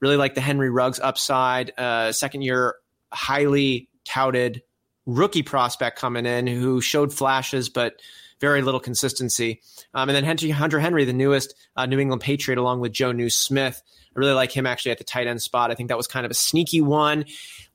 [0.00, 1.72] Really like the Henry Ruggs upside.
[1.78, 2.74] Uh, second year,
[3.12, 4.62] highly touted
[5.06, 8.00] rookie prospect coming in who showed flashes, but
[8.40, 9.60] very little consistency.
[9.94, 13.82] Um, and then Hunter Henry, the newest uh, New England Patriot, along with Jonnu Smith.
[13.84, 15.70] I really like him actually at the tight end spot.
[15.70, 17.26] I think that was kind of a sneaky one.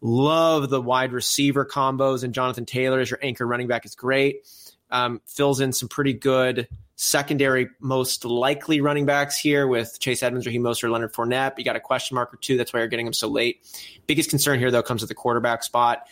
[0.02, 4.48] Love the wide receiver combos, and Jonathan Taylor as your anchor running back is great.
[4.92, 10.46] Um, fills in some pretty good secondary, most likely running backs here with Chase Edmonds,
[10.46, 11.58] Raheem Mostert, Leonard Fournette.
[11.58, 12.58] You got a question mark or two.
[12.58, 13.62] That's why you're getting him so late.
[14.08, 16.08] Biggest concern here, though, comes at the quarterback spot.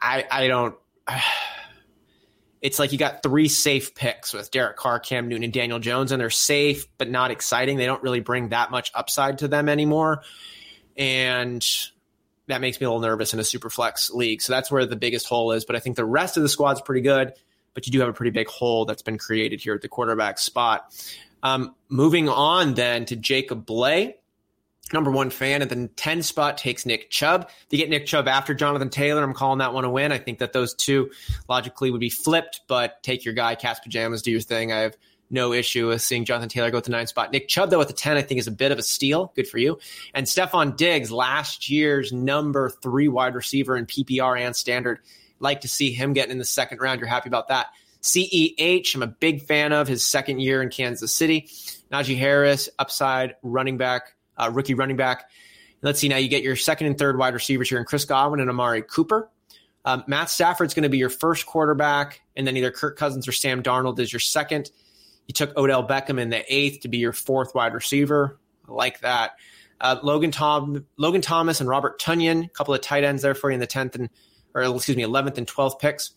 [0.00, 0.74] I, I don't.
[2.64, 6.12] It's like you got three safe picks with Derek Carr, Cam Newton, and Daniel Jones,
[6.12, 7.76] and they're safe but not exciting.
[7.76, 10.22] They don't really bring that much upside to them anymore,
[10.96, 11.62] and
[12.46, 14.40] that makes me a little nervous in a super flex league.
[14.40, 15.66] So that's where the biggest hole is.
[15.66, 17.34] But I think the rest of the squad's pretty good.
[17.74, 20.38] But you do have a pretty big hole that's been created here at the quarterback
[20.38, 20.94] spot.
[21.42, 24.16] Um, moving on then to Jacob Blay
[24.92, 25.62] number one fan.
[25.62, 27.48] And then 10 spot takes Nick Chubb.
[27.70, 30.12] You get Nick Chubb after Jonathan Taylor, I'm calling that one a win.
[30.12, 31.10] I think that those two
[31.48, 34.72] logically would be flipped, but take your guy, Cast Pajamas, do your thing.
[34.72, 34.96] I have
[35.30, 37.32] no issue with seeing Jonathan Taylor go to the nine spot.
[37.32, 39.32] Nick Chubb, though, at the 10, I think is a bit of a steal.
[39.34, 39.78] Good for you.
[40.12, 45.00] And Stefon Diggs, last year's number three wide receiver in PPR and standard.
[45.40, 47.00] Like to see him getting in the second round.
[47.00, 47.68] You're happy about that.
[48.02, 51.48] CEH, I'm a big fan of his second year in Kansas City.
[51.90, 55.30] Najee Harris, upside running back uh, rookie running back.
[55.82, 56.16] Let's see now.
[56.16, 59.28] You get your second and third wide receivers here in Chris Godwin and Amari Cooper.
[59.84, 63.32] Um, Matt Stafford's going to be your first quarterback, and then either Kirk Cousins or
[63.32, 64.70] Sam Darnold is your second.
[65.26, 68.38] You took Odell Beckham in the eighth to be your fourth wide receiver.
[68.66, 69.32] I like that.
[69.80, 73.50] Uh, Logan Tom, Logan Thomas, and Robert Tonyan, a couple of tight ends there for
[73.50, 74.08] you in the tenth and,
[74.54, 76.12] or excuse me, eleventh and twelfth picks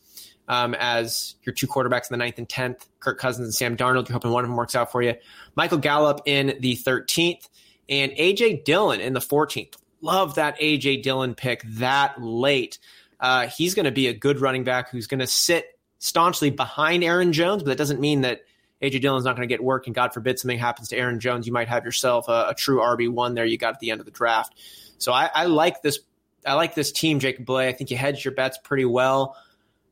[0.48, 2.88] um, as your two quarterbacks in the ninth and tenth.
[3.02, 4.08] Kirk Cousins and Sam Darnold.
[4.08, 5.16] You're hoping one of them works out for you.
[5.56, 7.50] Michael Gallup in the thirteenth
[7.90, 9.76] and AJ Dillon in the 14th.
[10.02, 12.80] Love that AJ Dillon pick that late.
[13.20, 15.66] Uh, he's going to be a good running back who's going to sit
[16.00, 18.42] staunchly behind Aaron Jones, but that doesn't mean that
[18.82, 19.88] AJ Dillon's not going to get work.
[19.88, 22.80] And God forbid something happens to Aaron Jones, you might have yourself a, a true
[22.80, 23.46] RB one there.
[23.46, 24.54] You got at the end of the draft.
[25.00, 26.00] So I, I, like this.
[26.46, 27.68] I like this team, Jacob Blay.
[27.68, 29.36] I think you hedged your bets pretty well.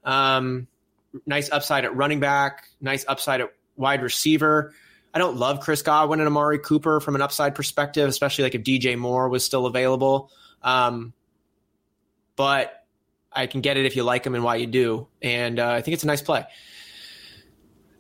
[0.03, 0.67] Um,
[1.26, 2.67] nice upside at running back.
[2.80, 4.73] Nice upside at wide receiver.
[5.16, 8.64] I don't love Chris Godwin and Amari Cooper from an upside perspective, especially like if
[8.64, 10.30] DJ Moore was still available.
[10.62, 11.14] Um,
[12.36, 12.86] but
[13.32, 15.08] I can get it if you like him and why you do.
[15.22, 16.46] And uh, I think it's a nice play.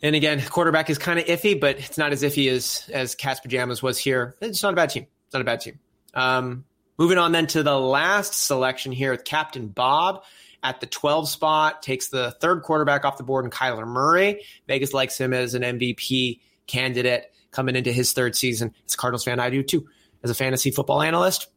[0.03, 3.39] And again, quarterback is kind of iffy, but it's not as iffy as as Cas
[3.39, 4.35] Pajamas was here.
[4.41, 5.07] It's not a bad team.
[5.25, 5.79] It's not a bad team.
[6.13, 6.65] Um,
[6.97, 10.23] moving on then to the last selection here with Captain Bob
[10.61, 14.41] at the 12 spot, takes the third quarterback off the board and Kyler Murray.
[14.67, 18.73] Vegas likes him as an MVP candidate coming into his third season.
[18.85, 19.87] As a Cardinals fan, I do too.
[20.23, 21.47] As a fantasy football analyst,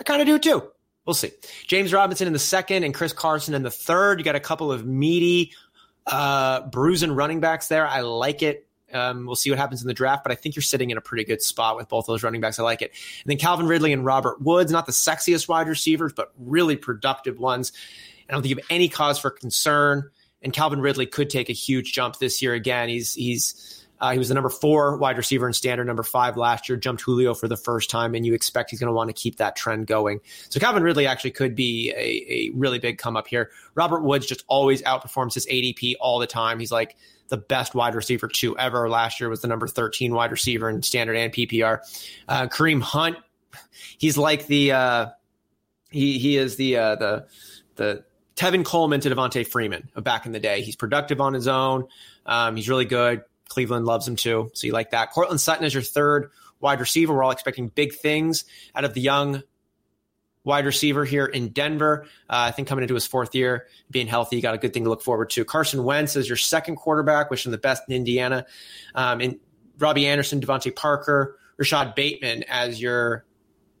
[0.00, 0.68] I kind of do too.
[1.04, 1.32] We'll see.
[1.66, 4.18] James Robinson in the second and Chris Carson in the third.
[4.18, 5.52] You got a couple of meaty,
[6.06, 7.86] uh, bruising running backs there.
[7.86, 10.62] I like it Um, we'll see what happens in the draft, but I think you're
[10.62, 12.58] sitting in a pretty good spot with both those running backs.
[12.58, 12.92] I like it.
[13.22, 17.38] And then Calvin Ridley and Robert Woods, not the sexiest wide receivers, but really productive
[17.38, 17.72] ones.
[18.28, 20.10] I don't think you have any cause for concern.
[20.42, 22.88] And Calvin Ridley could take a huge jump this year again.
[22.88, 26.68] He's he's uh, he was the number four wide receiver in standard, number five last
[26.68, 29.14] year, jumped Julio for the first time, and you expect he's going to want to
[29.14, 30.20] keep that trend going.
[30.48, 33.50] So Calvin Ridley actually could be a, a really big come up here.
[33.76, 36.58] Robert Woods just always outperforms his ADP all the time.
[36.58, 36.96] He's like
[37.28, 38.90] the best wide receiver two ever.
[38.90, 41.78] Last year was the number 13 wide receiver in standard and PPR.
[42.28, 43.18] Uh, Kareem Hunt,
[43.98, 45.06] he's like the uh,
[45.90, 47.26] he he is the uh, the
[47.76, 48.04] the
[48.34, 50.62] Tevin Coleman to Devonta Freeman back in the day.
[50.62, 51.86] He's productive on his own.
[52.26, 53.22] Um, he's really good.
[53.52, 54.50] Cleveland loves him too.
[54.54, 55.12] So you like that.
[55.12, 57.12] Courtland Sutton is your third wide receiver.
[57.12, 59.42] We're all expecting big things out of the young
[60.44, 62.06] wide receiver here in Denver.
[62.30, 64.84] Uh, I think coming into his fourth year, being healthy, you got a good thing
[64.84, 65.44] to look forward to.
[65.44, 68.46] Carson Wentz is your second quarterback, wishing the best in Indiana.
[68.94, 69.38] Um, and
[69.78, 73.24] Robbie Anderson, DeVante Parker, Rashod Bateman as your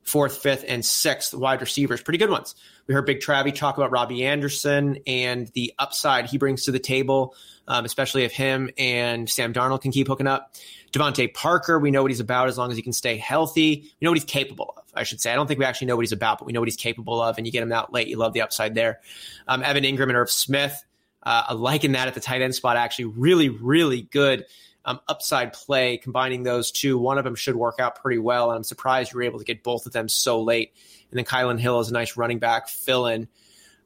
[0.02, 2.02] fourth, fifth, and sixth wide receivers.
[2.02, 2.54] Pretty good ones.
[2.86, 6.80] We heard Big Travie talk about Robbie Anderson and the upside he brings to the
[6.80, 7.34] table,
[7.68, 10.54] um, especially if him and Sam Darnold can keep hooking up.
[10.92, 13.92] DeVante Parker, we know what he's about as long as he can stay healthy.
[14.00, 15.32] We know what he's capable of, I should say.
[15.32, 17.22] I don't think we actually know what he's about, but we know what he's capable
[17.22, 18.08] of, and you get him out late.
[18.08, 19.00] You love the upside there.
[19.48, 20.84] Um, Evan Engram and Irv Smith,
[21.22, 24.44] uh, liking that at the tight end spot, actually really, really good
[24.84, 26.98] um, upside play combining those two.
[26.98, 28.50] One of them should work out pretty well.
[28.50, 30.72] And I'm surprised you were able to get both of them so late.
[31.10, 33.28] And then Kylin Hill is a nice running back fill in.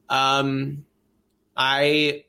[0.09, 0.85] Um,
[1.55, 2.25] I,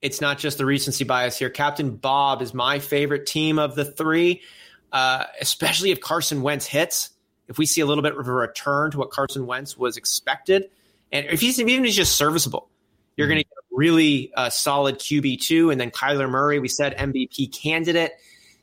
[0.00, 1.50] it's not just the recency bias here.
[1.50, 4.42] Captain Bob is my favorite team of the three,
[4.92, 7.10] uh, especially if Carson Wentz hits.
[7.48, 10.68] If we see a little bit of a return to what Carson Wentz was expected,
[11.12, 12.68] and if he's even he's just serviceable,
[13.16, 16.58] you're going to get a really uh, solid QB two, and then Kyler Murray.
[16.58, 18.12] We said MVP candidate.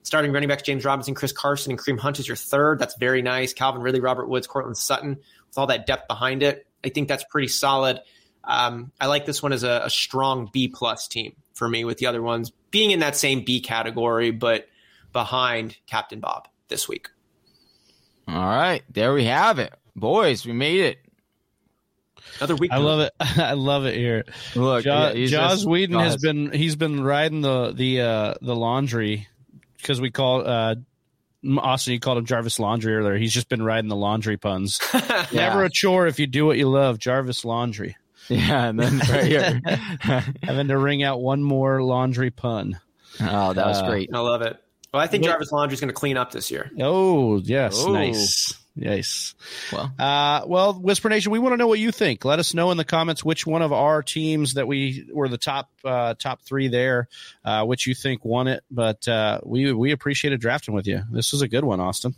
[0.02, 2.78] Starting running backs James Robinson, Chris Carson, and Kareem Hunt is your third.
[2.78, 3.54] That's very nice.
[3.54, 6.68] Calvin Ridley, Robert Woods, Courtland Sutton, with all that depth behind it.
[6.84, 8.02] I think that's pretty solid.
[8.44, 12.00] Um, I like this one as a, a strong B plus team for me, with
[12.00, 14.68] the other ones being in that same B category, but
[15.14, 17.08] behind Captain Bob this week.
[18.28, 20.46] All right, there we have it, boys.
[20.46, 20.98] We made it.
[22.40, 22.72] Another week.
[22.72, 23.12] I love it.
[23.20, 24.24] I love it here.
[24.56, 29.28] Look, Jo- yeah, Jaws Whedon has been he's been riding the the uh, the laundry
[29.78, 30.76] because we call uh,
[31.58, 31.94] Austin.
[31.94, 33.18] You called him Jarvis Laundry earlier.
[33.18, 34.80] He's just been riding the laundry puns.
[35.32, 35.48] Yeah.
[35.50, 37.00] Never a chore if you do what you love.
[37.00, 37.96] Jarvis Laundry.
[38.30, 39.62] Yeah, and then right here.
[40.44, 42.80] Having to ring out one more laundry pun.
[43.20, 44.10] oh, that was Uh, great.
[44.14, 44.58] I love it.
[44.94, 45.30] Well, I think Wait.
[45.32, 46.70] Jarvis Laundry's going to clean up this year.
[46.80, 47.92] Oh yes, Oh.
[47.94, 49.36] nice, nice.
[49.72, 52.26] Well, Uh, well, Whisper Nation, we want to know what you think.
[52.26, 55.38] Let us know in the comments which one of our teams that we were the
[55.38, 57.08] top uh, top three there,
[57.46, 58.64] uh, which you think won it.
[58.72, 61.02] But uh, we we appreciated drafting with you.
[61.12, 62.16] This was a good one, Austin.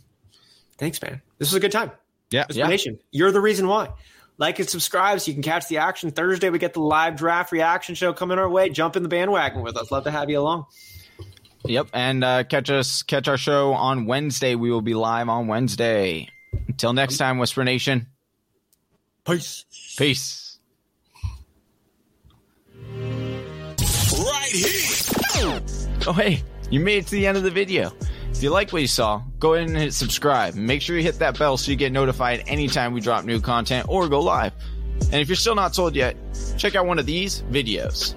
[0.78, 1.22] Thanks, man.
[1.38, 1.90] This was a good time.
[2.30, 2.68] Yeah, Whisper Yeah.
[2.68, 3.90] Nation, you're the reason why.
[4.38, 6.10] Like and subscribe so you can catch the action.
[6.10, 8.68] Thursday, we get the live draft reaction show coming our way.
[8.68, 9.90] Jump in the bandwagon with us.
[9.90, 10.66] Love to have you along.
[11.64, 14.54] yep, and uh, catch us catch our show on Wednesday.
[14.54, 16.28] We will be live on Wednesday.
[16.68, 18.06] Until next time, Whisper Nation.
[19.24, 19.64] Peace.
[19.96, 20.58] Peace.
[24.12, 25.62] Right here.
[26.06, 27.92] Oh, hey, you made it to the end of the video.
[28.30, 30.54] If you like what you saw, go ahead and hit subscribe.
[30.54, 33.88] Make sure you hit that bell so you get notified anytime we drop new content
[33.88, 34.52] or go live.
[35.04, 36.16] And if you're still not sold yet,
[36.58, 38.14] check out one of these videos.